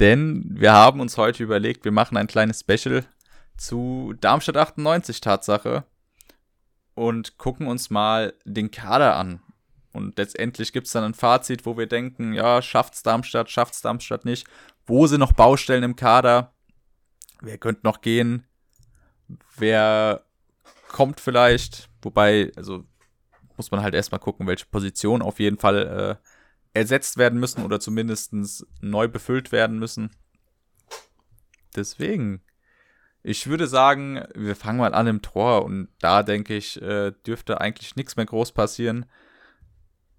Denn 0.00 0.44
wir 0.48 0.72
haben 0.72 1.00
uns 1.00 1.16
heute 1.16 1.42
überlegt, 1.42 1.84
wir 1.84 1.92
machen 1.92 2.16
ein 2.16 2.26
kleines 2.26 2.60
Special 2.60 3.04
zu 3.56 4.14
Darmstadt 4.20 4.56
98 4.56 5.20
Tatsache 5.20 5.84
und 6.94 7.38
gucken 7.38 7.66
uns 7.66 7.90
mal 7.90 8.34
den 8.44 8.70
Kader 8.70 9.16
an. 9.16 9.40
Und 9.92 10.18
letztendlich 10.18 10.72
gibt 10.72 10.88
es 10.88 10.92
dann 10.92 11.04
ein 11.04 11.14
Fazit, 11.14 11.66
wo 11.66 11.78
wir 11.78 11.86
denken, 11.86 12.32
ja, 12.32 12.60
schafft's 12.60 13.04
Darmstadt, 13.04 13.50
schafft's 13.50 13.80
Darmstadt 13.80 14.24
nicht. 14.24 14.46
Wo 14.86 15.06
sind 15.06 15.20
noch 15.20 15.32
Baustellen 15.32 15.84
im 15.84 15.96
Kader? 15.96 16.52
Wer 17.40 17.58
könnte 17.58 17.82
noch 17.84 18.00
gehen? 18.00 18.44
Wer 19.56 20.24
kommt 20.88 21.20
vielleicht? 21.20 21.88
Wobei, 22.04 22.52
also 22.56 22.84
muss 23.56 23.70
man 23.70 23.82
halt 23.82 23.94
erstmal 23.94 24.20
gucken, 24.20 24.46
welche 24.46 24.66
Positionen 24.66 25.22
auf 25.22 25.40
jeden 25.40 25.58
Fall 25.58 26.20
äh, 26.22 26.78
ersetzt 26.78 27.16
werden 27.16 27.38
müssen 27.38 27.64
oder 27.64 27.80
zumindest 27.80 28.34
neu 28.80 29.08
befüllt 29.08 29.52
werden 29.52 29.78
müssen. 29.78 30.10
Deswegen, 31.76 32.42
Ich 33.26 33.46
würde 33.46 33.66
sagen, 33.66 34.22
wir 34.34 34.54
fangen 34.54 34.78
mal 34.78 34.92
an 34.92 35.06
im 35.06 35.22
Tor 35.22 35.64
und 35.64 35.88
da 35.98 36.22
denke 36.22 36.54
ich, 36.54 36.80
äh, 36.82 37.12
dürfte 37.26 37.58
eigentlich 37.58 37.96
nichts 37.96 38.16
mehr 38.16 38.26
groß 38.26 38.52
passieren. 38.52 39.06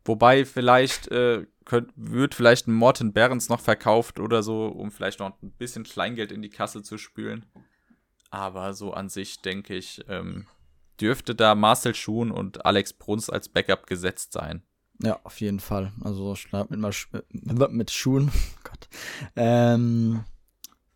Wobei 0.03 0.43
vielleicht 0.43 1.09
äh, 1.09 1.45
könnt, 1.65 1.91
wird 1.95 2.33
vielleicht 2.33 2.67
ein 2.67 2.73
Morten 2.73 3.13
Behrens 3.13 3.47
noch 3.47 3.59
verkauft 3.59 4.19
oder 4.19 4.41
so, 4.41 4.65
um 4.65 4.89
vielleicht 4.89 5.19
noch 5.19 5.39
ein 5.43 5.51
bisschen 5.51 5.83
Kleingeld 5.83 6.31
in 6.31 6.41
die 6.41 6.49
Kasse 6.49 6.81
zu 6.81 6.97
spülen. 6.97 7.45
Aber 8.31 8.73
so 8.73 8.91
an 8.91 9.09
sich 9.09 9.39
denke 9.43 9.75
ich, 9.75 10.03
ähm, 10.09 10.47
dürfte 11.01 11.35
da 11.35 11.55
Marcel 11.55 11.95
Schuhn 11.95 12.31
und 12.31 12.65
Alex 12.65 12.93
Bruns 12.93 13.29
als 13.29 13.49
Backup 13.49 13.87
gesetzt 13.87 14.33
sein. 14.33 14.63
Ja, 15.01 15.19
auf 15.23 15.41
jeden 15.41 15.59
Fall. 15.59 15.91
Also 16.01 16.35
mit, 16.69 16.79
mit, 17.29 17.71
mit 17.71 17.91
Schuhen. 17.91 18.31
Gott. 18.63 18.87
Ähm, 19.35 20.23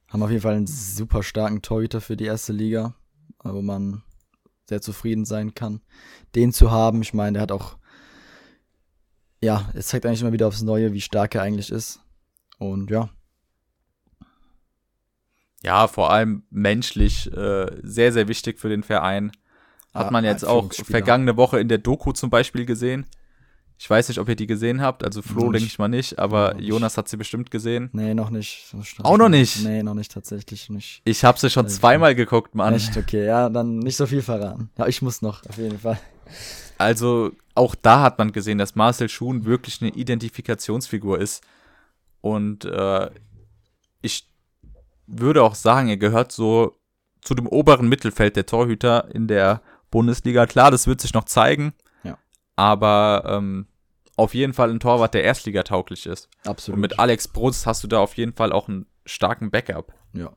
haben 0.08 0.24
auf 0.24 0.30
jeden 0.30 0.42
Fall 0.42 0.56
einen 0.56 0.68
super 0.68 1.24
starken 1.24 1.62
Torhüter 1.62 2.02
für 2.02 2.18
die 2.18 2.26
erste 2.26 2.54
Liga, 2.54 2.96
wo 3.44 3.62
man 3.62 4.04
sehr 4.68 4.82
zufrieden 4.82 5.26
sein 5.26 5.54
kann, 5.54 5.82
den 6.36 6.54
zu 6.54 6.72
haben. 6.72 7.02
Ich 7.02 7.14
meine, 7.14 7.34
der 7.34 7.42
hat 7.42 7.52
auch, 7.52 7.78
ja, 9.42 9.70
es 9.74 9.88
zeigt 9.88 10.06
eigentlich 10.06 10.22
immer 10.22 10.32
wieder 10.32 10.48
aufs 10.48 10.62
Neue, 10.62 10.94
wie 10.94 11.02
stark 11.02 11.36
er 11.36 11.42
eigentlich 11.42 11.72
ist. 11.72 12.00
Und 12.58 12.90
ja. 12.90 13.10
Ja, 15.62 15.88
vor 15.88 16.12
allem 16.12 16.44
menschlich 16.50 17.32
äh, 17.34 17.68
sehr, 17.84 18.14
sehr 18.14 18.28
wichtig 18.28 18.60
für 18.60 18.70
den 18.70 18.84
Verein. 18.84 19.32
Hat 19.94 20.12
man 20.12 20.24
jetzt 20.24 20.46
auch 20.46 20.72
vergangene 20.74 21.36
Woche 21.36 21.60
in 21.60 21.68
der 21.68 21.80
Doku 21.80 22.12
zum 22.12 22.30
Beispiel 22.30 22.66
gesehen. 22.66 23.06
Ich 23.82 23.90
weiß 23.90 24.10
nicht, 24.10 24.20
ob 24.20 24.28
ihr 24.28 24.36
die 24.36 24.46
gesehen 24.46 24.82
habt. 24.82 25.06
Also 25.06 25.22
Flo 25.22 25.52
denke 25.52 25.66
ich 25.66 25.80
mal 25.80 25.88
nicht, 25.88 26.20
aber 26.20 26.54
nicht. 26.54 26.68
Jonas 26.68 26.98
hat 26.98 27.08
sie 27.08 27.16
bestimmt 27.16 27.50
gesehen. 27.50 27.90
Nee, 27.94 28.14
noch 28.14 28.30
nicht. 28.30 28.76
Auch 29.04 29.18
noch 29.18 29.30
nicht? 29.30 29.64
Nee, 29.64 29.84
noch 29.84 29.94
nicht, 29.94 30.12
tatsächlich 30.12 30.70
nicht. 30.70 31.02
Ich 31.06 31.24
habe 31.24 31.40
sie 31.40 31.50
schon 31.50 31.66
also, 31.66 31.80
zweimal 31.80 32.14
geguckt, 32.14 32.56
Mann. 32.56 32.74
Echt? 32.74 32.98
Okay, 32.98 33.26
ja, 33.26 33.48
dann 33.50 33.80
nicht 33.80 33.96
so 33.96 34.06
viel 34.06 34.22
verraten. 34.22 34.70
Ja, 34.78 34.86
ich 34.88 35.02
muss 35.02 35.22
noch, 35.22 35.46
auf 35.48 35.58
jeden 35.58 35.80
Fall. 35.80 35.98
Also, 36.78 37.32
auch 37.56 37.74
da 37.74 38.02
hat 38.02 38.18
man 38.18 38.34
gesehen, 38.34 38.58
dass 38.58 38.76
Marcel 38.76 39.08
Schuhn 39.08 39.46
wirklich 39.46 39.82
eine 39.82 39.92
Identifikationsfigur 39.92 41.18
ist. 41.18 41.42
Und 42.20 42.66
äh, 42.66 43.10
ich 44.02 44.28
würde 45.08 45.42
auch 45.42 45.56
sagen, 45.56 45.88
er 45.88 45.98
gehört 45.98 46.34
so 46.34 46.76
zu 47.22 47.34
dem 47.34 47.48
oberen 47.48 47.88
Mittelfeld 47.88 48.36
der 48.36 48.46
Torhüter 48.46 49.14
in 49.14 49.28
der 49.28 49.62
Bundesliga. 49.92 50.46
Klar, 50.46 50.72
das 50.72 50.88
wird 50.88 51.02
sich 51.02 51.14
noch 51.14 51.26
zeigen 51.26 51.74
aber 52.60 53.24
ähm, 53.26 53.68
auf 54.18 54.34
jeden 54.34 54.52
Fall 54.52 54.70
ein 54.70 54.82
Torwart, 54.82 55.14
der 55.14 55.24
Erstligatauglich 55.24 56.06
ist. 56.06 56.28
Absolut. 56.44 56.76
Und 56.76 56.82
mit 56.82 57.00
Alex 57.00 57.30
Brunst 57.30 57.66
hast 57.66 57.86
du 57.86 57.88
da 57.88 58.00
auf 58.00 58.18
jeden 58.18 58.34
Fall 58.34 58.52
auch 58.52 58.68
einen 58.68 58.86
starken 59.06 59.50
Backup. 59.50 59.94
Ja. 60.12 60.36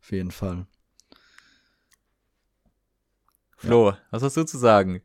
Auf 0.00 0.10
jeden 0.10 0.32
Fall. 0.32 0.66
Flo, 3.56 3.90
ja. 3.90 3.98
was 4.10 4.24
hast 4.24 4.36
du 4.36 4.44
zu 4.44 4.58
sagen? 4.58 5.00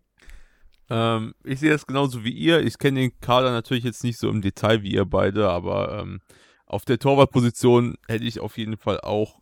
Ähm, 0.89 1.35
ich 1.43 1.59
sehe 1.59 1.69
das 1.69 1.85
genauso 1.85 2.23
wie 2.23 2.33
ihr. 2.33 2.61
Ich 2.61 2.79
kenne 2.79 2.99
den 2.99 3.19
Kader 3.19 3.51
natürlich 3.51 3.83
jetzt 3.83 4.03
nicht 4.03 4.17
so 4.17 4.27
im 4.27 4.41
Detail 4.41 4.81
wie 4.81 4.93
ihr 4.93 5.05
beide, 5.05 5.51
aber 5.51 5.99
ähm, 5.99 6.21
auf 6.65 6.83
der 6.83 6.97
Torwartposition 6.97 7.95
hätte 8.07 8.25
ich 8.25 8.39
auf 8.39 8.57
jeden 8.57 8.77
Fall 8.77 8.99
auch 9.01 9.39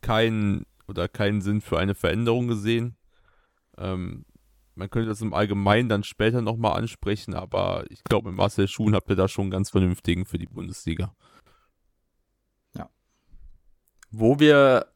keinen 0.00 0.64
oder 0.88 1.08
keinen 1.08 1.42
Sinn 1.42 1.60
für 1.60 1.78
eine 1.78 1.94
Veränderung 1.94 2.48
gesehen. 2.48 2.96
Ähm, 3.80 4.24
man 4.74 4.88
könnte 4.88 5.08
das 5.08 5.20
im 5.20 5.34
Allgemeinen 5.34 5.88
dann 5.88 6.04
später 6.04 6.40
nochmal 6.42 6.78
ansprechen, 6.78 7.34
aber 7.34 7.84
ich 7.90 8.04
glaube, 8.04 8.28
mit 8.28 8.38
Marcel 8.38 8.68
Schuhen 8.68 8.94
habt 8.94 9.10
ihr 9.10 9.16
da 9.16 9.28
schon 9.28 9.44
einen 9.44 9.50
ganz 9.50 9.70
vernünftigen 9.70 10.24
für 10.26 10.38
die 10.38 10.46
Bundesliga. 10.46 11.14
Ja. 12.76 12.88
Wo 14.10 14.38
wir 14.38 14.86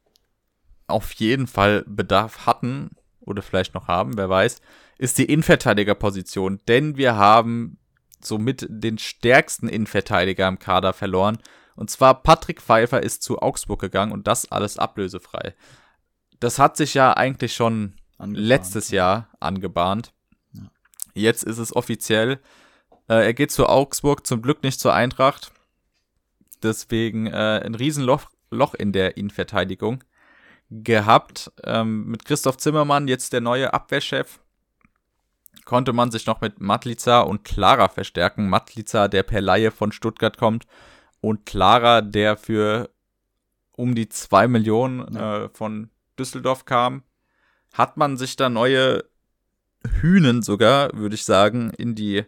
auf 0.86 1.12
jeden 1.14 1.46
Fall 1.46 1.84
Bedarf 1.86 2.46
hatten 2.46 2.90
oder 3.20 3.42
vielleicht 3.42 3.74
noch 3.74 3.88
haben, 3.88 4.16
wer 4.16 4.28
weiß, 4.28 4.60
ist 4.98 5.18
die 5.18 5.24
Innenverteidigerposition, 5.24 6.60
denn 6.68 6.96
wir 6.96 7.16
haben 7.16 7.78
somit 8.20 8.66
den 8.68 8.98
stärksten 8.98 9.68
Innenverteidiger 9.68 10.46
im 10.48 10.58
Kader 10.58 10.92
verloren. 10.92 11.38
Und 11.76 11.90
zwar 11.90 12.22
Patrick 12.22 12.62
Pfeiffer 12.62 13.02
ist 13.02 13.22
zu 13.22 13.40
Augsburg 13.40 13.80
gegangen 13.80 14.12
und 14.12 14.26
das 14.26 14.50
alles 14.50 14.78
ablösefrei. 14.78 15.54
Das 16.40 16.58
hat 16.58 16.76
sich 16.76 16.94
ja 16.94 17.12
eigentlich 17.14 17.54
schon 17.54 17.94
angebahnt. 18.18 18.46
letztes 18.46 18.90
Jahr 18.90 19.28
angebahnt. 19.40 20.12
Ja. 20.52 20.62
Jetzt 21.14 21.44
ist 21.44 21.58
es 21.58 21.74
offiziell. 21.74 22.40
Äh, 23.08 23.26
er 23.26 23.34
geht 23.34 23.52
zu 23.52 23.66
Augsburg, 23.66 24.26
zum 24.26 24.42
Glück 24.42 24.62
nicht 24.62 24.80
zur 24.80 24.94
Eintracht. 24.94 25.52
Deswegen 26.62 27.26
äh, 27.26 27.62
ein 27.64 27.74
Riesenloch 27.74 28.30
Loch 28.50 28.74
in 28.74 28.92
der 28.92 29.16
Innenverteidigung 29.16 30.04
gehabt. 30.70 31.52
Ähm, 31.64 32.06
mit 32.06 32.24
Christoph 32.24 32.56
Zimmermann, 32.56 33.08
jetzt 33.08 33.32
der 33.32 33.40
neue 33.40 33.74
Abwehrchef, 33.74 34.40
konnte 35.64 35.92
man 35.92 36.10
sich 36.10 36.26
noch 36.26 36.40
mit 36.40 36.60
Matlica 36.60 37.20
und 37.20 37.44
Clara 37.44 37.88
verstärken. 37.88 38.48
Matlica, 38.48 39.08
der 39.08 39.22
per 39.22 39.40
Laie 39.40 39.70
von 39.70 39.92
Stuttgart 39.92 40.38
kommt, 40.38 40.66
und 41.20 41.46
Clara, 41.46 42.00
der 42.00 42.36
für 42.36 42.90
um 43.72 43.94
die 43.94 44.08
2 44.08 44.46
Millionen 44.46 45.14
ja. 45.14 45.44
äh, 45.44 45.48
von 45.48 45.90
Düsseldorf 46.18 46.64
kam 46.64 47.02
hat 47.74 47.96
man 47.96 48.16
sich 48.16 48.36
da 48.36 48.48
neue 48.48 49.04
Hühnen 50.00 50.42
sogar, 50.42 50.90
würde 50.94 51.16
ich 51.16 51.24
sagen, 51.24 51.70
in 51.76 51.94
die 51.94 52.24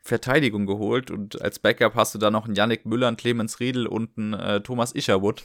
Verteidigung 0.00 0.64
geholt. 0.64 1.10
Und 1.10 1.42
als 1.42 1.58
Backup 1.58 1.94
hast 1.96 2.14
du 2.14 2.18
da 2.18 2.30
noch 2.30 2.46
einen 2.46 2.54
Yannick 2.54 2.86
Müller, 2.86 3.08
einen 3.08 3.16
Clemens 3.16 3.60
Riedel 3.60 3.86
und 3.86 4.16
einen 4.16 4.34
äh, 4.34 4.60
Thomas 4.60 4.92
Isherwood, 4.92 5.44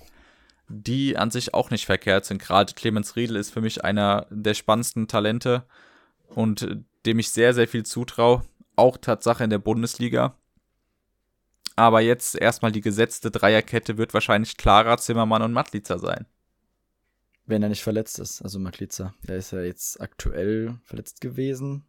die 0.68 1.18
an 1.18 1.32
sich 1.32 1.54
auch 1.54 1.72
nicht 1.72 1.86
verkehrt 1.86 2.26
sind. 2.26 2.40
Gerade 2.42 2.74
Clemens 2.74 3.16
Riedel 3.16 3.36
ist 3.36 3.52
für 3.52 3.62
mich 3.62 3.84
einer 3.84 4.28
der 4.30 4.54
spannendsten 4.54 5.08
Talente 5.08 5.66
und 6.28 6.62
äh, 6.62 6.78
dem 7.06 7.20
ich 7.20 7.32
sehr, 7.32 7.54
sehr 7.54 7.68
viel 7.68 7.84
zutraue. 7.84 8.44
Auch 8.76 8.98
Tatsache 8.98 9.44
in 9.44 9.50
der 9.50 9.58
Bundesliga. 9.58 10.36
Aber 11.76 12.02
jetzt 12.02 12.36
erstmal 12.36 12.72
die 12.72 12.82
gesetzte 12.82 13.32
Dreierkette 13.32 13.98
wird 13.98 14.14
wahrscheinlich 14.14 14.58
Clara, 14.58 14.98
Zimmermann 14.98 15.42
und 15.42 15.54
Matlica 15.54 15.98
sein. 15.98 16.28
Wenn 17.50 17.64
er 17.64 17.70
nicht 17.70 17.82
verletzt 17.82 18.20
ist, 18.20 18.44
also 18.44 18.60
Makliza. 18.60 19.16
Der 19.28 19.38
ist 19.38 19.50
ja 19.50 19.62
jetzt 19.62 20.00
aktuell 20.00 20.78
verletzt 20.84 21.20
gewesen. 21.20 21.84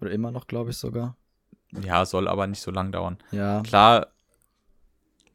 Oder 0.00 0.10
immer 0.10 0.30
noch, 0.30 0.46
glaube 0.46 0.70
ich 0.70 0.78
sogar. 0.78 1.18
Ja, 1.82 2.06
soll 2.06 2.26
aber 2.26 2.46
nicht 2.46 2.62
so 2.62 2.70
lang 2.70 2.92
dauern. 2.92 3.18
Ja. 3.30 3.60
Klar, 3.60 4.06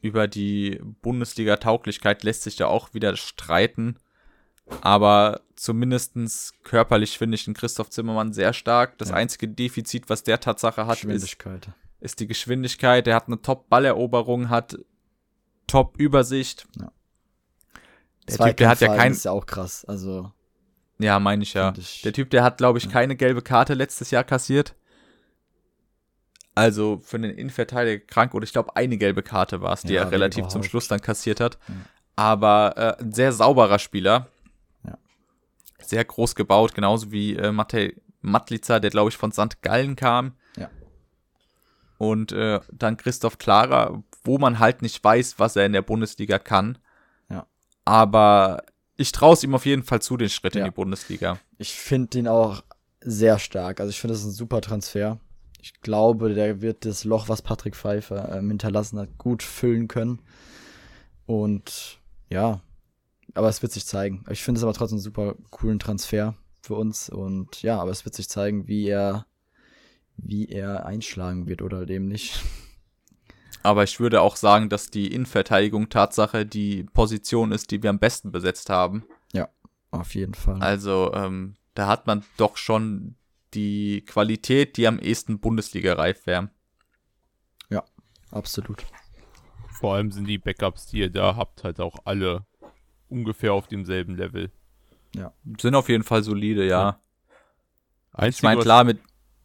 über 0.02 0.28
die 0.28 0.82
Bundesliga-Tauglichkeit 1.04 2.24
lässt 2.24 2.42
sich 2.42 2.56
da 2.56 2.66
auch 2.66 2.96
wieder 2.96 3.16
streiten. 3.18 4.00
Aber 4.82 5.42
zumindest 5.56 6.16
körperlich 6.64 7.20
finde 7.20 7.36
ich 7.36 7.46
den 7.46 7.54
Christoph 7.54 7.92
Zimmermann 7.92 8.34
sehr 8.34 8.52
stark. 8.52 8.98
Das 8.98 9.10
ja. 9.10 9.16
einzige 9.16 9.48
Defizit, 9.48 10.10
was 10.10 10.24
der 10.24 10.40
Tatsache 10.40 10.88
hat, 10.88 11.04
ist, 11.04 11.38
ist 12.00 12.20
die 12.20 12.28
Geschwindigkeit. 12.28 13.08
Er 13.08 13.16
hat 13.16 13.28
eine 13.28 13.44
Top-Balleroberung, 13.44 14.50
hat 14.50 14.80
Top-Übersicht. 15.68 16.68
Ja. 16.80 16.92
Der 18.28 18.38
Typ, 18.38 18.58
der 18.58 18.70
hat 18.70 18.82
ja 18.82 18.96
kein. 18.96 19.12
ist 19.12 19.26
ja 19.26 19.32
auch 19.32 19.46
krass. 19.46 19.86
Also. 19.86 20.32
Ja, 21.00 21.20
meine 21.20 21.44
ich 21.44 21.54
ja. 21.54 21.74
Ich, 21.78 22.02
der 22.04 22.14
Typ, 22.14 22.30
der 22.30 22.44
hat, 22.44 22.58
glaube 22.58 22.78
ich, 22.78 22.86
ja. 22.86 22.92
keine 22.92 23.16
gelbe 23.16 23.42
Karte 23.42 23.74
letztes 23.74 24.12
Jahr 24.12 24.24
kassiert. 24.24 24.76
Also 26.54 27.02
für 27.04 27.18
einen 27.18 27.32
Innenverteidiger 27.32 28.06
krank 28.06 28.34
oder 28.34 28.44
ich 28.44 28.52
glaube 28.52 28.76
eine 28.76 28.98
gelbe 28.98 29.24
Karte 29.24 29.62
war 29.62 29.74
es, 29.74 29.82
die 29.82 29.94
ja, 29.94 30.04
er 30.04 30.12
relativ 30.12 30.40
überhaupt. 30.40 30.52
zum 30.52 30.64
Schluss 30.64 30.88
dann 30.88 31.02
kassiert 31.02 31.40
hat. 31.40 31.58
Ja. 31.68 31.76
Aber 32.18 32.74
äh, 32.78 33.02
ein 33.02 33.14
sehr 33.14 33.32
sauberer 33.32 33.80
Spieler. 33.80 34.28
Ja. 34.86 34.98
Sehr 35.80 36.04
groß 36.04 36.36
gebaut, 36.36 36.76
genauso 36.76 37.12
wie 37.12 37.36
äh, 37.36 37.52
Matej 37.52 37.96
Matlica, 38.22 38.80
der 38.80 38.92
glaube 38.92 39.10
ich 39.10 39.18
von 39.18 39.32
St. 39.32 39.62
Gallen 39.62 39.96
kam. 39.96 40.34
Ja. 40.58 40.70
Und 41.98 42.32
äh, 42.34 42.60
dann 42.72 42.98
Christoph 42.98 43.38
Klara, 43.38 44.04
wo 44.24 44.38
man 44.38 44.60
halt 44.60 44.82
nicht 44.82 45.04
weiß, 45.04 45.40
was 45.40 45.56
er 45.56 45.66
in 45.66 45.74
der 45.74 45.82
Bundesliga 45.82 46.38
kann. 46.38 46.78
Aber 47.86 48.64
ich 48.98 49.12
traue 49.12 49.34
es 49.34 49.44
ihm 49.44 49.56
auf 49.56 49.66
jeden 49.66 49.84
Fall 49.84 50.02
zu, 50.02 50.18
den 50.18 50.30
Schritt 50.30 50.56
ja. 50.56 50.62
in 50.62 50.66
die 50.66 50.76
Bundesliga. 50.76 51.40
Ich 51.58 51.74
finde 51.74 52.20
ihn 52.20 52.28
auch 52.28 52.64
sehr 53.02 53.40
stark. 53.40 53.80
Also 53.80 53.90
ich 53.90 54.00
finde, 54.00 54.14
ist 54.14 54.24
ein 54.24 54.32
super 54.32 54.62
Transfer. 54.62 55.20
Ich 55.60 55.82
glaube, 55.82 56.34
der 56.34 56.62
wird 56.62 56.86
das 56.86 57.04
Loch, 57.04 57.30
was 57.30 57.42
Patrick 57.42 57.76
Pfeiffer 57.76 58.36
ähm, 58.36 58.50
hinterlassen 58.50 59.00
hat, 59.00 59.18
gut 59.18 59.44
füllen 59.44 59.88
können. 59.88 60.20
Und 61.26 62.00
ja, 62.30 62.62
aber 63.34 63.50
es 63.50 63.62
wird 63.62 63.72
sich 63.72 63.86
zeigen. 63.86 64.24
Ich 64.30 64.44
finde 64.44 64.60
es 64.60 64.64
aber 64.64 64.74
trotzdem 64.74 64.98
einen 64.98 65.04
super 65.04 65.36
coolen 65.50 65.80
Transfer 65.80 66.36
für 66.62 66.76
uns. 66.76 67.10
Und 67.10 67.62
ja, 67.62 67.80
aber 67.80 67.92
es 67.92 68.06
wird 68.06 68.16
sich 68.16 68.30
zeigen, 68.30 68.68
wie 68.68 68.88
er, 68.88 69.26
wie 70.18 70.48
er 70.48 70.86
einschlagen 70.86 71.48
wird 71.48 71.62
oder 71.62 71.86
dem 71.86 72.08
nicht. 72.08 72.42
Aber 73.64 73.84
ich 73.84 73.99
würde 73.99 74.22
auch 74.22 74.36
sagen, 74.36 74.70
dass 74.70 74.89
die 74.89 75.14
Innenverteidigung 75.14 75.89
Tatsache 75.89 76.45
die 76.45 76.84
Position 76.84 77.51
ist, 77.51 77.72
die 77.72 77.84
wir 77.84 77.89
am 77.89 77.99
besten 77.99 78.32
besetzt 78.32 78.70
haben. 78.70 79.05
Ja, 79.34 79.49
auf 79.91 80.16
jeden 80.16 80.34
Fall. 80.34 80.62
Also 80.62 81.14
ähm, 81.14 81.55
da 81.76 81.88
hat 81.88 82.07
man 82.07 82.24
doch 82.38 82.57
schon 82.57 83.16
die 83.53 84.03
Qualität, 84.05 84.78
die 84.78 84.88
am 84.88 84.97
ehesten 84.99 85.39
Bundesliga-reif 85.39 86.26
wäre. 86.26 86.49
Ja, 87.70 87.84
absolut. 88.32 88.86
Vor 89.80 89.95
allem 89.95 90.12
sind 90.12 90.26
die 90.28 90.38
Backups, 90.38 90.88
die 90.88 90.99
ihr 90.99 91.09
da 91.09 91.36
habt, 91.36 91.64
halt 91.64 91.80
auch 91.80 91.97
alle 92.05 92.45
ungefähr 93.09 93.53
auf 93.53 93.68
demselben 93.68 94.16
Level. 94.16 94.51
Sind 95.59 95.76
auf 95.76 95.89
jeden 95.89 96.03
Fall 96.03 96.24
solide, 96.24 96.66
ja. 96.66 97.01
Ich 98.14 98.20
Einzige, 98.20 98.45
meine, 98.47 98.57
was- 98.59 98.66
klar, 98.66 98.84
mit, 98.84 98.99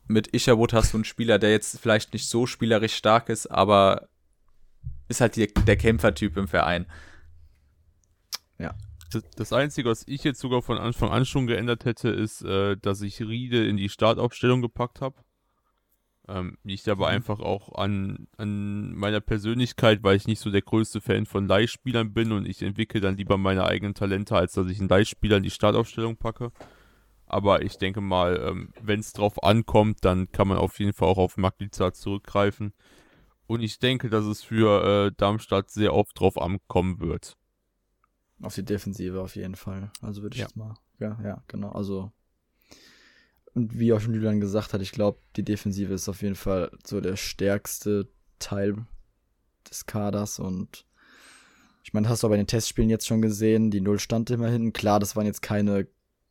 mit 0.08 0.34
Isherwood 0.34 0.72
hast 0.72 0.92
du 0.92 0.98
einen 0.98 1.04
Spieler, 1.04 1.38
der 1.38 1.50
jetzt 1.50 1.80
vielleicht 1.80 2.12
nicht 2.12 2.28
so 2.28 2.46
spielerisch 2.46 2.94
stark 2.94 3.28
ist, 3.28 3.46
aber 3.46 4.08
ist 5.08 5.20
halt 5.20 5.36
die, 5.36 5.52
der 5.52 5.76
Kämpfertyp 5.76 6.36
im 6.36 6.48
Verein. 6.48 6.86
Das, 9.12 9.22
das 9.36 9.52
Einzige, 9.52 9.88
was 9.88 10.06
ich 10.06 10.24
jetzt 10.24 10.40
sogar 10.40 10.62
von 10.62 10.78
Anfang 10.78 11.10
an 11.10 11.24
schon 11.24 11.46
geändert 11.46 11.84
hätte, 11.84 12.08
ist, 12.08 12.42
äh, 12.42 12.76
dass 12.76 13.02
ich 13.02 13.20
Riede 13.20 13.66
in 13.66 13.76
die 13.76 13.88
Startaufstellung 13.88 14.62
gepackt 14.62 15.00
habe. 15.00 15.16
Ähm, 16.28 16.58
liegt 16.64 16.88
aber 16.88 17.06
einfach 17.06 17.38
auch 17.38 17.76
an, 17.76 18.26
an 18.36 18.92
meiner 18.94 19.20
Persönlichkeit, 19.20 20.02
weil 20.02 20.16
ich 20.16 20.26
nicht 20.26 20.40
so 20.40 20.50
der 20.50 20.62
größte 20.62 21.00
Fan 21.00 21.24
von 21.24 21.46
Leihspielern 21.46 22.12
bin 22.12 22.32
und 22.32 22.48
ich 22.48 22.62
entwickle 22.62 23.00
dann 23.00 23.16
lieber 23.16 23.38
meine 23.38 23.64
eigenen 23.64 23.94
Talente, 23.94 24.34
als 24.34 24.54
dass 24.54 24.68
ich 24.68 24.80
einen 24.80 24.88
Leihspieler 24.88 25.36
in 25.36 25.44
die 25.44 25.50
Startaufstellung 25.50 26.16
packe. 26.16 26.50
Aber 27.26 27.62
ich 27.62 27.76
denke 27.78 28.00
mal, 28.00 28.36
ähm, 28.40 28.72
wenn 28.80 29.00
es 29.00 29.12
drauf 29.12 29.42
ankommt, 29.42 30.04
dann 30.04 30.30
kann 30.30 30.48
man 30.48 30.58
auf 30.58 30.78
jeden 30.78 30.92
Fall 30.92 31.08
auch 31.08 31.18
auf 31.18 31.36
Magliza 31.36 31.92
zurückgreifen. 31.92 32.72
Und 33.46 33.60
ich 33.62 33.78
denke, 33.78 34.10
dass 34.10 34.24
es 34.24 34.42
für 34.42 35.06
äh, 35.06 35.12
Darmstadt 35.16 35.70
sehr 35.70 35.94
oft 35.94 36.18
drauf 36.18 36.40
ankommen 36.40 37.00
wird. 37.00 37.36
Auf 38.42 38.54
die 38.54 38.64
Defensive 38.64 39.20
auf 39.20 39.34
jeden 39.36 39.56
Fall. 39.56 39.90
Also 40.02 40.22
würde 40.22 40.34
ich 40.34 40.40
Ja. 40.40 40.46
jetzt 40.46 40.56
mal. 40.56 40.74
Ja, 40.98 41.18
ja, 41.22 41.42
genau. 41.48 41.70
Also. 41.72 42.12
Und 43.54 43.78
wie 43.78 43.92
auch 43.92 44.00
schon 44.00 44.14
Julian 44.14 44.40
gesagt 44.40 44.74
hat, 44.74 44.82
ich 44.82 44.92
glaube, 44.92 45.18
die 45.36 45.42
Defensive 45.44 45.92
ist 45.94 46.08
auf 46.08 46.22
jeden 46.22 46.34
Fall 46.34 46.70
so 46.84 47.00
der 47.00 47.16
stärkste 47.16 48.08
Teil 48.38 48.86
des 49.68 49.86
Kaders 49.86 50.38
und 50.38 50.84
ich 51.82 51.94
meine, 51.94 52.08
hast 52.08 52.22
du 52.22 52.26
aber 52.26 52.34
in 52.34 52.40
den 52.42 52.48
Testspielen 52.48 52.90
jetzt 52.90 53.06
schon 53.06 53.22
gesehen, 53.22 53.70
die 53.70 53.80
Null 53.80 54.00
stand 54.00 54.28
immerhin. 54.30 54.72
Klar, 54.72 54.98
das 55.00 55.14
waren 55.14 55.24
jetzt 55.24 55.40
keine, 55.40 55.86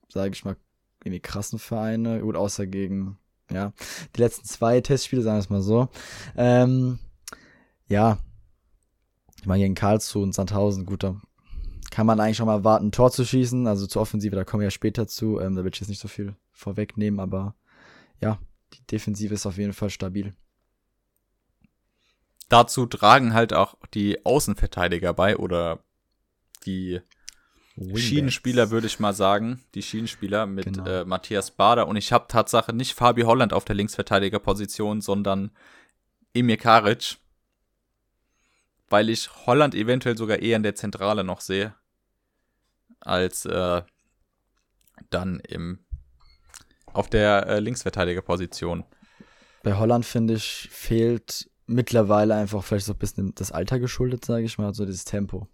sage 0.09 0.33
ich 0.33 0.43
mal, 0.43 0.57
irgendwie 1.05 1.21
krassen 1.21 1.59
Vereine, 1.59 2.19
gut, 2.21 2.35
außer 2.35 2.65
gegen, 2.67 3.17
ja, 3.51 3.73
die 4.15 4.21
letzten 4.21 4.45
zwei 4.45 4.81
Testspiele, 4.81 5.21
sagen 5.21 5.37
wir 5.37 5.41
es 5.41 5.49
mal 5.49 5.61
so. 5.61 5.87
Ähm, 6.35 6.99
ja, 7.87 8.17
ich 9.39 9.45
meine, 9.45 9.63
gegen 9.63 9.75
Karlsruhe 9.75 10.23
und 10.23 10.33
Sandhausen, 10.33 10.85
gut, 10.85 11.03
da 11.03 11.21
kann 11.91 12.07
man 12.07 12.19
eigentlich 12.19 12.37
schon 12.37 12.47
mal 12.47 12.63
warten, 12.63 12.87
ein 12.87 12.91
Tor 12.91 13.11
zu 13.11 13.23
schießen. 13.23 13.67
Also 13.67 13.85
zur 13.87 14.01
Offensive, 14.01 14.35
da 14.35 14.43
kommen 14.43 14.61
wir 14.61 14.67
ja 14.67 14.71
später 14.71 15.07
zu. 15.07 15.39
Ähm, 15.39 15.55
da 15.55 15.63
will 15.63 15.71
ich 15.71 15.79
jetzt 15.79 15.89
nicht 15.89 16.01
so 16.01 16.07
viel 16.07 16.35
vorwegnehmen, 16.51 17.19
aber 17.19 17.55
ja, 18.19 18.39
die 18.73 18.85
Defensive 18.87 19.33
ist 19.33 19.45
auf 19.45 19.57
jeden 19.57 19.73
Fall 19.73 19.89
stabil. 19.89 20.33
Dazu 22.49 22.85
tragen 22.85 23.33
halt 23.33 23.53
auch 23.53 23.75
die 23.93 24.25
Außenverteidiger 24.25 25.13
bei 25.13 25.37
oder 25.37 25.79
die 26.65 27.01
Schienenspieler, 27.77 28.69
würde 28.71 28.87
ich 28.87 28.99
mal 28.99 29.13
sagen. 29.13 29.61
Die 29.73 29.81
Schienenspieler 29.81 30.45
mit 30.45 30.65
Genau. 30.65 30.85
äh, 30.85 31.05
Matthias 31.05 31.51
Bader. 31.51 31.87
Und 31.87 31.97
ich 31.97 32.13
habe 32.13 32.27
Tatsache 32.27 32.73
nicht 32.73 32.93
Fabi 32.93 33.23
Holland 33.23 33.51
auf 33.51 33.65
der 33.65 33.75
Linksverteidigerposition, 33.75 35.01
sondern 35.01 35.51
Emir 36.33 36.57
Karic. 36.57 37.17
Weil 38.87 39.09
ich 39.09 39.29
Holland 39.45 39.75
eventuell 39.75 40.17
sogar 40.17 40.39
eher 40.39 40.55
in 40.55 40.63
der 40.63 40.75
Zentrale 40.75 41.23
noch 41.23 41.41
sehe. 41.41 41.75
Als 43.01 43.45
äh, 43.45 43.81
dann 45.09 45.39
im 45.41 45.79
auf 46.93 47.09
der 47.09 47.47
äh, 47.47 47.59
Linksverteidigerposition. 47.59 48.85
Bei 49.63 49.73
Holland, 49.73 50.05
finde 50.05 50.35
ich, 50.35 50.69
fehlt 50.71 51.49
mittlerweile 51.67 52.35
einfach 52.35 52.63
vielleicht 52.63 52.85
so 52.85 52.93
ein 52.93 52.99
bisschen 52.99 53.35
das 53.35 53.51
Alter 53.51 53.79
geschuldet, 53.79 54.23
sage 54.23 54.45
ich 54.45 54.57
mal, 54.57 54.73
so 54.73 54.85
dieses 54.85 55.03
Tempo. 55.03 55.49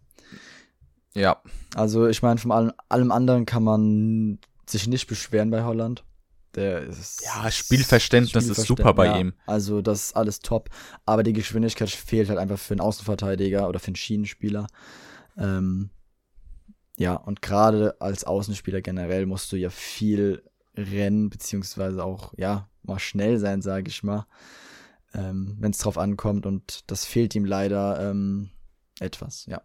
Ja, 1.16 1.42
Also 1.76 2.08
ich 2.08 2.22
meine, 2.22 2.40
von 2.40 2.52
allem, 2.52 2.72
allem 2.90 3.12
anderen 3.12 3.46
kann 3.46 3.64
man 3.64 4.40
sich 4.66 4.88
nicht 4.88 5.08
beschweren 5.08 5.52
bei 5.52 5.64
Holland. 5.64 6.04
Der 6.56 6.82
ist 6.82 7.24
Ja, 7.24 7.50
Spielverständnis 7.50 8.48
ist 8.48 8.64
super 8.64 8.94
bei 8.94 9.06
ja, 9.06 9.18
ihm. 9.20 9.34
Also 9.46 9.82
das 9.82 10.06
ist 10.06 10.16
alles 10.16 10.40
top. 10.40 10.70
Aber 11.06 11.24
die 11.24 11.34
Geschwindigkeit 11.34 11.90
fehlt 11.90 12.30
halt 12.30 12.40
einfach 12.40 12.60
für 12.60 12.74
einen 12.74 12.82
Außenverteidiger 12.82 13.68
oder 13.70 13.80
für 13.80 13.88
einen 13.88 13.96
Schienenspieler. 13.96 14.68
Ähm, 15.38 15.92
ja, 16.98 17.16
und 17.16 17.42
gerade 17.42 18.00
als 18.02 18.26
Außenspieler 18.26 18.82
generell 18.82 19.26
musst 19.26 19.52
du 19.52 19.56
ja 19.56 19.70
viel 19.70 20.44
rennen, 20.76 21.30
beziehungsweise 21.30 22.04
auch, 22.04 22.34
ja, 22.38 22.70
mal 22.84 23.00
schnell 23.00 23.40
sein, 23.40 23.62
sage 23.62 23.90
ich 23.90 24.04
mal. 24.04 24.26
Ähm, 25.14 25.56
Wenn 25.60 25.72
es 25.72 25.78
drauf 25.78 25.98
ankommt. 25.98 26.46
Und 26.46 26.90
das 26.92 27.06
fehlt 27.06 27.34
ihm 27.36 27.46
leider 27.46 28.10
ähm, 28.10 28.50
etwas, 29.00 29.46
ja. 29.46 29.62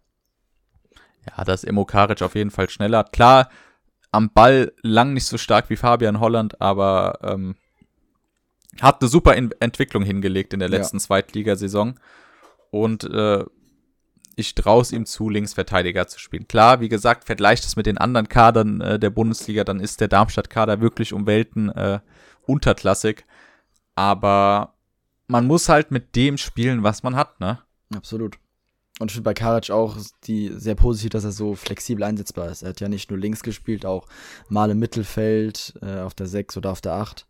Ja, 1.29 1.43
das 1.43 1.63
Emo 1.63 1.85
Karic 1.85 2.21
auf 2.21 2.35
jeden 2.35 2.51
Fall 2.51 2.69
schneller. 2.69 3.03
Klar, 3.03 3.49
am 4.11 4.29
Ball 4.31 4.71
lang 4.81 5.13
nicht 5.13 5.25
so 5.25 5.37
stark 5.37 5.69
wie 5.69 5.75
Fabian 5.75 6.19
Holland, 6.19 6.61
aber 6.61 7.19
ähm, 7.21 7.55
hat 8.81 9.01
eine 9.01 9.09
super 9.09 9.35
in 9.35 9.51
Entwicklung 9.59 10.03
hingelegt 10.03 10.53
in 10.53 10.59
der 10.59 10.69
Ja. 10.69 10.77
letzten 10.77 10.99
Zweitligasaison. 10.99 11.99
Und 12.71 13.03
äh, 13.05 13.43
ich 14.35 14.53
traue 14.55 14.81
es 14.83 14.91
ihm 14.91 15.05
zu, 15.05 15.29
Linksverteidiger 15.29 16.07
zu 16.07 16.19
spielen. 16.19 16.47
Klar, 16.47 16.79
wie 16.79 16.89
gesagt, 16.89 17.23
vergleicht 17.25 17.65
es 17.65 17.75
mit 17.75 17.87
den 17.87 17.97
anderen 17.97 18.29
Kadern 18.29 18.81
äh, 18.81 18.99
der 18.99 19.09
Bundesliga, 19.09 19.63
dann 19.63 19.79
ist 19.79 19.99
der 19.99 20.07
Darmstadt-Kader 20.09 20.79
wirklich 20.79 21.11
um 21.11 21.25
Welten 21.25 21.69
äh, 21.69 21.99
unterklassig. 22.45 23.25
Aber 23.95 24.75
man 25.27 25.47
muss 25.47 25.69
halt 25.69 25.89
mit 25.91 26.15
dem 26.15 26.37
spielen, 26.37 26.83
was 26.83 27.01
man 27.03 27.15
hat, 27.15 27.39
ne? 27.39 27.59
Absolut. 27.95 28.37
Und 28.99 29.11
ich 29.11 29.13
finde 29.13 29.25
bei 29.25 29.33
Karic 29.33 29.69
auch 29.69 29.95
die 30.23 30.51
sehr 30.55 30.75
positiv, 30.75 31.11
dass 31.11 31.23
er 31.23 31.31
so 31.31 31.53
flexibel 31.55 32.03
einsetzbar 32.03 32.49
ist. 32.49 32.63
Er 32.63 32.69
hat 32.69 32.79
ja 32.79 32.89
nicht 32.89 33.11
nur 33.11 33.19
links 33.19 33.43
gespielt, 33.43 33.85
auch 33.85 34.07
mal 34.49 34.71
im 34.71 34.79
Mittelfeld, 34.79 35.77
äh, 35.81 35.99
auf 35.99 36.15
der 36.15 36.27
6 36.27 36.57
oder 36.57 36.71
auf 36.71 36.81
der 36.81 36.93
8. 36.93 37.27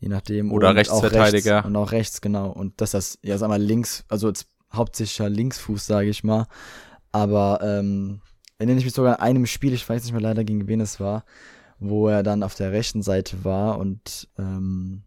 Je 0.00 0.08
nachdem. 0.08 0.52
Oder 0.52 0.68
Und 0.68 0.74
auch 0.74 0.78
Rechtsverteidiger. 0.78 1.56
Rechts, 1.56 1.66
und 1.66 1.76
auch 1.76 1.92
rechts, 1.92 2.20
genau. 2.20 2.50
Und 2.50 2.80
dass 2.80 2.90
das, 2.90 3.18
ja, 3.22 3.38
sag 3.38 3.48
mal, 3.48 3.60
links, 3.60 4.04
also 4.08 4.28
jetzt 4.28 4.48
hauptsächlich 4.72 5.26
Linksfuß, 5.28 5.86
sage 5.86 6.08
ich 6.10 6.24
mal. 6.24 6.46
Aber 7.10 7.60
ähm, 7.62 8.20
erinnere 8.58 8.78
ich 8.78 8.84
mich 8.84 8.94
sogar 8.94 9.20
an 9.20 9.26
einem 9.26 9.46
Spiel, 9.46 9.72
ich 9.72 9.88
weiß 9.88 10.02
nicht 10.02 10.12
mehr 10.12 10.20
leider, 10.20 10.44
gegen 10.44 10.68
wen 10.68 10.80
es 10.80 11.00
war, 11.00 11.24
wo 11.78 12.08
er 12.08 12.22
dann 12.22 12.42
auf 12.42 12.54
der 12.54 12.72
rechten 12.72 13.02
Seite 13.02 13.44
war 13.44 13.78
und 13.78 14.28
ähm, 14.38 15.02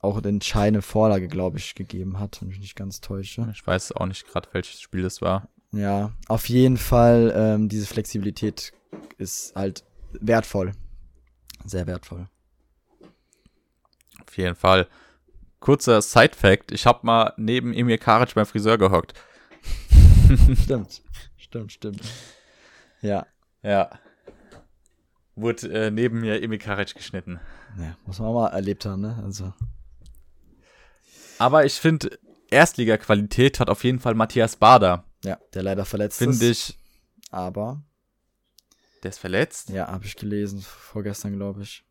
auch 0.00 0.18
eine 0.18 0.28
entscheidende 0.28 0.82
Vorlage, 0.82 1.28
glaube 1.28 1.58
ich, 1.58 1.74
gegeben 1.74 2.18
hat, 2.18 2.40
wenn 2.40 2.48
ich 2.48 2.54
mich 2.54 2.60
nicht 2.60 2.76
ganz 2.76 3.00
täusche. 3.00 3.48
Ich 3.52 3.66
weiß 3.66 3.92
auch 3.92 4.06
nicht 4.06 4.26
gerade, 4.26 4.48
welches 4.52 4.80
Spiel 4.80 5.02
das 5.02 5.20
war. 5.20 5.48
Ja, 5.72 6.12
auf 6.26 6.48
jeden 6.48 6.76
Fall, 6.78 7.32
ähm, 7.36 7.68
diese 7.68 7.86
Flexibilität 7.86 8.72
ist 9.18 9.54
halt 9.54 9.84
wertvoll. 10.12 10.72
Sehr 11.64 11.86
wertvoll. 11.86 12.28
Auf 14.26 14.36
jeden 14.36 14.56
Fall. 14.56 14.88
Kurzer 15.60 16.00
Side-Fact: 16.00 16.72
Ich 16.72 16.86
habe 16.86 17.00
mal 17.02 17.34
neben 17.36 17.74
Emir 17.74 17.98
Karic 17.98 18.34
beim 18.34 18.46
Friseur 18.46 18.78
gehockt. 18.78 19.14
Stimmt. 20.62 21.02
Stimmt, 21.36 21.72
stimmt. 21.72 22.00
Ja. 23.02 23.26
Ja. 23.62 23.90
Wurde 25.34 25.68
äh, 25.72 25.90
neben 25.90 26.20
mir 26.20 26.42
Emir 26.42 26.58
Karic 26.58 26.94
geschnitten. 26.94 27.40
ja. 27.78 27.96
Muss 28.06 28.18
man 28.18 28.28
auch 28.28 28.34
mal 28.34 28.48
erlebt 28.48 28.84
haben, 28.86 29.02
ne? 29.02 29.20
Also. 29.22 29.52
Aber 31.40 31.64
ich 31.64 31.74
finde, 31.74 32.18
Erstliga-Qualität 32.50 33.60
hat 33.60 33.70
auf 33.70 33.82
jeden 33.82 33.98
Fall 33.98 34.14
Matthias 34.14 34.56
Bader. 34.56 35.04
Ja, 35.24 35.38
der 35.54 35.62
leider 35.62 35.84
verletzt 35.86 36.20
ist. 36.20 36.28
Finde 36.38 36.50
ich. 36.50 36.76
Aber, 37.30 37.82
Der 39.02 39.08
ist 39.08 39.18
verletzt? 39.18 39.70
ja, 39.70 39.86
habe 39.88 40.04
ich 40.04 40.16
gelesen, 40.16 40.60
vorgestern, 40.60 41.36
glaube 41.36 41.62
ich. 41.62 41.82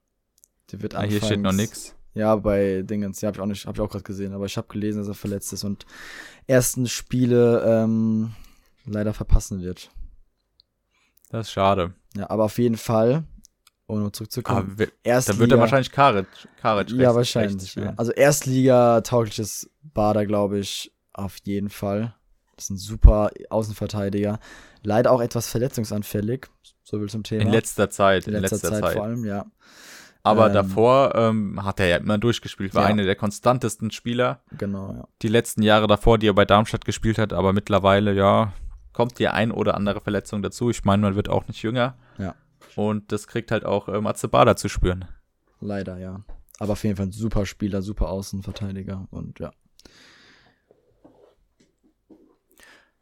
Der 0.72 0.82
wird 0.84 0.94
Ah, 0.94 1.02
hier 1.02 1.20
steht 1.24 1.40
noch 1.40 1.52
nix. 1.52 1.96
Ja, 2.14 2.36
bei 2.36 2.84
Dingens, 2.84 3.22
ja, 3.22 3.28
habe 3.28 3.38
ich 3.38 3.42
auch 3.42 3.46
nicht, 3.48 3.66
habe 3.66 3.78
ich 3.78 3.82
auch 3.82 3.90
gerade 3.90 4.04
gesehen, 4.04 4.34
aber 4.34 4.46
ich 4.46 4.56
habe 4.58 4.68
gelesen, 4.68 5.00
dass 5.00 5.08
er 5.08 5.14
verletzt 5.16 5.52
ist 5.54 5.64
und 5.64 5.86
ersten 6.46 6.88
Spiele 6.88 7.64
ähm, 7.66 8.34
leider 8.86 9.14
verpassen 9.14 9.62
wird. 9.62 9.90
Das 11.30 11.48
ist 11.48 11.54
schade. 11.54 11.94
Ja, 12.16 12.30
aber 12.30 12.44
auf 12.46 12.58
jeden 12.60 12.78
Fall, 12.78 13.24
um 13.90 14.00
Aber 14.02 14.14
zurückzukommen, 14.14 14.78
wi- 14.78 14.88
Erstliga, 15.04 15.34
dann 15.34 15.40
wird 15.40 15.52
er 15.52 15.60
wahrscheinlich 15.60 15.92
Karic, 15.92 16.28
Karic 16.62 16.90
Ja, 16.92 16.98
rechts- 17.12 17.16
wahrscheinlich. 17.16 17.76
Ja. 17.76 17.94
Also 17.98 18.12
Erstliga-taugliches 18.12 19.70
Bader, 19.94 20.26
glaube 20.26 20.60
ich, 20.60 20.92
auf 21.14 21.38
jeden 21.44 21.70
Fall. 21.70 22.14
Das 22.56 22.66
ist 22.66 22.70
ein 22.72 22.78
super 22.78 23.32
Außenverteidiger. 23.50 24.40
Leider 24.84 25.12
auch 25.12 25.22
etwas 25.22 25.48
verletzungsanfällig, 25.50 26.48
so 26.84 27.00
viel 27.00 27.10
zum 27.10 27.24
Thema. 27.24 27.42
In 27.44 27.50
letzter 27.52 27.90
Zeit. 27.90 28.28
In 28.28 28.34
letzter, 28.34 28.58
Zeit, 28.60 28.94
vor 28.94 29.04
allem, 29.04 29.26
ja. 29.26 29.46
Aber 30.24 30.48
Ähm, 30.48 30.54
davor 30.54 31.16
ähm, 31.16 31.64
hat 31.64 31.80
er 31.80 31.88
ja 31.88 31.98
immer 31.98 32.18
durchgespielt. 32.18 32.76
War 32.76 32.84
Ja. 32.84 32.90
einer 32.90 33.04
der 33.04 33.16
konstantesten 33.16 33.90
Spieler. 33.92 34.42
Genau, 34.58 34.92
ja. 34.94 35.08
die 35.22 35.30
letzten 35.30 35.62
Jahre 35.64 35.88
davor, 35.88 36.18
die 36.18 36.28
er 36.28 36.34
bei 36.34 36.46
Darmstadt 36.46 36.84
gespielt 36.86 37.18
hat, 37.18 37.32
aber 37.34 37.54
mittlerweile, 37.54 38.14
ja, 38.14 38.52
kommt 38.92 39.18
die 39.20 39.30
ein 39.30 39.52
oder 39.52 39.76
andere 39.76 40.02
Verletzung 40.02 40.42
dazu. 40.42 40.70
Ich 40.70 40.84
meine, 40.84 41.02
man 41.02 41.16
wird 41.16 41.30
auch 41.30 41.48
nicht 41.48 41.64
jünger. 41.64 41.96
Und 42.80 43.12
das 43.12 43.28
kriegt 43.28 43.52
halt 43.52 43.66
auch 43.66 43.90
äh, 43.90 44.00
Matze 44.00 44.30
Bader 44.30 44.56
zu 44.56 44.70
spüren. 44.70 45.04
Leider, 45.60 45.98
ja. 45.98 46.24
Aber 46.60 46.72
auf 46.72 46.84
jeden 46.86 46.96
Fall 46.96 47.08
ein 47.08 47.12
super 47.12 47.46
Spieler, 47.46 47.82
super 47.82 48.08
Außenverteidiger 48.08 49.06
und 49.12 49.38
ja. 49.40 49.52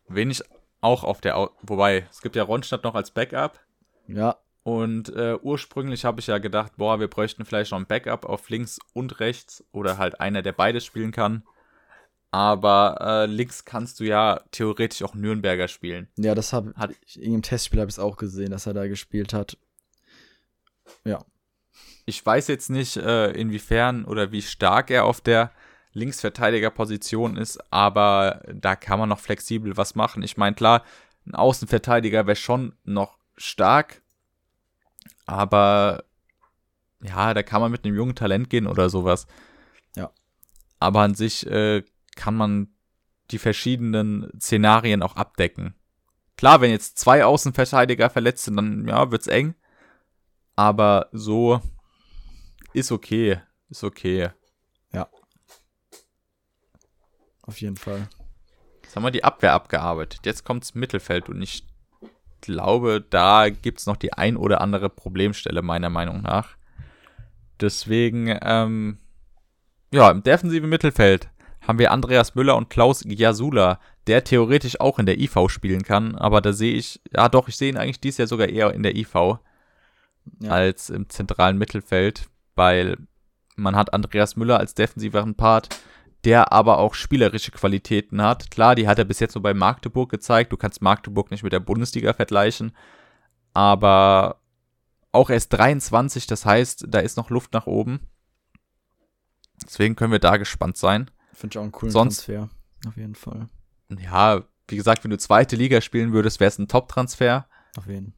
Wen 0.07 0.31
ich 0.31 0.41
auch 0.81 1.03
auf 1.03 1.21
der, 1.21 1.37
Au 1.37 1.51
wobei, 1.61 2.07
es 2.09 2.21
gibt 2.21 2.35
ja 2.35 2.41
Ronstadt 2.41 2.83
noch 2.83 2.95
als 2.95 3.11
Backup. 3.11 3.59
Ja, 4.07 4.37
Und 4.63 5.09
äh, 5.09 5.37
ursprünglich 5.43 6.05
habe 6.05 6.21
ich 6.21 6.25
ja 6.25 6.39
gedacht, 6.39 6.71
boah, 6.77 6.99
wir 6.99 7.07
bräuchten 7.07 7.45
vielleicht 7.45 7.69
noch 7.69 7.77
ein 7.77 7.85
Backup 7.85 8.25
auf 8.25 8.49
links 8.49 8.79
und 8.93 9.19
rechts 9.19 9.63
oder 9.71 9.99
halt 9.99 10.19
einer, 10.19 10.41
der 10.41 10.53
beides 10.53 10.85
spielen 10.85 11.11
kann. 11.11 11.43
Aber 12.31 12.97
äh, 12.99 13.25
links 13.27 13.63
kannst 13.63 13.99
du 13.99 14.05
ja 14.05 14.41
theoretisch 14.49 15.03
auch 15.03 15.13
Nürnberger 15.13 15.67
spielen. 15.67 16.07
ja, 16.17 16.33
das 16.33 16.51
habe 16.51 16.73
ich 17.05 17.21
in 17.21 17.33
dem 17.33 17.41
Testspiel 17.43 17.79
habe 17.79 17.89
ich 17.89 17.95
es 17.95 17.99
auch 17.99 18.17
gesehen, 18.17 18.49
dass 18.49 18.65
er 18.65 18.73
da 18.73 18.87
gespielt 18.87 19.33
hat. 19.33 19.57
Ja, 21.05 21.19
Ich 22.05 22.25
weiß 22.25 22.47
jetzt 22.47 22.69
nicht, 22.69 22.97
äh, 22.97 23.31
inwiefern 23.31 24.05
oder 24.05 24.31
wie 24.31 24.41
stark 24.41 24.91
er 24.91 25.05
auf 25.05 25.21
der 25.21 25.51
Linksverteidigerposition 25.93 27.37
ist, 27.37 27.59
aber 27.71 28.43
da 28.53 28.75
kann 28.75 28.99
man 28.99 29.09
noch 29.09 29.19
flexibel 29.19 29.77
was 29.77 29.95
machen. 29.95 30.21
Ich 30.23 30.37
meine, 30.37 30.55
klar, 30.55 30.83
ein 31.25 31.35
Außenverteidiger 31.35 32.27
wäre 32.27 32.35
schon 32.35 32.75
noch 32.83 33.17
stark, 33.35 34.01
aber 35.25 36.03
ja, 37.01 37.33
da 37.33 37.43
kann 37.43 37.61
man 37.61 37.71
mit 37.71 37.83
einem 37.83 37.95
jungen 37.95 38.15
Talent 38.15 38.49
gehen 38.49 38.67
oder 38.67 38.89
sowas. 38.89 39.27
Ja. 39.95 40.11
Aber 40.79 41.01
an 41.01 41.15
sich 41.15 41.45
äh, 41.47 41.83
kann 42.15 42.35
man 42.35 42.69
die 43.31 43.39
verschiedenen 43.39 44.29
Szenarien 44.39 45.03
auch 45.03 45.15
abdecken. 45.15 45.75
Klar, 46.37 46.61
wenn 46.61 46.71
jetzt 46.71 46.97
zwei 46.97 47.25
Außenverteidiger 47.25 48.09
verletzt 48.09 48.45
sind, 48.45 48.55
dann 48.55 48.87
ja, 48.87 49.11
wird's 49.11 49.27
eng. 49.27 49.55
Aber 50.57 51.07
so 51.13 51.61
ist 52.73 52.91
okay. 52.91 53.39
Ist 53.69 53.85
okay. 53.85 54.31
auf 57.47 57.61
jeden 57.61 57.77
Fall. 57.77 58.07
Jetzt 58.83 58.95
haben 58.95 59.03
wir 59.03 59.11
die 59.11 59.23
Abwehr 59.23 59.53
abgearbeitet. 59.53 60.21
Jetzt 60.25 60.45
kommt's 60.45 60.75
Mittelfeld 60.75 61.29
und 61.29 61.41
ich 61.41 61.65
glaube, 62.41 63.03
da 63.09 63.49
gibt's 63.49 63.85
noch 63.85 63.97
die 63.97 64.13
ein 64.13 64.37
oder 64.37 64.61
andere 64.61 64.89
Problemstelle, 64.89 65.61
meiner 65.61 65.89
Meinung 65.89 66.21
nach. 66.21 66.57
Deswegen, 67.59 68.37
ähm, 68.43 68.99
ja, 69.91 70.11
im 70.11 70.21
defensiven 70.21 70.69
Mittelfeld 70.69 71.29
haben 71.65 71.79
wir 71.79 71.91
Andreas 71.91 72.35
Müller 72.35 72.55
und 72.55 72.69
Klaus 72.69 73.03
Jasula, 73.05 73.79
der 74.05 74.23
theoretisch 74.23 74.79
auch 74.79 74.99
in 74.99 75.05
der 75.05 75.19
IV 75.19 75.49
spielen 75.49 75.83
kann, 75.83 76.15
aber 76.15 76.39
da 76.39 76.53
sehe 76.53 76.75
ich, 76.75 77.01
ja 77.13 77.27
doch, 77.27 77.47
ich 77.47 77.57
sehe 77.57 77.69
ihn 77.69 77.77
eigentlich 77.77 77.99
dieses 77.99 78.19
Jahr 78.19 78.27
sogar 78.27 78.47
eher 78.47 78.73
in 78.73 78.83
der 78.83 78.95
IV 78.95 79.39
Ja. 80.39 80.51
als 80.51 80.89
im 80.89 81.09
zentralen 81.09 81.57
Mittelfeld, 81.57 82.29
weil 82.55 82.97
man 83.55 83.75
hat 83.75 83.93
Andreas 83.93 84.35
Müller 84.35 84.59
als 84.59 84.73
defensiveren 84.75 85.35
Part, 85.35 85.69
der 86.23 86.51
aber 86.51 86.77
auch 86.79 86.93
spielerische 86.93 87.51
Qualitäten 87.51 88.21
hat. 88.21 88.51
Klar, 88.51 88.75
die 88.75 88.87
hat 88.87 88.99
er 88.99 89.05
bis 89.05 89.19
jetzt 89.19 89.35
nur 89.35 89.41
bei 89.43 89.53
Magdeburg 89.53 90.09
gezeigt. 90.09 90.51
Du 90.51 90.57
kannst 90.57 90.81
Magdeburg 90.81 91.31
nicht 91.31 91.43
mit 91.43 91.53
der 91.53 91.59
Bundesliga 91.59 92.13
vergleichen, 92.13 92.71
aber 93.53 94.41
auch 95.11 95.29
erst 95.29 95.53
23, 95.53 96.27
das 96.27 96.45
heißt, 96.45 96.85
da 96.89 96.99
ist 96.99 97.17
noch 97.17 97.29
Luft 97.29 97.53
nach 97.53 97.65
oben. 97.65 98.01
Deswegen 99.65 99.95
können 99.95 100.11
wir 100.11 100.19
da 100.19 100.37
gespannt 100.37 100.77
sein. 100.77 101.09
Finde 101.33 101.53
ich 101.53 101.57
auch 101.57 101.63
einen 101.63 101.71
coolen 101.71 101.91
Sonst- 101.91 102.25
Transfer. 102.25 102.49
Auf 102.87 102.97
jeden 102.97 103.15
Fall. 103.15 103.47
Ja, 103.99 104.43
wie 104.67 104.75
gesagt, 104.75 105.03
wenn 105.03 105.11
du 105.11 105.17
zweite 105.17 105.55
Liga 105.55 105.81
spielen 105.81 106.13
würdest, 106.13 106.39
wäre 106.39 106.49
es 106.49 106.59
ein 106.59 106.67
Top-Transfer. 106.67 107.47
Auf 107.77 107.87
jeden 107.87 108.13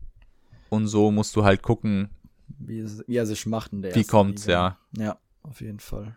Und 0.69 0.87
so 0.87 1.11
musst 1.11 1.35
du 1.35 1.43
halt 1.43 1.61
gucken, 1.61 2.09
wie, 2.57 2.79
es, 2.79 3.03
wie 3.07 3.17
er 3.17 3.25
sich 3.25 3.45
macht 3.45 3.73
in 3.73 3.81
der 3.81 3.95
wie 3.95 4.03
kommt's, 4.03 4.45
Liga. 4.45 4.77
ja. 4.95 5.03
Ja, 5.03 5.17
auf 5.43 5.61
jeden 5.61 5.79
Fall. 5.79 6.15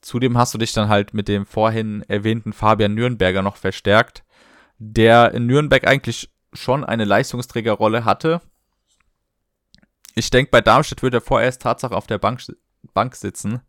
Zudem 0.00 0.36
hast 0.36 0.52
du 0.52 0.58
dich 0.58 0.72
dann 0.72 0.88
halt 0.88 1.14
mit 1.14 1.28
dem 1.28 1.46
vorhin 1.46 2.02
erwähnten 2.08 2.52
Fabian 2.52 2.94
Nürnberger 2.94 3.42
noch 3.42 3.56
verstärkt, 3.56 4.24
der 4.78 5.32
in 5.32 5.46
Nürnberg 5.46 5.86
eigentlich 5.86 6.30
schon 6.52 6.84
eine 6.84 7.04
Leistungsträgerrolle 7.04 8.04
hatte. 8.04 8.40
Ich 10.14 10.30
denke, 10.30 10.50
bei 10.50 10.60
Darmstadt 10.60 11.02
wird 11.02 11.14
er 11.14 11.20
vorerst 11.20 11.62
Tatsache 11.62 11.96
auf 11.96 12.06
der 12.06 12.18
Bank, 12.18 12.40
Bank 12.92 13.16
sitzen, 13.16 13.60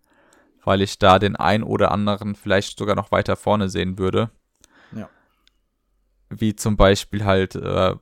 weil 0.63 0.81
ich 0.81 0.99
da 0.99 1.19
den 1.19 1.35
ein 1.35 1.63
oder 1.63 1.91
anderen 1.91 2.35
vielleicht 2.35 2.77
sogar 2.77 2.95
noch 2.95 3.11
weiter 3.11 3.35
vorne 3.35 3.69
sehen 3.69 3.97
würde. 3.97 4.29
Ja. 4.91 5.09
Wie 6.29 6.55
zum 6.55 6.75
Beispiel 6.77 7.23
halt, 7.23 7.55
äh, 7.55 7.95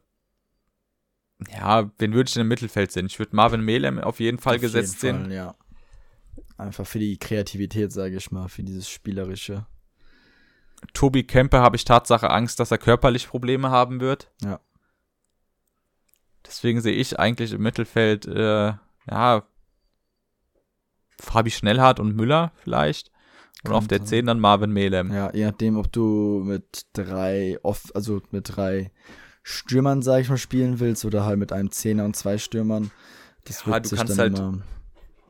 ja, 1.51 1.91
wen 1.97 2.13
würde 2.13 2.27
ich 2.27 2.33
denn 2.33 2.41
im 2.41 2.47
Mittelfeld 2.47 2.91
sehen? 2.91 3.05
Ich 3.05 3.19
würde 3.19 3.35
Marvin 3.35 3.61
Melem 3.61 3.99
auf 3.99 4.19
jeden 4.19 4.39
Fall 4.39 4.55
Auf 4.55 4.61
gesetzt 4.61 5.03
jeden 5.03 5.17
sehen. 5.17 5.25
Fall, 5.25 5.33
ja. 5.33 5.55
Einfach 6.57 6.85
für 6.85 6.99
die 6.99 7.17
Kreativität, 7.17 7.91
sage 7.91 8.15
ich 8.15 8.31
mal, 8.31 8.47
für 8.47 8.63
dieses 8.63 8.89
Spielerische. 8.89 9.65
Tobi 10.93 11.23
Kempe 11.23 11.59
habe 11.59 11.75
ich 11.75 11.85
Tatsache 11.85 12.29
Angst, 12.29 12.59
dass 12.59 12.71
er 12.71 12.77
körperlich 12.77 13.27
Probleme 13.27 13.69
haben 13.69 13.99
wird. 13.99 14.31
Ja. 14.41 14.59
Deswegen 16.45 16.81
sehe 16.81 16.93
ich 16.93 17.19
eigentlich 17.19 17.53
im 17.53 17.61
Mittelfeld, 17.61 18.25
äh, 18.27 18.73
ja, 19.09 19.47
Fabi 21.19 21.51
Schnellhardt 21.51 21.99
und 21.99 22.15
Müller 22.15 22.51
vielleicht. 22.57 23.11
Und 23.63 23.69
Kann 23.69 23.77
auf 23.77 23.87
der 23.87 23.99
sein. 23.99 24.07
10 24.07 24.25
dann 24.25 24.39
Marvin 24.41 24.71
Melem. 24.71 25.13
Ja, 25.13 25.33
je 25.33 25.45
nachdem, 25.45 25.77
ob 25.77 25.91
du 25.91 26.41
mit 26.43 26.85
drei 26.91 27.57
off, 27.63 27.91
also 27.93 28.21
mit 28.31 28.55
drei 28.57 28.91
Stürmern, 29.43 30.01
sag 30.01 30.21
ich 30.21 30.29
mal, 30.29 30.37
spielen 30.37 30.79
willst 30.79 31.05
oder 31.05 31.25
halt 31.25 31.37
mit 31.37 31.51
einem 31.51 31.69
Zehner 31.71 32.05
und 32.05 32.15
zwei 32.15 32.37
Stürmern. 32.37 32.91
Das 33.45 33.65
Ja, 33.65 33.73
wird 33.73 33.85
du 33.85 33.89
sich 33.89 33.97
kannst 33.99 34.11
dann 34.13 34.19
halt 34.19 34.39
immer, 34.39 34.61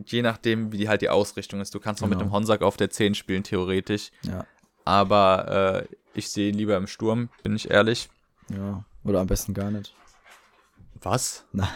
Je 0.06 0.22
nachdem, 0.22 0.72
wie 0.72 0.78
die 0.78 0.90
halt 0.90 1.02
die 1.02 1.10
Ausrichtung 1.10 1.62
ist. 1.62 1.74
Du 1.76 1.80
kannst 1.80 2.04
auch 2.04 2.08
mit 2.08 2.18
Genau. 2.20 2.30
dem 2.30 2.34
Honsack 2.34 2.62
auf 2.62 2.78
der 2.78 2.90
10 2.90 3.16
spielen, 3.16 3.44
theoretisch. 3.44 4.12
ja, 4.24 4.46
Aber 4.86 5.86
äh, 5.90 5.96
ich 6.14 6.30
sehe 6.30 6.50
ihn 6.50 6.56
lieber 6.56 6.76
im 6.78 6.88
Sturm, 6.88 7.30
bin 7.44 7.56
ich 7.56 7.70
ehrlich. 7.72 8.10
ja, 8.50 8.84
oder 9.04 9.20
am 9.20 9.28
besten 9.28 9.54
gar 9.54 9.70
nicht. 9.72 9.94
Was? 11.02 11.44
Nein, 11.52 11.68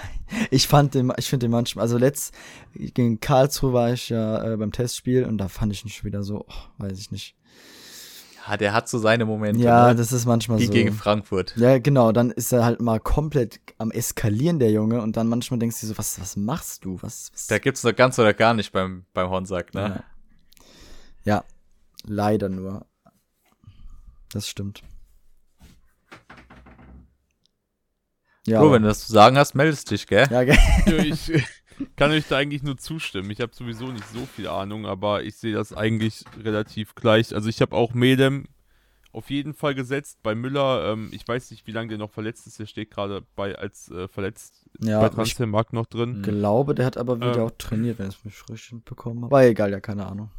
ich 0.51 0.67
fand 0.67 0.93
den, 0.93 1.11
ich 1.17 1.29
finde 1.29 1.45
den 1.45 1.51
manchmal, 1.51 1.83
also 1.83 1.97
letzt 1.97 2.33
gegen 2.73 3.19
Karlsruhe 3.19 3.73
war 3.73 3.91
ich 3.91 4.09
ja 4.09 4.53
äh, 4.53 4.57
beim 4.57 4.71
Testspiel 4.71 5.25
und 5.25 5.37
da 5.37 5.47
fand 5.49 5.73
ich 5.73 5.83
ihn 5.83 5.89
schon 5.89 6.05
wieder 6.05 6.23
so, 6.23 6.45
oh, 6.47 6.53
weiß 6.77 6.97
ich 6.99 7.11
nicht. 7.11 7.35
Ja, 8.47 8.55
der 8.55 8.73
hat 8.73 8.87
so 8.87 8.97
seine 8.97 9.25
Momente. 9.25 9.59
Ja, 9.61 9.89
ne? 9.89 9.95
das 9.95 10.11
ist 10.11 10.25
manchmal 10.25 10.59
Wie 10.59 10.67
so. 10.67 10.71
gegen 10.71 10.93
Frankfurt. 10.93 11.53
Ja, 11.57 11.79
genau, 11.79 12.11
dann 12.11 12.31
ist 12.31 12.51
er 12.53 12.63
halt 12.63 12.81
mal 12.81 12.99
komplett 12.99 13.59
am 13.77 13.91
Eskalieren, 13.91 14.59
der 14.59 14.71
Junge, 14.71 15.01
und 15.01 15.17
dann 15.17 15.27
manchmal 15.27 15.59
denkst 15.59 15.81
du 15.81 15.87
so, 15.87 15.97
was, 15.97 16.19
was 16.21 16.37
machst 16.37 16.85
du? 16.85 16.97
Was, 17.01 17.29
was? 17.33 17.47
Da 17.47 17.59
gibt's 17.59 17.83
noch 17.83 17.95
ganz 17.95 18.17
oder 18.19 18.33
gar 18.33 18.53
nicht 18.53 18.71
beim, 18.71 19.05
beim 19.13 19.29
Honsack, 19.29 19.73
ne? 19.73 20.03
Ja. 21.25 21.35
ja, 21.35 21.43
leider 22.05 22.47
nur. 22.49 22.85
Das 24.31 24.47
stimmt. 24.47 24.81
Ja, 28.45 28.59
aber- 28.61 28.71
wenn 28.73 28.83
du 28.83 28.87
das 28.87 29.05
zu 29.05 29.11
sagen 29.11 29.37
hast, 29.37 29.55
meldest 29.55 29.91
dich, 29.91 30.07
gell? 30.07 30.27
ja, 30.31 30.43
gell? 30.45 30.57
Ich 31.79 31.95
kann 31.95 32.11
euch 32.11 32.27
da 32.27 32.37
eigentlich 32.37 32.63
nur 32.63 32.77
zustimmen. 32.77 33.29
Ich 33.31 33.39
habe 33.41 33.53
sowieso 33.53 33.87
nicht 33.91 34.07
so 34.07 34.25
viel 34.25 34.47
Ahnung, 34.47 34.85
aber 34.85 35.23
ich 35.23 35.35
sehe 35.37 35.53
das 35.53 35.73
eigentlich 35.73 36.23
relativ 36.43 36.95
gleich. 36.95 37.33
Also 37.35 37.49
ich 37.49 37.61
habe 37.61 37.75
auch 37.75 37.93
Medem 37.93 38.45
auf 39.11 39.29
jeden 39.29 39.53
Fall 39.53 39.75
gesetzt. 39.75 40.19
Bei 40.23 40.35
Müller, 40.35 40.91
ähm, 40.91 41.09
ich 41.11 41.27
weiß 41.27 41.51
nicht, 41.51 41.65
wie 41.67 41.71
lange 41.71 41.89
der 41.89 41.97
noch 41.97 42.11
verletzt 42.11 42.47
ist. 42.47 42.59
Der 42.59 42.65
steht 42.65 42.91
gerade 42.91 43.23
bei 43.35 43.55
als 43.57 43.89
äh, 43.91 44.07
verletzt 44.07 44.67
ja, 44.79 44.99
bei 44.99 45.07
ich 45.07 45.13
Transfermarkt 45.13 45.73
noch 45.73 45.85
drin. 45.85 46.21
glaube, 46.23 46.73
der 46.75 46.85
hat 46.85 46.97
aber 46.97 47.17
wieder 47.19 47.35
Ähm. 47.35 47.41
auch 47.41 47.51
trainiert, 47.57 47.99
wenn 47.99 48.09
ich 48.09 48.17
es 48.17 48.25
mich 48.25 48.49
richtig 48.49 48.83
bekommen 48.85 49.23
habe. 49.23 49.31
War 49.31 49.43
egal, 49.45 49.71
ja, 49.71 49.79
keine 49.79 50.05
Ahnung. 50.07 50.31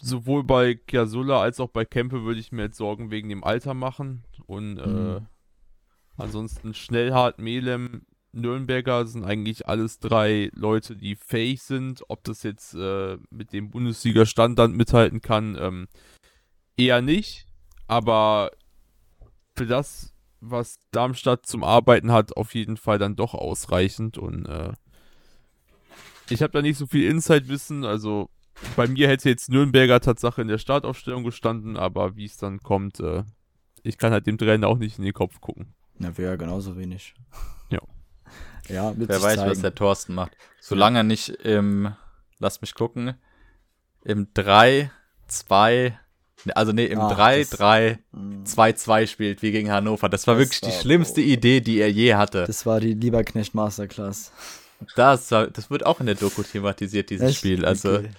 Sowohl 0.00 0.44
bei 0.44 0.74
Kiasula 0.76 1.40
als 1.40 1.58
auch 1.60 1.68
bei 1.70 1.84
Kempe 1.84 2.22
würde 2.24 2.38
ich 2.40 2.52
mir 2.52 2.62
jetzt 2.62 2.76
Sorgen 2.78 3.10
wegen 3.10 3.28
dem 3.28 3.42
Alter 3.42 3.74
machen. 3.74 4.22
Und 4.46 4.78
äh, 4.78 4.86
Mhm. 4.86 5.26
ansonsten 6.16 6.74
Schnellhardt, 6.74 7.38
Melem, 7.38 8.02
Nürnberger 8.32 9.06
sind 9.06 9.24
eigentlich 9.24 9.66
alles 9.66 9.98
drei 10.00 10.50
Leute, 10.54 10.96
die 10.96 11.16
fähig 11.16 11.62
sind. 11.62 12.02
Ob 12.08 12.24
das 12.24 12.42
jetzt 12.42 12.74
äh, 12.74 13.16
mit 13.30 13.52
dem 13.52 13.70
Bundesliga-Standard 13.70 14.70
mithalten 14.70 15.20
kann, 15.20 15.56
ähm, 15.58 15.88
eher 16.76 17.02
nicht. 17.02 17.46
Aber 17.86 18.50
für 19.56 19.66
das, 19.66 20.14
was 20.40 20.78
Darmstadt 20.90 21.46
zum 21.46 21.64
Arbeiten 21.64 22.12
hat, 22.12 22.36
auf 22.36 22.54
jeden 22.54 22.76
Fall 22.76 22.98
dann 22.98 23.16
doch 23.16 23.34
ausreichend. 23.34 24.18
Und 24.18 24.46
äh, 24.46 24.72
ich 26.28 26.42
habe 26.42 26.52
da 26.52 26.62
nicht 26.62 26.78
so 26.78 26.86
viel 26.86 27.10
Insight-Wissen. 27.10 27.84
Also 27.84 28.28
bei 28.76 28.86
mir 28.86 29.08
hätte 29.08 29.28
jetzt 29.28 29.50
Nürnberger 29.50 30.00
Tatsache 30.00 30.42
in 30.42 30.48
der 30.48 30.58
Startaufstellung 30.58 31.24
gestanden, 31.24 31.76
aber 31.76 32.16
wie 32.16 32.26
es 32.26 32.36
dann 32.36 32.60
kommt, 32.60 33.00
äh, 33.00 33.24
ich 33.82 33.98
kann 33.98 34.12
halt 34.12 34.26
dem 34.26 34.38
Trainer 34.38 34.68
auch 34.68 34.78
nicht 34.78 34.98
in 34.98 35.04
den 35.04 35.14
Kopf 35.14 35.40
gucken. 35.40 35.74
Na, 35.98 36.16
wäre 36.16 36.32
ja 36.32 36.36
genauso 36.36 36.76
wenig. 36.76 37.14
Ja. 37.70 37.80
Ja, 38.68 38.92
Wer 38.96 39.08
weiß, 39.22 39.36
zeigen. 39.36 39.50
was 39.50 39.60
der 39.60 39.74
Thorsten 39.74 40.14
macht. 40.14 40.32
Solange 40.60 40.98
er 41.00 41.02
nicht 41.04 41.28
im, 41.28 41.94
lass 42.38 42.60
mich 42.60 42.74
gucken, 42.74 43.14
im 44.04 44.28
3, 44.34 44.90
2, 45.28 45.98
also 46.54 46.72
nee, 46.72 46.86
im 46.86 47.00
Ach, 47.00 47.12
3, 47.14 47.40
das- 47.40 47.50
3, 47.50 47.98
Mhm. 48.12 48.44
2, 48.46 48.72
2 48.72 49.06
spielt 49.06 49.42
wie 49.42 49.50
gegen 49.52 49.70
Hannover. 49.70 50.08
Das 50.08 50.26
war 50.26 50.34
Das 50.34 50.42
wirklich 50.44 50.60
die 50.60 50.66
war- 50.68 50.80
schlimmste 50.80 51.20
Idee, 51.20 51.60
die 51.60 51.78
er 51.80 51.90
je 51.90 52.14
hatte. 52.14 52.44
Das 52.46 52.66
war 52.66 52.80
die 52.80 52.94
Lieberknecht 52.94 53.54
Masterclass. 53.54 54.32
Das, 54.96 55.30
war- 55.32 55.48
das 55.48 55.70
wird 55.70 55.84
auch 55.84 56.00
in 56.00 56.06
der 56.06 56.14
Doku 56.14 56.42
thematisiert, 56.42 57.10
dieses 57.10 57.30
Echt? 57.30 57.38
Spiel. 57.38 57.64
Also, 57.64 57.94
Okay. 57.96 58.10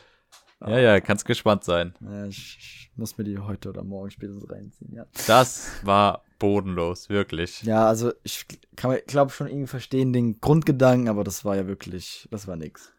ja, 0.68 0.80
ja, 0.80 1.00
kannst 1.00 1.26
gespannt 1.26 1.64
sein. 1.64 1.93
Ja, 2.02 2.26
ich, 2.26 2.58
ich 2.60 2.91
muss 2.97 3.18
mir 3.18 3.24
die 3.24 3.38
heute 3.38 3.70
oder 3.70 3.84
morgen 3.84 4.12
spätestens 4.12 4.50
reinziehen, 4.52 4.93
ja. 4.93 5.06
Das 5.28 5.70
war 5.84 6.24
bodenlos, 6.40 7.10
wirklich. 7.10 7.64
Ja, 7.64 7.88
also 7.88 8.12
ich 8.24 8.46
kann 8.76 8.98
glaube 9.08 9.32
schon 9.32 9.48
irgendwie 9.48 9.68
verstehen 9.68 10.14
den 10.14 10.40
Grundgedanken, 10.40 11.10
aber 11.10 11.24
das 11.24 11.46
war 11.46 11.56
ja 11.56 11.68
wirklich, 11.68 12.28
das 12.32 12.48
war 12.48 12.56
nix. 12.56 12.92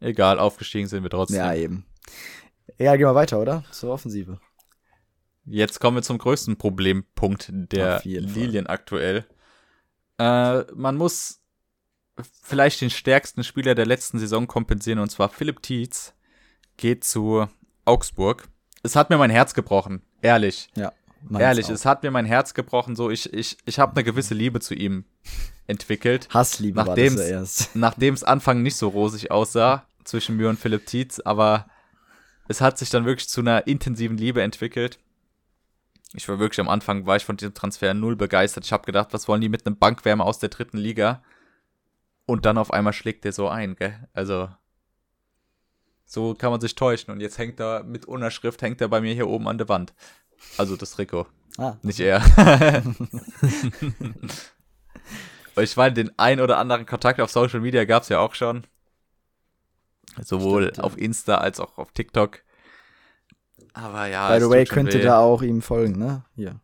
Egal, 0.00 0.38
aufgestiegen 0.38 0.88
sind 0.88 1.02
wir 1.02 1.10
trotzdem. 1.10 1.38
Ja, 1.38 1.54
eben. 1.54 1.86
Ja, 2.78 2.96
gehen 2.96 3.06
wir 3.06 3.14
weiter, 3.14 3.40
oder? 3.40 3.64
Zur 3.70 3.92
Offensive. 3.92 4.40
Jetzt 5.44 5.80
kommen 5.80 5.96
wir 5.96 6.02
zum 6.02 6.18
größten 6.18 6.56
Problempunkt 6.56 7.50
der 7.52 8.00
jeden 8.04 8.28
Fall. 8.28 8.42
Lilien 8.42 8.66
aktuell. 8.66 9.26
Äh, 10.18 10.64
man 10.74 10.96
muss 10.96 11.40
vielleicht 12.42 12.80
den 12.80 12.90
stärksten 12.90 13.44
Spieler 13.44 13.74
der 13.74 13.86
letzten 13.86 14.18
Saison 14.18 14.46
kompensieren, 14.46 14.98
und 14.98 15.10
zwar 15.10 15.28
Philipp 15.28 15.62
Tietz 15.62 16.14
geht 16.76 17.04
zu 17.04 17.46
Augsburg. 17.84 18.48
Es 18.82 18.96
hat 18.96 19.10
mir 19.10 19.18
mein 19.18 19.30
Herz 19.30 19.54
gebrochen, 19.54 20.02
ehrlich. 20.22 20.68
Ja. 20.76 20.92
Meins 21.22 21.42
Ehrlich, 21.42 21.66
auch. 21.66 21.70
es 21.70 21.84
hat 21.86 22.02
mir 22.02 22.10
mein 22.10 22.24
Herz 22.26 22.54
gebrochen. 22.54 22.96
So, 22.96 23.10
ich, 23.10 23.32
ich, 23.32 23.56
ich 23.66 23.78
habe 23.78 23.92
eine 23.92 24.04
gewisse 24.04 24.34
Liebe 24.34 24.60
zu 24.60 24.74
ihm 24.74 25.04
entwickelt. 25.66 26.28
Hassliebe 26.32 26.76
war 26.76 26.84
das 26.84 26.94
Nachdem's- 26.96 27.20
ja 27.20 27.26
erst. 27.26 27.70
Nachdem 27.76 28.14
es 28.14 28.24
Anfang 28.24 28.62
nicht 28.62 28.76
so 28.76 28.88
rosig 28.88 29.30
aussah 29.30 29.86
zwischen 30.04 30.36
mir 30.36 30.48
und 30.48 30.58
Philipp 30.58 30.86
Tietz, 30.86 31.20
aber 31.20 31.66
es 32.48 32.60
hat 32.60 32.78
sich 32.78 32.90
dann 32.90 33.04
wirklich 33.04 33.28
zu 33.28 33.40
einer 33.40 33.66
intensiven 33.66 34.16
Liebe 34.16 34.42
entwickelt. 34.42 34.98
Ich 36.14 36.28
war 36.28 36.40
wirklich 36.40 36.58
am 36.58 36.68
Anfang, 36.68 37.06
war 37.06 37.14
ich 37.16 37.24
von 37.24 37.36
diesem 37.36 37.54
Transfer 37.54 37.94
null 37.94 38.16
begeistert. 38.16 38.64
Ich 38.64 38.72
habe 38.72 38.84
gedacht, 38.84 39.08
was 39.12 39.28
wollen 39.28 39.40
die 39.40 39.48
mit 39.48 39.64
einem 39.64 39.76
Bankwärmer 39.76 40.24
aus 40.24 40.40
der 40.40 40.48
dritten 40.48 40.78
Liga? 40.78 41.22
Und 42.26 42.46
dann 42.46 42.58
auf 42.58 42.72
einmal 42.72 42.92
schlägt 42.92 43.24
der 43.24 43.32
so 43.32 43.48
ein, 43.48 43.76
gell? 43.76 44.08
Also, 44.12 44.48
so 46.10 46.34
kann 46.34 46.50
man 46.50 46.60
sich 46.60 46.74
täuschen. 46.74 47.12
Und 47.14 47.20
jetzt 47.20 47.38
hängt 47.38 47.60
er 47.60 47.84
mit 47.84 48.04
Unterschrift, 48.04 48.62
hängt 48.62 48.80
er 48.80 48.88
bei 48.88 49.00
mir 49.00 49.14
hier 49.14 49.28
oben 49.28 49.46
an 49.46 49.58
der 49.58 49.68
Wand. 49.68 49.94
Also 50.58 50.76
das 50.76 50.90
Trikot. 50.90 51.26
Ah, 51.56 51.76
Nicht 51.82 52.00
er. 52.00 52.20
Ich 55.56 55.76
meine, 55.76 55.92
den 55.92 56.16
ein 56.16 56.40
oder 56.40 56.56
anderen 56.56 56.86
Kontakt 56.86 57.20
auf 57.20 57.30
Social 57.30 57.60
Media 57.60 57.84
gab 57.84 58.04
es 58.04 58.08
ja 58.08 58.20
auch 58.20 58.34
schon. 58.34 58.66
Sowohl 60.22 60.62
Stimmt, 60.62 60.76
ja. 60.78 60.84
auf 60.84 60.96
Insta 60.96 61.34
als 61.38 61.60
auch 61.60 61.76
auf 61.76 61.92
TikTok. 61.92 62.38
Aber 63.74 64.06
ja. 64.06 64.32
by 64.32 64.40
the 64.42 64.48
way, 64.48 64.64
tut 64.64 64.68
schon 64.68 64.74
könnt 64.76 64.94
ihr 64.94 65.00
weh. 65.00 65.04
da 65.04 65.18
auch 65.18 65.42
ihm 65.42 65.60
folgen, 65.60 65.98
ne? 65.98 66.24
Hier. 66.34 66.60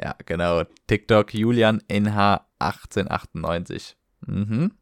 Ja, 0.00 0.14
genau. 0.26 0.62
TikTok 0.86 1.34
Julian 1.34 1.82
NH 1.88 2.46
1898. 2.60 3.96
Mhm. 4.20 4.72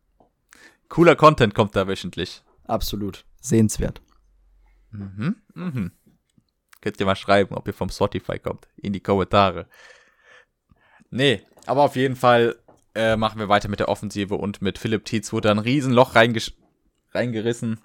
Cooler 0.89 1.17
Content 1.17 1.55
kommt 1.55 1.75
da 1.75 1.87
wöchentlich. 1.89 2.43
Absolut. 2.69 3.25
Sehenswert. 3.41 4.01
Mhm. 4.91 5.37
Mhm. 5.55 5.93
Könnt 6.81 7.01
ihr 7.01 7.07
mal 7.07 7.17
schreiben, 7.17 7.55
ob 7.55 7.67
ihr 7.67 7.75
vom 7.75 7.89
Spotify 7.89 8.39
kommt. 8.39 8.69
In 8.77 8.93
die 8.93 9.01
Kommentare. 9.01 9.67
Nee, 11.11 11.43
aber 11.67 11.83
auf 11.83 11.97
jeden 11.97 12.15
Fall 12.17 12.57
äh, 12.95 13.17
machen 13.17 13.41
wir 13.41 13.49
weiter 13.49 13.69
mit 13.69 13.81
der 13.81 13.89
Offensive 13.89 14.35
und 14.35 14.63
mit 14.63 14.79
Philipp 14.79 15.05
Tietz 15.05 15.33
wurde 15.33 15.51
ein 15.51 15.59
Riesenloch 15.59 16.15
reingerissen. 16.15 17.81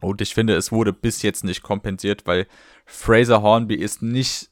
Und 0.00 0.20
ich 0.20 0.34
finde, 0.34 0.54
es 0.56 0.72
wurde 0.72 0.92
bis 0.92 1.22
jetzt 1.22 1.44
nicht 1.44 1.62
kompensiert, 1.62 2.26
weil 2.26 2.46
Fraser 2.86 3.42
Hornby 3.42 3.74
ist 3.74 4.02
nicht 4.02 4.50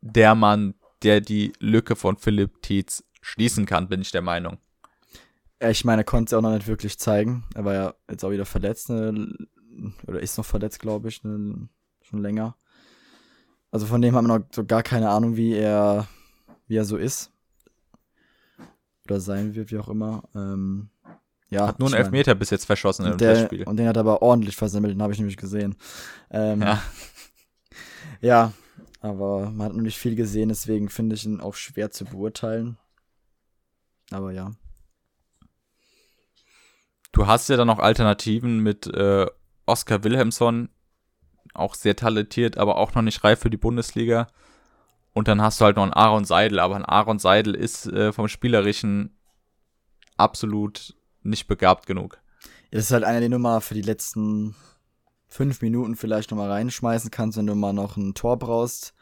der 0.00 0.34
Mann, 0.34 0.74
der 1.02 1.20
die 1.20 1.52
Lücke 1.58 1.96
von 1.96 2.16
Philipp 2.16 2.62
Tietz 2.62 3.04
schließen 3.22 3.66
kann, 3.66 3.88
bin 3.88 4.02
ich 4.02 4.10
der 4.10 4.22
Meinung. 4.22 4.58
Ich 5.62 5.84
meine, 5.84 6.02
er 6.02 6.04
konnte 6.04 6.34
es 6.34 6.38
auch 6.38 6.42
noch 6.42 6.54
nicht 6.54 6.66
wirklich 6.66 6.98
zeigen. 6.98 7.44
Er 7.54 7.64
war 7.64 7.74
ja 7.74 7.94
jetzt 8.10 8.24
auch 8.24 8.30
wieder 8.30 8.46
verletzt, 8.46 8.88
ne? 8.88 9.34
oder 10.06 10.20
ist 10.20 10.38
noch 10.38 10.44
verletzt, 10.44 10.80
glaube 10.80 11.08
ich, 11.08 11.22
ne? 11.22 11.68
schon 12.02 12.22
länger. 12.22 12.56
Also 13.70 13.86
von 13.86 14.02
dem 14.02 14.16
haben 14.16 14.26
wir 14.26 14.38
noch 14.38 14.46
so 14.52 14.64
gar 14.64 14.82
keine 14.82 15.10
Ahnung, 15.10 15.36
wie 15.36 15.54
er, 15.54 16.08
wie 16.66 16.76
er 16.76 16.84
so 16.84 16.96
ist. 16.96 17.30
Oder 19.04 19.20
sein 19.20 19.54
wird, 19.54 19.70
wie 19.70 19.78
auch 19.78 19.88
immer. 19.88 20.24
Ähm, 20.34 20.90
ja, 21.50 21.66
Hat 21.66 21.78
nur 21.78 21.88
einen 21.88 21.94
mein, 21.94 22.02
Elfmeter 22.04 22.34
bis 22.34 22.50
jetzt 22.50 22.64
verschossen 22.64 23.06
im 23.06 23.18
der, 23.18 23.34
Testspiel. 23.34 23.64
und 23.64 23.76
den 23.76 23.88
hat 23.88 23.96
er 23.96 24.00
aber 24.00 24.22
ordentlich 24.22 24.56
versemmelt, 24.56 24.94
den 24.94 25.02
habe 25.02 25.12
ich 25.12 25.18
nämlich 25.18 25.36
gesehen. 25.36 25.76
Ähm, 26.30 26.62
Ja. 26.62 26.82
ja, 28.20 28.52
aber 29.00 29.50
man 29.50 29.66
hat 29.66 29.74
noch 29.74 29.82
nicht 29.82 29.98
viel 29.98 30.14
gesehen, 30.14 30.48
deswegen 30.48 30.88
finde 30.88 31.16
ich 31.16 31.24
ihn 31.24 31.40
auch 31.40 31.54
schwer 31.54 31.90
zu 31.90 32.04
beurteilen. 32.04 32.76
Aber 34.10 34.32
ja. 34.32 34.52
Du 37.12 37.26
hast 37.26 37.48
ja 37.48 37.56
dann 37.56 37.66
noch 37.66 37.78
Alternativen 37.78 38.60
mit 38.60 38.86
äh, 38.86 39.26
Oskar 39.66 40.04
Wilhelmsson, 40.04 40.68
auch 41.54 41.74
sehr 41.74 41.96
talentiert, 41.96 42.58
aber 42.58 42.76
auch 42.76 42.94
noch 42.94 43.02
nicht 43.02 43.24
reif 43.24 43.40
für 43.40 43.50
die 43.50 43.56
Bundesliga. 43.56 44.28
Und 45.12 45.26
dann 45.28 45.42
hast 45.42 45.60
du 45.60 45.64
halt 45.64 45.76
noch 45.76 45.82
einen 45.82 45.92
Aaron 45.92 46.24
Seidel, 46.24 46.60
aber 46.60 46.76
ein 46.76 46.84
Aaron 46.84 47.18
Seidel 47.18 47.54
ist 47.54 47.86
äh, 47.86 48.12
vom 48.12 48.28
Spielerischen 48.28 49.16
absolut 50.16 50.94
nicht 51.22 51.48
begabt 51.48 51.86
genug. 51.86 52.18
Das 52.70 52.84
ist 52.84 52.92
halt 52.92 53.04
einer, 53.04 53.20
den 53.20 53.32
du 53.32 53.38
mal 53.38 53.60
für 53.60 53.74
die 53.74 53.82
letzten 53.82 54.54
fünf 55.28 55.62
Minuten 55.62 55.96
vielleicht 55.96 56.30
nochmal 56.30 56.50
reinschmeißen 56.50 57.10
kannst, 57.10 57.38
wenn 57.38 57.46
du 57.46 57.54
mal 57.54 57.72
noch 57.72 57.96
ein 57.96 58.14
Tor 58.14 58.38
brauchst 58.38 58.94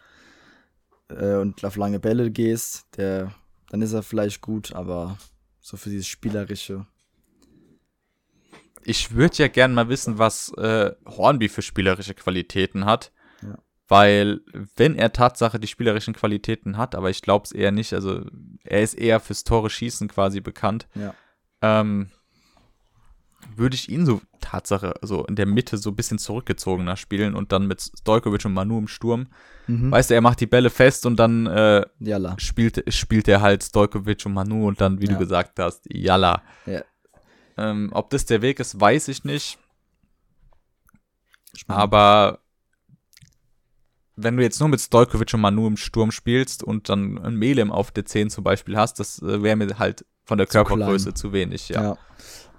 äh, 1.09 1.37
und 1.37 1.65
auf 1.65 1.77
lange 1.77 2.01
Bälle 2.01 2.31
gehst. 2.31 2.87
Der, 2.97 3.35
dann 3.71 3.83
ist 3.83 3.93
er 3.93 4.03
vielleicht 4.03 4.41
gut, 4.41 4.73
aber 4.73 5.19
so 5.61 5.77
für 5.77 5.91
dieses 5.91 6.07
Spielerische. 6.07 6.87
Ich 8.85 9.15
würde 9.15 9.37
ja 9.37 9.49
gern 9.49 9.75
mal 9.75 9.89
wissen, 9.89 10.19
was 10.19 10.53
äh, 10.55 10.93
Hornby 11.07 11.49
für 11.49 11.63
spielerische 11.63 12.15
Qualitäten 12.15 12.85
hat. 12.85 13.13
Ja. 13.43 13.57
Weil, 13.89 14.41
wenn 14.77 14.95
er 14.97 15.13
Tatsache 15.13 15.59
die 15.59 15.67
spielerischen 15.67 16.15
Qualitäten 16.15 16.77
hat, 16.77 16.95
aber 16.95 17.11
ich 17.11 17.23
glaube 17.23 17.45
es 17.45 17.53
eher 17.53 17.73
nicht, 17.73 17.93
also 17.95 18.25
er 18.65 18.83
ist 18.83 18.95
eher 18.95 19.21
fürs 19.21 19.45
Tore 19.45 19.71
schießen 19.71 20.09
quasi 20.09 20.41
bekannt, 20.41 20.87
Ja. 20.95 21.15
ähm, 21.63 22.11
würde 23.57 23.75
ich 23.77 23.89
ihn 23.89 24.05
so 24.05 24.21
Tatsache 24.41 24.95
so 25.03 25.25
in 25.27 25.37
der 25.37 25.47
Mitte 25.47 25.79
so 25.79 25.91
ein 25.91 25.97
bisschen 25.97 26.19
zurückgezogener 26.19 26.97
spielen 26.97 27.35
und 27.35 27.51
dann 27.53 27.67
mit 27.67 27.81
Stojkovic 27.81 28.45
und 28.45 28.53
Manu 28.55 28.79
im 28.79 28.89
Sturm. 28.89 29.29
Mhm. 29.67 29.91
Weißt 29.91 30.11
du, 30.11 30.15
er 30.15 30.21
macht 30.21 30.41
die 30.41 30.47
Bälle 30.47 30.71
fest 30.71 31.07
und 31.07 31.17
dann 31.17 31.47
äh, 31.47 31.85
spielt, 32.39 32.93
spielt 32.93 33.27
er 33.29 33.41
halt 33.41 33.65
Stojkovic 33.65 34.25
und 34.27 34.35
Manu 34.35 34.67
und 34.69 34.81
dann, 34.81 35.01
wie 35.01 35.07
Ja. 35.07 35.13
du 35.13 35.19
gesagt 35.19 35.59
hast, 35.59 35.87
Jalla. 35.93 36.43
Ja. 36.67 36.83
Ähm, 37.59 37.91
ob 37.93 38.11
das 38.11 38.25
der 38.25 38.41
Weg 38.41 38.61
ist, 38.61 38.81
weiß 38.81 39.09
ich 39.09 39.25
nicht. 39.25 39.59
Spannend. 41.55 41.83
Aber 41.83 42.39
wenn 44.15 44.37
du 44.37 44.43
jetzt 44.43 44.61
nur 44.61 44.69
mit 44.69 44.81
Stojkovic 44.81 45.35
und 45.35 45.41
Manu 45.41 45.67
im 45.67 45.77
Sturm 45.77 46.11
spielst 46.11 46.63
und 46.63 46.89
dann 46.89 47.19
ein 47.19 47.35
Melem 47.35 47.73
auf 47.73 47.91
der 47.91 48.05
10 48.05 48.31
zum 48.31 48.45
Beispiel 48.45 48.77
hast, 48.77 49.01
das 49.01 49.21
äh, 49.23 49.43
wäre 49.43 49.57
mir 49.57 49.79
halt 49.79 50.05
von 50.25 50.39
der 50.39 50.47
Zu 50.47 50.53
Körpergröße 50.53 51.07
klein. 51.07 51.17
zu 51.17 51.33
wenig, 51.33 51.69
ja. 51.69 51.83
ja. 51.83 51.99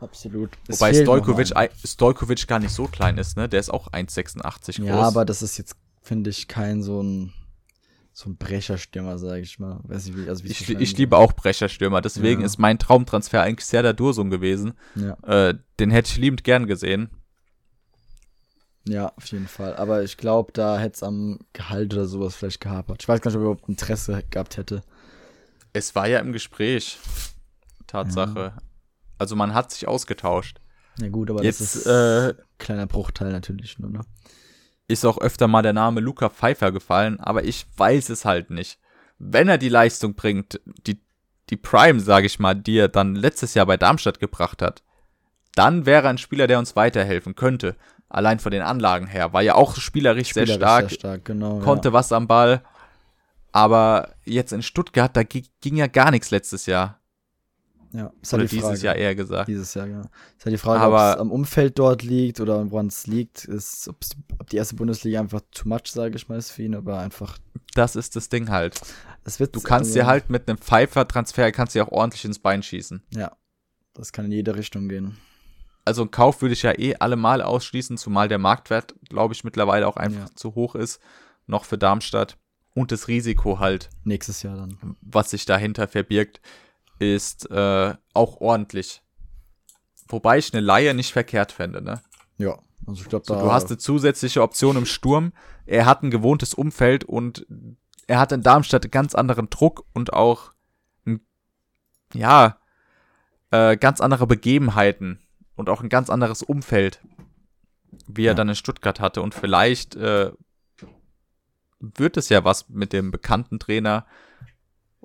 absolut. 0.02 0.52
Es 0.68 0.80
Wobei 0.80 0.94
Stojkovic, 0.94 1.54
Stojkovic 1.86 2.48
gar 2.48 2.60
nicht 2.60 2.74
so 2.74 2.86
klein 2.86 3.18
ist, 3.18 3.38
ne? 3.38 3.48
Der 3.48 3.60
ist 3.60 3.70
auch 3.70 3.92
1,86 3.92 4.80
groß. 4.80 4.88
Ja, 4.88 5.02
aber 5.02 5.24
das 5.24 5.42
ist 5.42 5.58
jetzt, 5.58 5.76
finde 6.02 6.30
ich, 6.30 6.48
kein 6.48 6.82
so 6.82 7.02
ein 7.02 7.34
so 8.20 8.30
ein 8.30 8.36
Brecherstürmer, 8.36 9.18
sage 9.18 9.40
ich 9.40 9.60
mal. 9.60 9.80
Weiß 9.84 10.06
nicht, 10.06 10.18
wie, 10.18 10.28
also 10.28 10.44
wie 10.44 10.50
ich, 10.50 10.70
ich 10.70 10.98
liebe 10.98 11.16
auch 11.16 11.32
Brecherstürmer, 11.32 12.02
deswegen 12.02 12.42
Ja. 12.42 12.46
ist 12.48 12.58
mein 12.60 12.78
Traumtransfer 12.78 13.42
eigentlich 13.42 13.66
Serdar 13.66 13.94
Dursun 13.94 14.30
gewesen. 14.30 14.74
Ja. 14.96 15.14
Äh, 15.24 15.58
den 15.80 15.90
hätte 15.90 16.12
ich 16.12 16.18
liebend 16.18 16.44
gern 16.44 16.68
gesehen. 16.68 17.10
Ja, 18.86 19.14
auf 19.16 19.26
jeden 19.28 19.48
Fall. 19.48 19.74
Aber 19.78 20.04
ich 20.04 20.18
glaube, 20.18 20.52
da 20.52 20.78
hätte 20.80 20.96
es 20.96 21.04
am 21.04 21.40
Gehalt 21.54 21.94
oder 21.94 22.08
sowas 22.08 22.36
vielleicht 22.36 22.60
gehapert. 22.60 23.02
Ich 23.02 23.08
weiß 23.08 23.22
gar 23.22 23.32
nicht, 23.32 23.38
ob 23.38 23.42
er 23.44 23.52
überhaupt 23.52 23.70
Interesse 23.70 24.22
gehabt 24.30 24.58
hätte. 24.58 24.82
Es 25.72 25.96
war 25.96 26.08
ja 26.10 26.20
im 26.20 26.34
Gespräch. 26.34 26.98
Tatsache. 27.88 28.52
Also 29.18 29.38
man 29.38 29.54
hat 29.54 29.72
sich 29.72 29.88
ausgetauscht. 29.88 30.60
Ja 31.00 31.08
gut, 31.08 31.30
aber 31.30 31.42
Jetzt 31.42 31.62
das 31.62 31.76
ist 31.78 31.86
äh, 31.86 32.30
ein 32.32 32.36
kleiner 32.58 32.86
Bruchteil 32.86 33.32
natürlich 33.32 33.80
nur, 33.80 33.90
ne? 33.92 34.02
Ist 34.90 35.06
auch 35.06 35.18
öfter 35.20 35.48
mal 35.48 35.62
der 35.62 35.72
Name 35.74 36.02
Luca 36.02 36.30
Pfeiffer 36.30 36.72
gefallen, 36.74 37.20
aber 37.20 37.44
ich 37.46 37.66
weiß 37.78 38.10
es 38.10 38.26
halt 38.26 38.50
nicht. 38.50 38.78
Wenn 39.18 39.48
er 39.48 39.58
die 39.58 39.70
Leistung 39.70 40.16
bringt, 40.16 40.60
die, 40.88 41.00
die 41.50 41.58
Prime, 41.58 42.00
sage 42.00 42.26
ich 42.26 42.40
mal, 42.40 42.56
die 42.56 42.78
er 42.78 42.88
dann 42.90 43.16
letztes 43.16 43.54
Jahr 43.54 43.66
bei 43.66 43.78
Darmstadt 43.78 44.20
gebracht 44.20 44.62
hat, 44.62 44.84
dann 45.56 45.86
wäre 45.86 46.04
er 46.04 46.10
ein 46.10 46.18
Spieler, 46.18 46.48
der 46.48 46.60
uns 46.60 46.76
weiterhelfen 46.76 47.36
könnte. 47.36 47.76
Allein 48.08 48.40
von 48.40 48.52
den 48.52 48.62
Anlagen 48.62 49.08
her. 49.08 49.34
War 49.34 49.42
ja 49.42 49.56
auch 49.56 49.76
spielerisch, 49.76 50.34
sehr 50.34 50.44
Spielerisch 50.48 50.58
stark, 50.62 50.90
Sehr 50.90 51.00
stark, 51.00 51.26
genau. 51.26 51.60
konnte 51.60 51.94
was 51.94 52.12
am 52.12 52.28
Ball. 52.28 52.62
Aber 53.52 54.10
jetzt 54.26 54.54
in 54.54 54.62
Stuttgart, 54.64 55.16
da 55.16 55.24
gi- 55.24 55.48
ging 55.62 55.76
ja 55.76 55.88
gar 55.88 56.12
nichts 56.12 56.32
letztes 56.32 56.66
Jahr. 56.66 56.99
Ja. 57.92 58.12
Ist 58.22 58.34
Oder 58.34 58.42
halt 58.42 58.52
die 58.52 58.56
dieses 58.58 58.70
Frage. 58.70 58.82
Jahr 58.86 58.96
eher 58.96 59.16
gesagt. 59.16 59.48
Dieses 59.48 59.74
Jahr, 59.74 59.88
ja. 59.88 60.02
Ist 60.38 60.46
halt 60.46 60.54
die 60.54 60.58
Frage, 60.58 60.84
ob 60.86 60.94
es 60.94 61.18
am 61.20 61.32
Umfeld 61.32 61.80
dort 61.80 62.04
liegt 62.04 62.40
oder 62.40 62.70
woran 62.72 62.88
es 62.88 63.08
liegt. 63.08 63.46
Ist, 63.46 63.88
ob 63.88 63.98
die 64.52 64.58
erste 64.58 64.76
Bundesliga 64.76 65.20
einfach 65.20 65.42
too 65.52 65.68
much, 65.68 65.88
sage 65.88 66.16
ich 66.16 66.30
mal, 66.30 66.38
ist 66.38 66.52
für 66.52 66.64
ihn, 66.64 66.76
aber 66.76 67.00
einfach. 67.00 67.38
Das 67.74 67.96
ist 67.96 68.16
das 68.16 68.30
Ding 68.30 68.50
halt. 68.50 68.80
Es 69.24 69.40
wird, 69.40 69.56
Du 69.56 69.62
kannst 69.62 69.90
also, 69.90 70.00
dir 70.00 70.06
halt 70.08 70.30
mit 70.30 70.48
einem 70.48 70.58
Pfeiffer-Transfer, 70.60 71.52
kannst 71.52 71.76
dir 71.76 71.84
auch 71.86 71.92
ordentlich 71.92 72.26
ins 72.26 72.40
Bein 72.40 72.62
schießen. 72.64 73.02
Ja. 73.16 73.32
Das 73.96 74.12
kann 74.14 74.26
in 74.26 74.32
jede 74.32 74.56
Richtung 74.56 74.88
gehen. 74.88 75.18
also 75.86 76.04
einen 76.04 76.12
Kauf 76.12 76.42
würde 76.42 76.54
ich 76.54 76.62
ja 76.62 76.78
eh 76.78 76.96
allemal 76.96 77.42
ausschließen, 77.42 77.98
zumal 77.98 78.28
der 78.28 78.38
Marktwert, 78.38 78.94
glaube 79.10 79.34
ich, 79.34 79.44
mittlerweile 79.44 79.88
auch 79.88 79.98
einfach 79.98 80.30
Ja. 80.30 80.36
zu 80.36 80.54
hoch 80.56 80.76
ist, 80.76 81.00
noch 81.48 81.66
für 81.66 81.78
Darmstadt. 81.80 82.38
Und 82.76 82.92
das 82.92 83.08
Risiko 83.08 83.58
halt, 83.60 83.90
Nächstes 84.04 84.44
Jahr 84.44 84.56
dann. 84.56 84.96
was 85.02 85.32
sich 85.32 85.46
dahinter 85.46 85.88
verbirgt, 85.88 86.40
ist 87.00 87.50
äh, 87.50 87.96
auch 88.14 88.42
ordentlich. 88.42 89.02
Wobei 90.08 90.38
ich 90.38 90.54
eine 90.54 90.62
Laie 90.62 90.94
nicht 90.94 91.12
verkehrt 91.14 91.52
fände, 91.52 91.82
ne? 91.82 92.02
Ja, 92.38 92.60
also 92.88 93.02
ich 93.02 93.10
glaube, 93.10 93.26
So, 93.26 93.40
du 93.40 93.52
hast 93.52 93.68
eine 93.68 93.78
zusätzliche 93.78 94.42
Option 94.42 94.76
im 94.78 94.86
Sturm. 94.86 95.34
Er 95.66 95.86
hat 95.86 96.04
ein 96.04 96.12
gewohntes 96.12 96.54
Umfeld 96.54 97.04
und 97.04 97.46
er 98.08 98.20
hat 98.20 98.32
in 98.32 98.42
Darmstadt 98.42 98.84
einen 98.86 98.92
ganz 98.92 99.14
anderen 99.14 99.50
Druck 99.50 99.86
und 99.94 100.14
auch, 100.14 100.52
ein, 101.06 101.22
ja, 102.14 102.58
äh, 103.52 103.78
ganz 103.78 104.02
andere 104.02 104.26
Begebenheiten 104.26 105.20
und 105.56 105.70
auch 105.70 105.82
ein 105.82 105.90
ganz 105.90 106.10
anderes 106.10 106.42
Umfeld, 106.42 107.02
wie 108.08 108.24
er 108.24 108.32
Ja. 108.32 108.34
dann 108.34 108.50
in 108.50 108.56
Stuttgart 108.56 109.00
hatte. 109.00 109.22
Und 109.22 109.36
vielleicht 109.36 109.96
äh, 109.96 110.32
wird 111.80 112.18
es 112.18 112.30
ja 112.30 112.44
was 112.44 112.68
mit 112.70 112.94
dem 112.94 113.12
bekannten 113.12 113.60
Trainer 113.60 114.06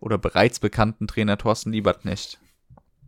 oder 0.05 0.19
bereits 0.19 0.61
bekannten 0.61 1.07
Trainer 1.07 1.39
Thorsten 1.39 1.73
Lieberknecht. 1.73 2.39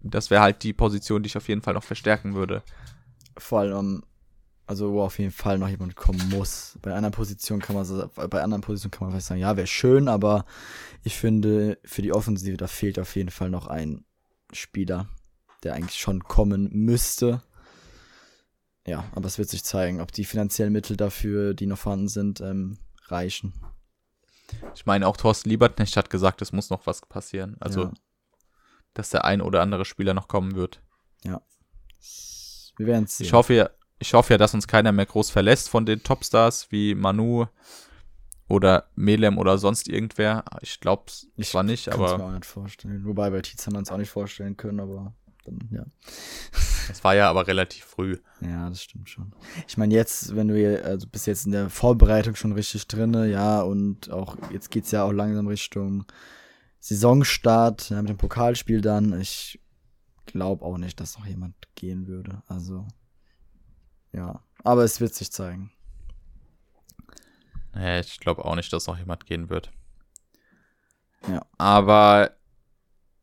Das 0.02 0.30
wäre 0.30 0.40
halt 0.40 0.62
die 0.62 0.72
Position, 0.72 1.22
die 1.22 1.26
ich 1.26 1.36
auf 1.36 1.46
jeden 1.48 1.60
Fall 1.60 1.74
noch 1.74 1.84
verstärken 1.84 2.34
würde. 2.34 2.62
vor 3.36 3.60
allem, 3.60 4.02
also 4.66 4.92
wo 4.92 5.02
auf 5.02 5.18
jeden 5.18 5.30
Fall 5.30 5.58
noch 5.58 5.68
jemand 5.68 5.94
kommen 5.94 6.26
muss. 6.30 6.78
Bei 6.80 6.94
einer 6.94 7.10
Position 7.10 7.60
kann 7.60 7.76
man 7.76 8.10
bei 8.30 8.42
anderen 8.42 8.62
Positionen 8.62 8.92
kann 8.92 9.02
man 9.02 9.10
vielleicht 9.10 9.26
sagen, 9.26 9.40
ja, 9.42 9.58
wäre 9.58 9.66
schön, 9.66 10.08
aber 10.08 10.46
ich 11.04 11.16
finde, 11.18 11.78
für 11.84 12.00
die 12.00 12.14
Offensive, 12.14 12.56
da 12.56 12.66
fehlt 12.66 12.98
auf 12.98 13.14
jeden 13.14 13.30
Fall 13.30 13.50
noch 13.50 13.66
ein 13.66 14.06
Spieler, 14.52 15.06
der 15.64 15.74
eigentlich 15.74 16.00
schon 16.00 16.24
kommen 16.24 16.70
müsste. 16.72 17.42
Ja, 18.86 19.04
aber 19.14 19.26
es 19.26 19.36
wird 19.36 19.50
sich 19.50 19.64
zeigen, 19.64 20.00
ob 20.00 20.12
die 20.12 20.24
finanziellen 20.24 20.72
Mittel 20.72 20.96
dafür, 20.96 21.52
die 21.52 21.66
noch 21.66 21.78
vorhanden 21.78 22.08
sind, 22.08 22.40
ähm, 22.40 22.78
reichen. 23.08 23.52
Ich 24.74 24.86
meine, 24.86 25.06
auch 25.06 25.16
Thorsten 25.16 25.48
Lieberknecht 25.48 25.96
hat 25.96 26.10
gesagt, 26.10 26.42
es 26.42 26.52
muss 26.52 26.70
noch 26.70 26.86
was 26.86 27.00
passieren. 27.02 27.56
Also, 27.60 27.84
ja. 27.84 27.92
dass 28.94 29.10
der 29.10 29.24
ein 29.24 29.40
oder 29.40 29.62
andere 29.62 29.84
Spieler 29.84 30.14
noch 30.14 30.28
kommen 30.28 30.54
wird. 30.54 30.80
wir 31.24 32.86
werden 32.86 33.04
es 33.04 33.16
sehen. 33.18 33.26
Ich 33.26 33.32
hoffe, 33.32 33.54
ja- 33.54 33.70
ich 33.98 34.12
hoffe 34.14 34.34
ja, 34.34 34.38
dass 34.38 34.54
uns 34.54 34.66
keiner 34.68 34.92
mehr 34.92 35.06
groß 35.06 35.30
verlässt 35.30 35.68
von 35.70 35.86
den 35.86 36.02
Topstars 36.02 36.70
wie 36.70 36.94
Manu 36.94 37.46
oder 38.48 38.90
Melem 38.94 39.38
oder 39.38 39.58
sonst 39.58 39.88
irgendwer. 39.88 40.44
Ich 40.60 40.80
glaube 40.80 41.04
es 41.08 41.26
Ich 41.36 41.48
zwar 41.50 41.62
nicht, 41.62 41.86
Kann 41.86 41.94
es 41.94 41.98
mir 42.00 42.14
aber 42.14 42.24
auch 42.26 42.30
nicht 42.32 42.44
vorstellen. 42.46 43.04
Wobei 43.04 43.30
bei 43.30 43.40
Tietz 43.40 43.66
haben 43.66 43.74
wir 43.74 43.78
uns 43.78 43.90
auch 43.90 43.96
nicht 43.96 44.10
vorstellen 44.10 44.56
können, 44.56 44.80
aber 44.80 45.14
dann, 45.46 45.68
ja. 45.70 45.84
das 46.88 47.02
war 47.04 47.14
ja 47.14 47.30
aber 47.30 47.46
relativ 47.46 47.84
früh. 47.84 48.18
Ja, 48.40 48.68
das 48.68 48.82
stimmt 48.82 49.08
schon. 49.08 49.32
Ich 49.66 49.76
meine, 49.76 49.94
jetzt, 49.94 50.34
wenn 50.36 50.48
du 50.48 50.56
hier, 50.56 50.84
also 50.84 51.06
bis 51.06 51.26
jetzt 51.26 51.46
in 51.46 51.52
der 51.52 51.70
Vorbereitung 51.70 52.34
schon 52.34 52.52
richtig 52.52 52.86
drinne, 52.86 53.28
ja, 53.28 53.60
und 53.62 54.10
auch 54.10 54.36
jetzt 54.50 54.70
geht's 54.70 54.90
ja 54.90 55.04
auch 55.04 55.12
langsam 55.12 55.46
Richtung 55.46 56.04
Saisonstart, 56.80 57.90
ja, 57.90 58.00
mit 58.02 58.10
dem 58.10 58.18
Pokalspiel 58.18 58.80
dann. 58.80 59.18
Ich 59.20 59.60
glaube 60.26 60.64
auch 60.64 60.78
nicht, 60.78 61.00
dass 61.00 61.18
noch 61.18 61.26
jemand 61.26 61.54
gehen 61.74 62.06
würde. 62.06 62.42
Also, 62.46 62.86
ja. 64.12 64.42
Aber 64.62 64.84
es 64.84 65.00
wird 65.00 65.14
sich 65.14 65.30
zeigen. 65.32 65.72
Ich 68.00 68.20
glaube 68.20 68.44
auch 68.44 68.54
nicht, 68.54 68.72
dass 68.72 68.86
noch 68.86 68.98
jemand 68.98 69.26
gehen 69.26 69.50
wird. 69.50 69.70
Ja. 71.28 71.44
Aber 71.58 72.35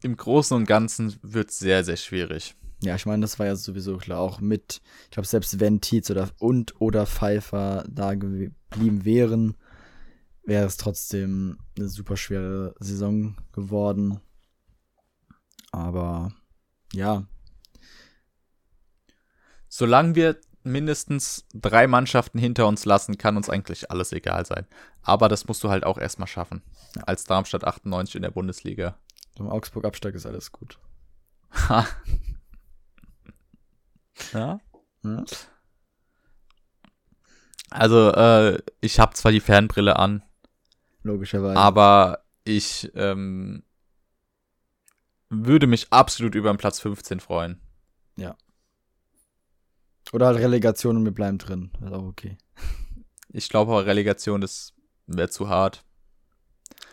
im 0.03 0.17
Großen 0.17 0.55
und 0.55 0.65
Ganzen 0.65 1.15
wird 1.21 1.49
es 1.49 1.59
sehr, 1.59 1.83
sehr 1.83 1.97
schwierig. 1.97 2.55
Ja, 2.81 2.95
ich 2.95 3.05
meine, 3.05 3.21
das 3.21 3.39
war 3.39 3.45
ja 3.45 3.55
sowieso 3.55 3.97
klar. 3.97 4.19
Auch 4.19 4.41
mit, 4.41 4.81
ich 5.05 5.11
glaube, 5.11 5.27
selbst 5.27 5.59
wenn 5.59 5.81
Tietz 5.81 6.09
oder 6.09 6.29
und 6.39 6.79
oder 6.81 7.05
Pfeiffer 7.05 7.85
da 7.89 8.13
geblieben 8.13 9.05
wären, 9.05 9.55
wäre 10.43 10.65
es 10.65 10.77
trotzdem 10.77 11.57
eine 11.77 11.87
super 11.87 12.17
schwere 12.17 12.75
Saison 12.79 13.37
geworden. 13.53 14.19
Aber 15.71 16.33
ja, 16.93 17.25
Solange 19.75 20.13
wir 20.13 20.37
mindestens 20.61 21.47
drei 21.51 21.87
Mannschaften 21.87 22.37
hinter 22.37 22.67
uns 22.67 22.85
lassen, 22.85 23.17
kann 23.17 23.37
uns 23.37 23.49
eigentlich 23.49 23.89
alles 23.89 24.11
egal 24.11 24.45
sein. 24.45 24.67
Aber 25.01 25.29
das 25.29 25.47
musst 25.47 25.63
du 25.63 25.69
halt 25.69 25.83
auch 25.83 25.97
erstmal 25.97 26.27
schaffen. 26.27 26.61
Als 27.07 27.23
Darmstadt 27.23 27.63
98 27.63 28.17
in 28.17 28.21
der 28.21 28.29
Bundesliga. 28.29 28.99
Im 29.39 29.47
Augsburg-Absteig 29.47 30.15
ist 30.15 30.25
alles 30.25 30.51
gut. 30.51 30.79
Ha. 31.69 31.87
ja. 34.33 34.59
Ja? 35.03 35.23
Also, 37.69 38.11
äh, 38.11 38.59
ich 38.81 38.99
habe 38.99 39.13
zwar 39.13 39.31
die 39.31 39.39
Fernbrille 39.39 39.97
an, 39.97 40.23
Logischerweise. 41.01 41.57
aber 41.59 42.23
ich 42.43 42.91
ähm, 42.95 43.63
würde 45.29 45.67
mich 45.67 45.91
absolut 45.91 46.35
über 46.35 46.51
den 46.53 46.57
Platz 46.57 46.79
15 46.79 47.19
freuen. 47.19 47.59
Oder 50.11 50.27
halt 50.27 50.39
Relegation 50.39 50.97
und 50.97 51.05
wir 51.05 51.11
bleiben 51.11 51.37
drin. 51.37 51.71
Ist 51.81 51.93
auch 51.93 52.03
okay. 52.03 52.37
Ich 53.29 53.49
glaube 53.49 53.71
aber, 53.71 53.85
Relegation, 53.85 54.41
das 54.41 54.73
wäre 55.07 55.29
zu 55.29 55.49
hart. 55.49 55.83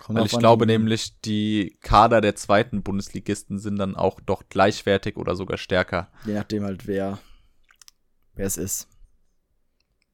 Kommt 0.01 0.19
Weil 0.19 0.27
ich 0.27 0.39
glaube 0.39 0.65
nämlich, 0.65 1.21
die 1.21 1.77
Kader 1.83 2.23
der 2.23 2.35
zweiten 2.35 2.83
Bundesligisten 2.83 3.59
sind 3.59 3.77
dann 3.77 3.97
auch 3.97 4.19
doch 4.21 4.45
gleichwertig 4.49 5.19
oder 5.19 5.37
sogar 5.37 5.59
stärker. 5.59 6.11
Je 6.25 6.33
nachdem 6.33 6.65
halt, 6.65 6.87
wer, 6.87 7.19
wer 8.35 8.47
es 8.47 8.57
ist. 8.57 8.89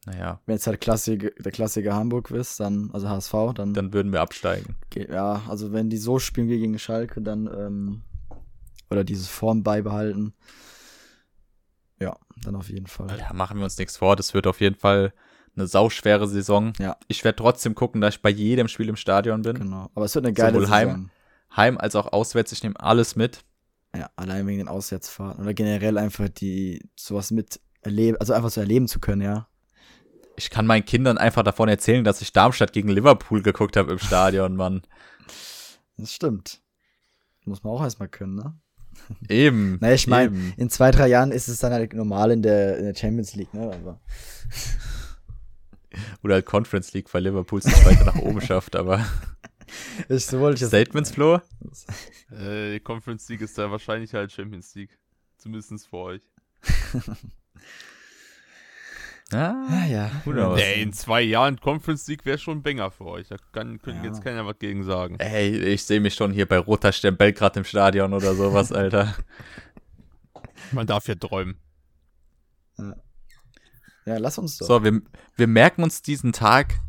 Naja, 0.04 0.40
Wenn 0.46 0.56
jetzt 0.56 0.66
halt 0.66 0.80
Klassik, 0.80 1.36
der 1.40 1.52
Klassiker 1.52 1.94
Hamburg 1.94 2.32
ist, 2.32 2.58
dann, 2.58 2.90
also 2.92 3.08
HSV, 3.08 3.32
dann, 3.54 3.74
dann 3.74 3.92
würden 3.92 4.12
wir 4.12 4.20
absteigen. 4.20 4.76
geht, 4.90 5.08
ja, 5.08 5.42
also 5.48 5.72
wenn 5.72 5.88
die 5.88 5.98
so 5.98 6.18
spielen 6.18 6.48
wie 6.48 6.58
gegen 6.58 6.78
Schalke, 6.80 7.22
dann, 7.22 7.46
ähm, 7.46 8.02
oder 8.90 9.04
diese 9.04 9.28
Form 9.28 9.62
beibehalten, 9.62 10.34
ja, 12.00 12.16
dann 12.42 12.56
auf 12.56 12.68
jeden 12.68 12.86
Fall. 12.86 13.16
Ja, 13.18 13.32
machen 13.32 13.58
wir 13.58 13.64
uns 13.64 13.78
nichts 13.78 13.96
vor. 13.96 14.16
Das 14.16 14.34
wird 14.34 14.46
auf 14.46 14.60
jeden 14.60 14.76
Fall 14.76 15.12
eine 15.56 15.66
sauschwere 15.66 16.28
Saison. 16.28 16.72
Ja. 16.78 16.96
Ich 17.08 17.24
werde 17.24 17.36
trotzdem 17.36 17.74
gucken, 17.74 18.00
dass 18.00 18.16
ich 18.16 18.22
bei 18.22 18.30
jedem 18.30 18.68
Spiel 18.68 18.88
im 18.88 18.96
Stadion 18.96 19.42
bin. 19.42 19.58
Genau. 19.58 19.90
Aber 19.94 20.04
es 20.04 20.14
wird 20.14 20.24
eine 20.26 20.34
geile 20.34 20.54
Sowohl 20.54 20.66
Saison. 20.66 20.76
heim- 20.78 21.10
Heim 21.54 21.78
als 21.78 21.94
auch 21.94 22.12
auswärts. 22.12 22.52
Ich 22.52 22.62
nehme 22.62 22.78
alles 22.78 23.16
mit. 23.16 23.44
Ja, 23.96 24.10
allein 24.16 24.46
wegen 24.46 24.58
den 24.58 24.68
Auswärtsfahrten. 24.68 25.42
Oder 25.42 25.54
generell 25.54 25.96
einfach 25.96 26.28
die, 26.28 26.86
sowas 26.96 27.30
mit 27.30 27.60
erleben, 27.80 28.18
also 28.18 28.34
einfach 28.34 28.50
so 28.50 28.60
erleben 28.60 28.88
zu 28.88 28.98
können, 29.00 29.22
ja. 29.22 29.48
Ich 30.36 30.50
kann 30.50 30.66
meinen 30.66 30.84
Kindern 30.84 31.16
einfach 31.16 31.42
davon 31.44 31.68
erzählen, 31.70 32.04
dass 32.04 32.20
ich 32.20 32.32
Darmstadt 32.32 32.74
gegen 32.74 32.88
Liverpool 32.90 33.42
geguckt 33.42 33.76
habe 33.76 33.92
im 33.92 33.98
Stadion, 33.98 34.54
Mann. 34.56 34.82
Das 35.96 36.12
stimmt. 36.12 36.60
Muss 37.46 37.62
man 37.64 37.72
auch 37.72 37.82
erstmal 37.82 38.08
können, 38.08 38.34
ne? 38.34 38.54
Eben. 39.30 39.78
Na, 39.80 39.92
ich 39.94 40.06
meine, 40.08 40.36
in 40.58 40.68
zwei, 40.68 40.90
drei 40.90 41.06
Jahren 41.06 41.30
ist 41.32 41.48
es 41.48 41.60
dann 41.60 41.72
halt 41.72 41.94
normal 41.94 42.32
in 42.32 42.42
der, 42.42 42.76
in 42.76 42.84
der 42.84 42.94
Champions 42.94 43.34
League, 43.34 43.54
ne? 43.54 43.72
Aber 43.72 44.00
Oder 46.22 46.34
halt 46.34 46.46
Conference 46.46 46.92
League, 46.92 47.12
weil 47.14 47.22
Liverpool 47.24 47.58
es 47.60 47.66
nicht 47.66 47.84
weiter 47.84 48.04
nach 48.04 48.16
oben 48.16 48.40
schafft, 48.42 48.76
aber. 48.76 49.04
ich, 50.08 50.26
so 50.26 50.40
wollte 50.40 50.62
ich. 50.64 50.68
Statements, 50.68 51.10
Flo? 51.10 51.40
Äh, 52.30 52.80
Conference 52.80 53.28
League 53.28 53.40
ist 53.42 53.56
da 53.58 53.70
wahrscheinlich 53.70 54.14
halt 54.14 54.32
Champions 54.32 54.74
League. 54.74 54.96
Zumindest 55.38 55.86
für 55.88 55.96
euch. 55.96 56.22
Ja. 56.92 57.14
Ah, 59.32 59.84
ja. 59.86 60.22
Nee, 60.24 60.82
in 60.82 60.92
zwei 60.92 61.20
Jahren 61.20 61.58
Conference 61.58 62.06
League 62.06 62.24
wäre 62.24 62.38
schon 62.38 62.58
ein 62.58 62.62
Banger 62.62 62.92
für 62.92 63.06
euch. 63.06 63.26
Da 63.26 63.36
kann, 63.52 63.80
könnte 63.82 64.02
Ja. 64.02 64.06
jetzt 64.06 64.22
keiner 64.22 64.46
was 64.46 64.56
gegen 64.60 64.84
sagen. 64.84 65.16
Ey, 65.18 65.48
ich 65.56 65.82
sehe 65.82 65.98
mich 65.98 66.14
schon 66.14 66.32
hier 66.32 66.46
bei 66.46 66.58
Roter 66.58 66.92
Stern 66.92 67.16
Belgrad 67.16 67.56
im 67.56 67.64
Stadion 67.64 68.12
oder 68.14 68.36
sowas, 68.36 68.70
Alter. 68.72 69.16
Man 70.70 70.86
darf 70.86 71.08
ja 71.08 71.16
träumen. 71.16 71.58
Ja, 72.78 72.94
lass 74.06 74.38
uns 74.38 74.56
doch. 74.58 74.66
So, 74.66 74.84
wir, 74.84 75.02
wir 75.36 75.46
merken 75.46 75.82
uns 75.82 76.02
diesen 76.02 76.32
Tag. 76.32 76.80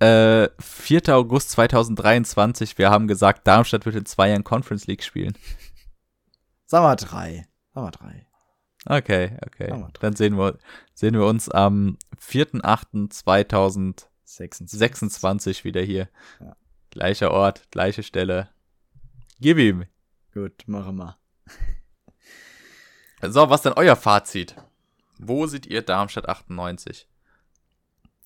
Äh, 0.00 0.48
4. 0.58 1.08
August 1.10 1.50
2023. 1.52 2.76
Wir 2.78 2.90
haben 2.90 3.08
gesagt, 3.08 3.46
Darmstadt 3.46 3.86
wird 3.86 3.96
in 3.96 4.06
zwei 4.06 4.28
Jahren 4.28 4.44
Conference 4.44 4.86
League 4.86 5.02
spielen. 5.02 5.36
Sag 6.66 6.82
mal 6.82 6.96
drei. 6.96 7.46
Sag 7.72 7.84
mal 7.84 7.90
drei. 7.90 8.26
Okay, 8.86 9.36
okay. 9.46 9.68
Wir 9.68 9.78
drauf. 9.78 9.92
Dann 10.00 10.14
sehen 10.16 10.36
wir, 10.36 10.58
sehen 10.92 11.14
wir 11.14 11.24
uns 11.24 11.48
am 11.48 11.96
4.8.2026 12.20 14.04
26. 14.26 15.64
wieder 15.64 15.80
hier. 15.80 16.08
Ja. 16.40 16.56
Gleicher 16.90 17.30
Ort, 17.30 17.70
gleiche 17.70 18.02
Stelle. 18.02 18.50
Gib 19.40 19.58
ihm. 19.58 19.86
Gut, 20.32 20.64
machen 20.66 20.96
wir. 20.96 21.16
So, 23.22 23.48
was 23.48 23.62
denn 23.62 23.72
euer 23.72 23.96
Fazit? 23.96 24.54
Wo 25.18 25.46
seht 25.46 25.66
ihr 25.66 25.82
Darmstadt 25.82 26.28
98? 26.28 27.08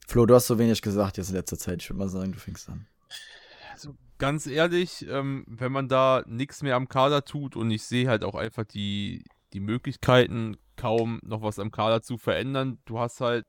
Flo, 0.07 0.27
du 0.27 0.35
hast 0.35 0.47
so 0.47 0.59
wenig 0.59 0.81
gesagt 0.81 1.19
jetzt 1.19 1.29
in 1.29 1.35
letzter 1.35 1.59
Zeit. 1.59 1.83
Ich 1.83 1.91
würde 1.91 1.99
mal 1.99 2.09
sagen, 2.09 2.33
du 2.33 2.39
fängst 2.39 2.69
an. 2.69 2.87
Also 3.73 3.95
ganz 4.19 4.47
ehrlich, 4.47 5.07
ähm, 5.09 5.45
wenn 5.47 5.71
man 5.71 5.89
da 5.89 6.25
nichts 6.27 6.63
mehr 6.63 6.77
am 6.77 6.89
Kader 6.89 7.25
tut 7.25 7.57
und 7.57 7.71
ich 7.71 7.85
sehe 7.85 8.09
halt 8.09 8.25
auch 8.25 8.35
einfach 8.35 8.65
die, 8.65 9.25
die 9.53 9.61
Möglichkeiten, 9.61 10.57
kaum 10.77 11.21
noch 11.23 11.43
was 11.43 11.59
am 11.59 11.71
Kader 11.71 12.03
zu 12.03 12.17
verändern. 12.17 12.79
Du 12.87 12.99
hast 12.99 13.21
halt 13.21 13.47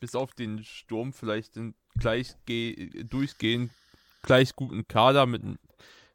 bis 0.00 0.14
auf 0.14 0.32
den 0.32 0.62
Sturm 0.62 1.12
vielleicht 1.12 1.56
einen 1.56 1.74
gleich 1.98 2.34
durchgehend 2.46 3.72
gleich 4.22 4.54
guten 4.54 4.86
Kader 4.86 5.26
mit 5.26 5.42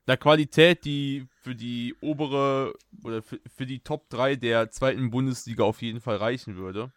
einer 0.08 0.18
Qualität, 0.18 0.86
die 0.86 1.28
für 1.42 1.56
die 1.56 1.96
obere 2.02 2.74
oder 3.04 3.22
für, 3.22 3.40
für 3.56 3.66
die 3.66 3.80
Top 3.80 4.10
3 4.10 4.36
der 4.36 4.72
zweiten 4.72 5.10
Bundesliga 5.10 5.64
auf 5.64 5.82
jeden 5.82 6.02
Fall 6.02 6.18
reichen 6.18 6.56
würde. 6.56 6.92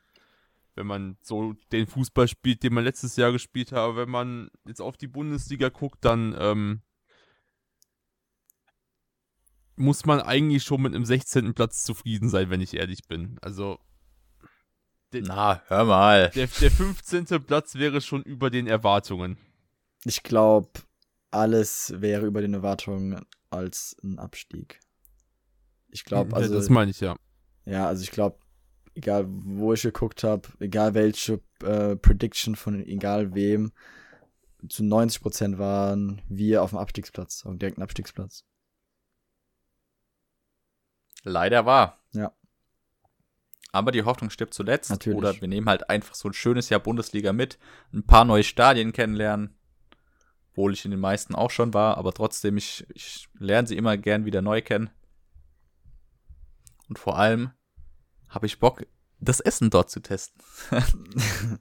Wenn 0.74 0.86
man 0.86 1.16
so 1.22 1.54
den 1.72 1.86
Fußball 1.86 2.28
spielt, 2.28 2.62
den 2.62 2.74
man 2.74 2.84
letztes 2.84 3.16
Jahr 3.16 3.32
gespielt 3.32 3.72
hat. 3.72 3.78
Aber 3.78 3.96
wenn 3.96 4.10
man 4.10 4.50
jetzt 4.66 4.80
auf 4.80 4.96
die 4.96 5.08
Bundesliga 5.08 5.70
guckt, 5.70 6.04
dann 6.04 6.36
ähm, 6.38 6.82
muss 9.78 10.04
man 10.04 10.20
eigentlich 10.20 10.62
schon 10.64 10.82
mit 10.82 10.94
einem 10.94 11.04
16. 11.04 11.54
Platz 11.54 11.84
zufrieden 11.84 12.28
sein, 12.28 12.50
wenn 12.50 12.60
ich 12.60 12.74
ehrlich 12.74 13.06
bin. 13.08 13.38
Also. 13.40 13.78
Den, 15.12 15.24
Na, 15.24 15.62
hör 15.68 15.84
mal. 15.84 16.30
Der, 16.34 16.46
der 16.46 16.70
15. 16.70 17.24
Platz 17.44 17.76
wäre 17.76 18.00
schon 18.00 18.22
über 18.22 18.50
den 18.50 18.66
Erwartungen. 18.66 19.38
Ich 20.04 20.22
glaube, 20.22 20.68
alles 21.30 21.92
wäre 21.96 22.26
über 22.26 22.40
den 22.40 22.54
Erwartungen 22.54 23.24
als 23.50 23.96
ein 24.02 24.18
Abstieg. 24.18 24.80
Ich 25.90 26.04
glaube, 26.04 26.34
also. 26.34 26.52
Ja, 26.52 26.58
das 26.58 26.68
meine 26.68 26.90
ich 26.90 27.00
ja. 27.00 27.16
Ja, 27.64 27.86
also 27.86 28.02
ich 28.02 28.10
glaube, 28.10 28.38
egal 28.94 29.26
wo 29.28 29.72
ich 29.72 29.82
geguckt 29.82 30.24
habe, 30.24 30.48
egal 30.58 30.94
welche 30.94 31.40
äh, 31.62 31.96
Prediction 31.96 32.56
von 32.56 32.84
egal 32.84 33.34
wem, 33.34 33.72
zu 34.68 34.82
90% 34.82 35.58
waren 35.58 36.20
wir 36.28 36.62
auf 36.62 36.70
dem 36.70 36.78
Abstiegsplatz, 36.78 37.44
auf 37.44 37.52
dem 37.52 37.58
direkten 37.58 37.82
Abstiegsplatz. 37.82 38.44
Leider 41.22 41.66
war. 41.66 41.98
Ja. 42.12 42.32
Aber 43.70 43.92
die 43.92 44.02
Hoffnung 44.02 44.30
stirbt 44.30 44.54
zuletzt. 44.54 44.90
Natürlich. 44.90 45.18
Oder 45.18 45.40
wir 45.40 45.48
nehmen 45.48 45.68
halt 45.68 45.90
einfach 45.90 46.14
so 46.14 46.28
ein 46.28 46.32
schönes 46.32 46.70
Jahr 46.70 46.80
Bundesliga 46.80 47.32
mit, 47.32 47.58
ein 47.92 48.04
paar 48.04 48.24
neue 48.24 48.44
Stadien 48.44 48.92
kennenlernen. 48.92 49.57
Obwohl 50.58 50.72
ich 50.72 50.84
in 50.84 50.90
den 50.90 50.98
meisten 50.98 51.36
auch 51.36 51.52
schon 51.52 51.72
war, 51.72 51.98
aber 51.98 52.12
trotzdem, 52.12 52.56
ich, 52.56 52.84
ich 52.92 53.28
lerne 53.38 53.68
sie 53.68 53.76
immer 53.76 53.96
gern 53.96 54.24
wieder 54.24 54.42
neu 54.42 54.60
kennen. 54.60 54.90
Und 56.88 56.98
vor 56.98 57.16
allem 57.16 57.52
habe 58.28 58.46
ich 58.46 58.58
Bock, 58.58 58.84
das 59.20 59.38
Essen 59.38 59.70
dort 59.70 59.88
zu 59.88 60.00
testen. 60.00 60.42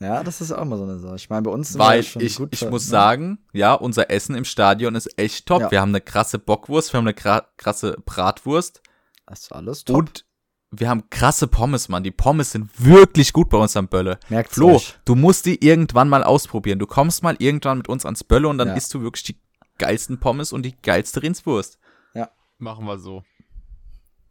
ja, 0.00 0.24
das 0.24 0.40
ist 0.40 0.50
auch 0.50 0.62
immer 0.62 0.76
so 0.76 0.82
eine 0.82 0.98
Sache. 0.98 1.14
Ich 1.14 1.30
meine, 1.30 1.42
bei 1.42 1.52
uns 1.52 1.78
Weil 1.78 2.00
ich, 2.00 2.16
ich 2.16 2.40
muss 2.40 2.86
ne? 2.86 2.90
sagen, 2.90 3.38
ja, 3.52 3.74
unser 3.74 4.10
Essen 4.10 4.34
im 4.34 4.44
Stadion 4.44 4.96
ist 4.96 5.16
echt 5.20 5.46
top. 5.46 5.60
Ja. 5.60 5.70
Wir 5.70 5.80
haben 5.80 5.90
eine 5.90 6.00
krasse 6.00 6.40
Bockwurst, 6.40 6.92
wir 6.92 6.98
haben 6.98 7.06
eine 7.06 7.44
krasse 7.56 7.96
Bratwurst. 8.04 8.82
Das 9.24 9.42
ist 9.42 9.52
alles 9.52 9.84
top. 9.84 9.98
Und 9.98 10.26
wir 10.72 10.88
haben 10.88 11.08
krasse 11.10 11.46
Pommes, 11.46 11.88
Mann. 11.90 12.02
Die 12.02 12.10
Pommes 12.10 12.52
sind 12.52 12.70
wirklich 12.82 13.34
gut 13.34 13.50
bei 13.50 13.58
uns 13.58 13.76
am 13.76 13.88
Bölle. 13.88 14.18
Merkt 14.30 14.52
Flo, 14.52 14.76
euch. 14.76 14.94
du 15.04 15.14
musst 15.14 15.44
die 15.44 15.62
irgendwann 15.64 16.08
mal 16.08 16.24
ausprobieren. 16.24 16.78
Du 16.78 16.86
kommst 16.86 17.22
mal 17.22 17.36
irgendwann 17.38 17.78
mit 17.78 17.88
uns 17.88 18.06
ans 18.06 18.24
Bölle 18.24 18.48
und 18.48 18.56
dann 18.56 18.68
ja. 18.68 18.74
isst 18.74 18.92
du 18.94 19.02
wirklich 19.02 19.22
die 19.22 19.36
geilsten 19.76 20.18
Pommes 20.18 20.52
und 20.52 20.62
die 20.62 20.74
geilste 20.80 21.22
Rindswurst. 21.22 21.78
Ja. 22.14 22.30
Machen 22.58 22.86
wir 22.86 22.98
so. 22.98 23.22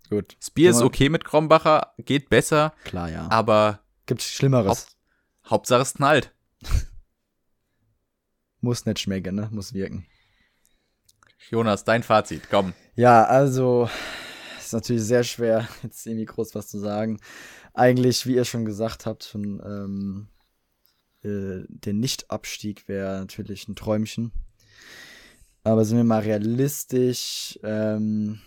Gut. 0.09 0.35
Das 0.39 0.49
Bier 0.49 0.71
ist 0.71 0.81
okay 0.81 1.09
mit 1.09 1.23
Krombacher, 1.23 1.93
geht 1.99 2.29
besser. 2.29 2.73
Klar, 2.83 3.09
ja. 3.09 3.29
Aber. 3.29 3.79
Gibt's 4.07 4.25
Schlimmeres. 4.25 4.67
Haupt, 4.67 4.97
Hauptsache 5.45 5.81
es 5.83 5.93
knallt. 5.93 6.33
Muss 8.61 8.85
nicht 8.85 8.99
schmecken, 8.99 9.35
ne? 9.35 9.47
Muss 9.51 9.73
wirken. 9.73 10.05
Jonas, 11.49 11.83
dein 11.83 12.01
Fazit, 12.01 12.49
komm. 12.49 12.73
Ja, 12.95 13.23
also 13.25 13.89
ist 14.71 14.73
natürlich 14.73 15.03
sehr 15.03 15.23
schwer, 15.23 15.67
jetzt 15.83 16.05
irgendwie 16.05 16.25
groß 16.25 16.55
was 16.55 16.67
zu 16.67 16.79
sagen. 16.79 17.19
Eigentlich, 17.73 18.25
wie 18.25 18.35
ihr 18.35 18.45
schon 18.45 18.65
gesagt 18.65 19.05
habt, 19.05 19.25
schon 19.25 19.61
ähm, 19.65 20.27
äh, 21.23 21.65
der 21.67 21.93
Nicht-Abstieg 21.93 22.87
wäre 22.87 23.19
natürlich 23.19 23.67
ein 23.67 23.75
Träumchen. 23.75 24.31
Aber 25.63 25.85
sind 25.85 25.97
wir 25.97 26.03
mal 26.03 26.21
realistisch, 26.21 27.59
ähm, 27.63 28.39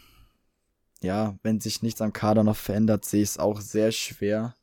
ja, 1.03 1.39
wenn 1.43 1.61
sich 1.61 1.83
nichts 1.83 2.01
am 2.01 2.13
Kader 2.13 2.43
noch 2.43 2.57
verändert, 2.57 3.05
sehe 3.05 3.23
ich 3.23 3.31
es 3.31 3.39
auch 3.39 3.61
sehr 3.61 3.93
schwer, 3.93 4.57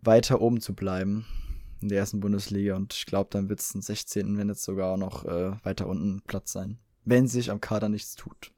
weiter 0.00 0.40
oben 0.40 0.60
zu 0.60 0.74
bleiben 0.74 1.26
in 1.80 1.88
der 1.88 1.98
ersten 1.98 2.20
Bundesliga. 2.20 2.74
Und 2.74 2.94
ich 2.94 3.06
glaube, 3.06 3.30
dann 3.30 3.48
wird 3.48 3.60
es 3.60 3.74
ein 3.74 3.82
16., 3.82 4.38
wenn 4.38 4.48
jetzt 4.48 4.64
sogar 4.64 4.96
noch 4.96 5.24
äh, 5.24 5.52
weiter 5.64 5.86
unten 5.86 6.22
Platz 6.22 6.52
sein, 6.52 6.78
wenn 7.04 7.28
sich 7.28 7.50
am 7.50 7.60
Kader 7.60 7.88
nichts 7.88 8.14
tut. 8.14 8.52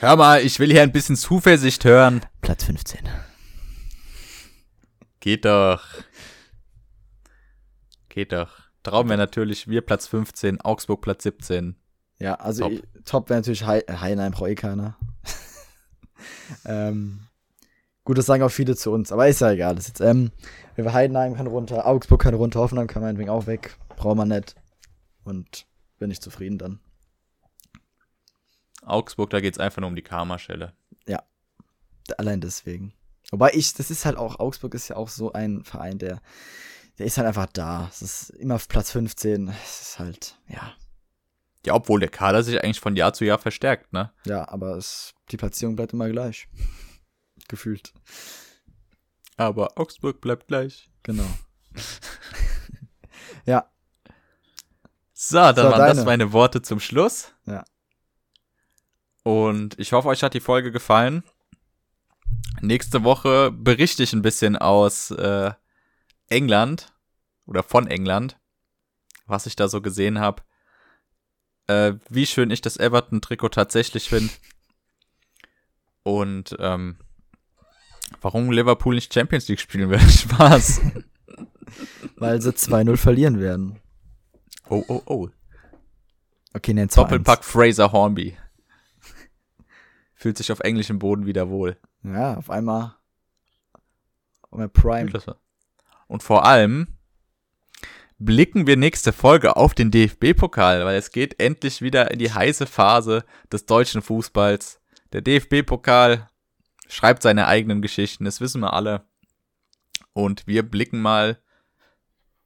Hör 0.00 0.16
mal, 0.16 0.42
ich 0.42 0.60
will 0.60 0.70
hier 0.70 0.82
ein 0.82 0.92
bisschen 0.92 1.16
Zuversicht 1.16 1.84
hören. 1.84 2.20
Platz 2.40 2.64
15. 2.64 3.00
Geht 5.20 5.44
doch. 5.44 5.84
Geht 8.08 8.32
doch. 8.32 8.68
Traum 8.82 9.08
wäre 9.08 9.18
natürlich 9.18 9.68
wir 9.68 9.80
Platz 9.80 10.06
15, 10.06 10.60
Augsburg 10.60 11.00
Platz 11.02 11.24
17. 11.24 11.76
Ja, 12.20 12.34
also 12.36 12.68
top, 12.68 13.04
top 13.04 13.28
wäre 13.28 13.40
natürlich 13.40 13.66
He 13.66 13.82
Heinheim, 13.88 14.32
braucht 14.32 14.50
eh 14.50 14.54
keiner. 14.54 14.96
ähm, 16.64 17.20
gut, 18.04 18.18
das 18.18 18.26
sagen 18.26 18.42
auch 18.42 18.50
viele 18.50 18.76
zu 18.76 18.92
uns, 18.92 19.12
aber 19.12 19.28
ist 19.28 19.40
ja 19.40 19.50
egal. 19.50 19.74
Das 19.74 19.88
jetzt, 19.88 20.00
ähm, 20.00 20.30
Heidenheim 20.76 21.34
kann 21.34 21.46
runter, 21.46 21.86
Augsburg 21.86 22.22
kann 22.22 22.34
runter, 22.34 22.60
Hoffenheim 22.60 22.86
kann 22.86 23.02
meinetwegen 23.02 23.30
auch 23.30 23.46
weg. 23.46 23.76
Braucht 23.96 24.16
man 24.16 24.28
nicht. 24.28 24.54
Und 25.24 25.66
bin 25.98 26.10
ich 26.10 26.20
zufrieden 26.20 26.58
dann. 26.58 26.80
Augsburg, 28.82 29.30
da 29.30 29.40
geht 29.40 29.54
es 29.54 29.60
einfach 29.60 29.80
nur 29.80 29.88
um 29.88 29.96
die 29.96 30.02
Karma-Schelle. 30.02 30.72
Ja. 31.06 31.22
Allein 32.16 32.40
deswegen. 32.40 32.94
Wobei 33.30 33.52
ich, 33.52 33.74
das 33.74 33.90
ist 33.90 34.04
halt 34.04 34.16
auch, 34.16 34.38
Augsburg 34.38 34.74
ist 34.74 34.88
ja 34.88 34.96
auch 34.96 35.08
so 35.08 35.32
ein 35.32 35.62
Verein, 35.64 35.98
der, 35.98 36.22
der 36.98 37.06
ist 37.06 37.18
halt 37.18 37.26
einfach 37.26 37.46
da. 37.52 37.88
Es 37.90 38.02
ist 38.02 38.30
immer 38.30 38.54
auf 38.54 38.68
Platz 38.68 38.92
15. 38.92 39.48
Es 39.48 39.80
ist 39.82 39.98
halt, 39.98 40.36
ja. 40.48 40.74
Ja, 41.66 41.74
obwohl 41.74 42.00
der 42.00 42.08
Kader 42.08 42.42
sich 42.42 42.62
eigentlich 42.62 42.80
von 42.80 42.96
Jahr 42.96 43.12
zu 43.12 43.24
Jahr 43.24 43.38
verstärkt, 43.38 43.92
ne? 43.92 44.12
Ja, 44.24 44.48
aber 44.48 44.76
es, 44.76 45.14
die 45.30 45.36
Platzierung 45.36 45.76
bleibt 45.76 45.92
immer 45.92 46.08
gleich. 46.08 46.48
Gefühlt. 47.48 47.92
Aber 49.36 49.78
Augsburg 49.78 50.20
bleibt 50.20 50.48
gleich. 50.48 50.90
Genau. 51.02 51.28
ja. 53.44 53.70
So, 55.12 55.36
dann 55.36 55.56
so, 55.56 55.62
waren 55.64 55.78
deine. 55.78 55.94
das 55.94 56.04
meine 56.04 56.32
Worte 56.32 56.62
zum 56.62 56.80
Schluss. 56.80 57.34
Ja. 57.44 57.64
Und 59.22 59.78
ich 59.78 59.92
hoffe, 59.92 60.08
euch 60.08 60.22
hat 60.22 60.34
die 60.34 60.40
Folge 60.40 60.72
gefallen. 60.72 61.22
Nächste 62.60 63.04
Woche 63.04 63.50
berichte 63.52 64.02
ich 64.02 64.12
ein 64.12 64.22
bisschen 64.22 64.56
aus 64.56 65.10
äh, 65.10 65.52
England 66.28 66.92
oder 67.46 67.62
von 67.62 67.86
England, 67.86 68.38
was 69.26 69.46
ich 69.46 69.56
da 69.56 69.68
so 69.68 69.80
gesehen 69.80 70.18
habe. 70.18 70.42
Äh, 71.66 71.94
wie 72.08 72.26
schön 72.26 72.50
ich 72.50 72.60
das 72.60 72.78
Everton-Trikot 72.78 73.50
tatsächlich 73.50 74.08
finde. 74.08 74.32
Und 76.02 76.56
ähm, 76.58 76.96
warum 78.20 78.50
Liverpool 78.50 78.94
nicht 78.94 79.12
Champions 79.12 79.48
League 79.48 79.60
spielen 79.60 79.90
wird. 79.90 80.02
Spaß. 80.10 80.80
Weil 82.16 82.40
sie 82.40 82.50
2-0 82.50 82.96
verlieren 82.96 83.38
werden. 83.40 83.78
Oh, 84.68 84.84
oh, 84.88 85.02
oh. 85.06 85.28
Okay, 86.54 86.72
nein, 86.72 86.88
Doppelpack 86.88 87.44
Fraser 87.44 87.92
Hornby 87.92 88.36
fühlt 90.18 90.36
sich 90.36 90.50
auf 90.52 90.60
englischem 90.60 90.98
Boden 90.98 91.26
wieder 91.26 91.48
wohl. 91.48 91.76
Ja, 92.02 92.36
auf 92.36 92.50
einmal. 92.50 92.96
Um 94.50 94.68
Prime. 94.70 95.10
Und 96.08 96.22
vor 96.22 96.44
allem 96.44 96.88
blicken 98.18 98.66
wir 98.66 98.76
nächste 98.76 99.12
Folge 99.12 99.56
auf 99.56 99.74
den 99.74 99.92
DFB-Pokal, 99.92 100.84
weil 100.84 100.96
es 100.96 101.12
geht 101.12 101.40
endlich 101.40 101.82
wieder 101.82 102.10
in 102.10 102.18
die 102.18 102.32
heiße 102.32 102.66
Phase 102.66 103.24
des 103.52 103.66
deutschen 103.66 104.02
Fußballs. 104.02 104.80
Der 105.12 105.20
DFB-Pokal 105.20 106.28
schreibt 106.88 107.22
seine 107.22 107.46
eigenen 107.46 107.80
Geschichten, 107.80 108.24
das 108.24 108.40
wissen 108.40 108.60
wir 108.60 108.72
alle. 108.72 109.06
Und 110.14 110.48
wir 110.48 110.68
blicken 110.68 111.00
mal, 111.00 111.38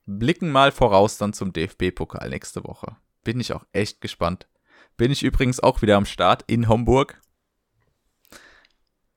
blicken 0.04 0.50
mal 0.50 0.72
voraus 0.72 1.16
dann 1.16 1.32
zum 1.32 1.54
DFB-Pokal 1.54 2.28
nächste 2.28 2.64
Woche. 2.64 2.96
Bin 3.24 3.40
ich 3.40 3.54
auch 3.54 3.64
echt 3.72 4.02
gespannt. 4.02 4.46
Bin 4.98 5.10
ich 5.10 5.22
übrigens 5.22 5.60
auch 5.60 5.80
wieder 5.80 5.96
am 5.96 6.04
Start 6.04 6.44
in 6.48 6.68
Homburg. 6.68 7.22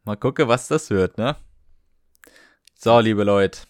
Mal 0.06 0.16
gucken, 0.16 0.48
was 0.48 0.68
das 0.68 0.92
wird, 0.92 1.18
ne? 1.18 1.36
So, 2.76 3.00
liebe 3.00 3.24
Leute, 3.24 3.62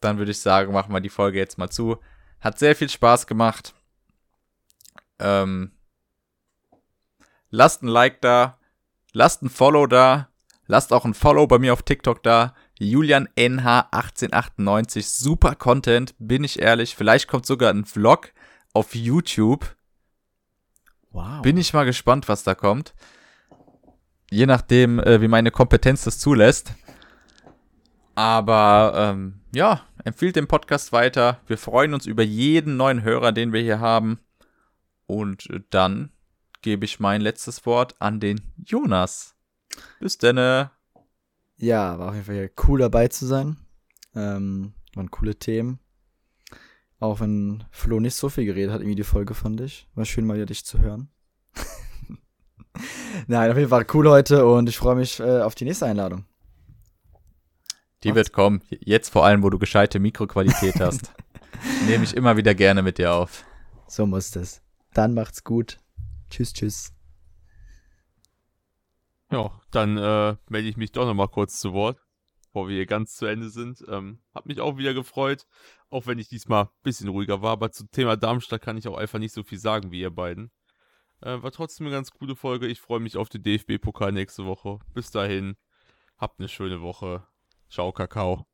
dann 0.00 0.18
würde 0.18 0.32
ich 0.32 0.40
sagen, 0.40 0.72
machen 0.72 0.92
wir 0.92 1.00
die 1.00 1.08
Folge 1.08 1.38
jetzt 1.38 1.58
mal 1.58 1.70
zu. 1.70 1.98
Hat 2.40 2.58
sehr 2.58 2.74
viel 2.74 2.88
Spaß 2.90 3.28
gemacht. 3.28 3.72
Ähm, 5.20 5.70
lasst 7.50 7.84
ein 7.84 7.88
Like 7.88 8.20
da, 8.20 8.58
lasst 9.12 9.42
ein 9.42 9.48
Follow 9.48 9.86
da, 9.86 10.28
lasst 10.66 10.92
auch 10.92 11.04
ein 11.04 11.14
Follow 11.14 11.46
bei 11.46 11.60
mir 11.60 11.72
auf 11.72 11.82
TikTok 11.82 12.20
da. 12.24 12.54
Julian 12.78 13.28
NH1898, 13.36 15.02
super 15.02 15.54
Content, 15.54 16.14
bin 16.18 16.42
ich 16.42 16.58
ehrlich. 16.58 16.96
Vielleicht 16.96 17.28
kommt 17.28 17.46
sogar 17.46 17.72
ein 17.72 17.84
Vlog 17.84 18.32
auf 18.72 18.94
YouTube. 18.96 19.76
Wow. 21.10 21.42
Bin 21.42 21.56
ich 21.56 21.72
mal 21.72 21.84
gespannt, 21.84 22.28
was 22.28 22.42
da 22.42 22.56
kommt 22.56 22.92
je 24.30 24.46
nachdem, 24.46 24.98
äh, 25.00 25.20
wie 25.20 25.28
meine 25.28 25.50
Kompetenz 25.50 26.04
das 26.04 26.18
zulässt. 26.18 26.74
Aber 28.14 28.92
ähm, 28.96 29.40
ja, 29.54 29.82
empfiehlt 30.04 30.36
den 30.36 30.48
Podcast 30.48 30.92
weiter. 30.92 31.40
Wir 31.46 31.58
freuen 31.58 31.92
uns 31.92 32.06
über 32.06 32.22
jeden 32.22 32.76
neuen 32.76 33.02
Hörer, 33.02 33.32
den 33.32 33.52
wir 33.52 33.60
hier 33.60 33.80
haben. 33.80 34.18
Und 35.06 35.48
dann 35.70 36.10
gebe 36.62 36.84
ich 36.84 36.98
mein 36.98 37.20
letztes 37.20 37.66
Wort 37.66 37.94
an 38.00 38.18
den 38.18 38.40
Jonas. 38.56 39.36
Bis 40.00 40.18
denne. 40.18 40.70
Ja, 41.58 41.98
war 41.98 42.08
auf 42.08 42.14
jeden 42.14 42.26
Fall 42.26 42.50
cool 42.66 42.80
dabei 42.80 43.08
zu 43.08 43.26
sein. 43.26 43.56
Ähm, 44.14 44.72
waren 44.94 45.10
coole 45.10 45.36
Themen. 45.36 45.78
Auch 46.98 47.20
wenn 47.20 47.64
Flo 47.70 48.00
nicht 48.00 48.14
so 48.14 48.30
viel 48.30 48.46
geredet 48.46 48.72
hat, 48.72 48.80
irgendwie 48.80 48.96
die 48.96 49.04
Folge 49.04 49.34
fand 49.34 49.60
ich. 49.60 49.88
War 49.94 50.06
schön 50.06 50.26
mal 50.26 50.34
wieder 50.34 50.46
dich 50.46 50.64
zu 50.64 50.80
hören. 50.80 51.10
Nein, 53.26 53.50
auf 53.50 53.56
jeden 53.56 53.70
Fall 53.70 53.86
cool 53.94 54.08
heute 54.08 54.46
und 54.46 54.68
ich 54.68 54.76
freue 54.76 54.96
mich 54.96 55.20
äh, 55.20 55.40
auf 55.40 55.54
die 55.54 55.64
nächste 55.64 55.86
Einladung. 55.86 56.24
Die 58.02 58.14
wird 58.14 58.32
kommen. 58.32 58.62
Jetzt 58.70 59.10
vor 59.10 59.24
allem, 59.24 59.42
wo 59.42 59.50
du 59.50 59.58
gescheite 59.58 59.98
Mikroqualität 59.98 60.80
hast. 60.80 61.12
Nehme 61.86 62.04
ich 62.04 62.14
immer 62.14 62.36
wieder 62.36 62.54
gerne 62.54 62.82
mit 62.82 62.98
dir 62.98 63.12
auf. 63.12 63.44
So 63.88 64.06
muss 64.06 64.30
das. 64.30 64.62
Dann 64.92 65.14
macht's 65.14 65.42
gut. 65.42 65.78
Tschüss, 66.30 66.52
tschüss. 66.52 66.92
Ja, 69.30 69.50
dann 69.72 69.96
äh, 69.96 70.36
melde 70.48 70.68
ich 70.68 70.76
mich 70.76 70.92
doch 70.92 71.04
nochmal 71.04 71.28
kurz 71.28 71.58
zu 71.58 71.72
Wort, 71.72 71.98
bevor 72.44 72.68
wir 72.68 72.76
hier 72.76 72.86
ganz 72.86 73.16
zu 73.16 73.26
Ende 73.26 73.50
sind. 73.50 73.84
Ähm, 73.88 74.20
hab 74.32 74.46
mich 74.46 74.60
auch 74.60 74.76
wieder 74.76 74.94
gefreut, 74.94 75.46
auch 75.90 76.06
wenn 76.06 76.18
ich 76.18 76.28
diesmal 76.28 76.64
ein 76.64 76.70
bisschen 76.82 77.08
ruhiger 77.08 77.42
war, 77.42 77.52
aber 77.52 77.72
zum 77.72 77.90
Thema 77.90 78.16
Darmstadt 78.16 78.62
kann 78.62 78.76
ich 78.76 78.86
auch 78.86 78.96
einfach 78.96 79.18
nicht 79.18 79.34
so 79.34 79.42
viel 79.42 79.58
sagen 79.58 79.90
wie 79.90 80.00
ihr 80.00 80.10
beiden. 80.10 80.52
Äh, 81.20 81.42
war 81.42 81.50
trotzdem 81.52 81.86
eine 81.86 81.94
ganz 81.94 82.10
gute 82.10 82.36
Folge. 82.36 82.66
Ich 82.66 82.80
freue 82.80 83.00
mich 83.00 83.16
auf 83.16 83.28
den 83.28 83.42
DFB-Pokal 83.42 84.12
nächste 84.12 84.44
Woche. 84.44 84.78
Bis 84.94 85.10
dahin, 85.10 85.56
habt 86.18 86.38
eine 86.38 86.48
schöne 86.48 86.82
Woche. 86.82 87.26
Ciao, 87.70 87.92
Kakao. 87.92 88.46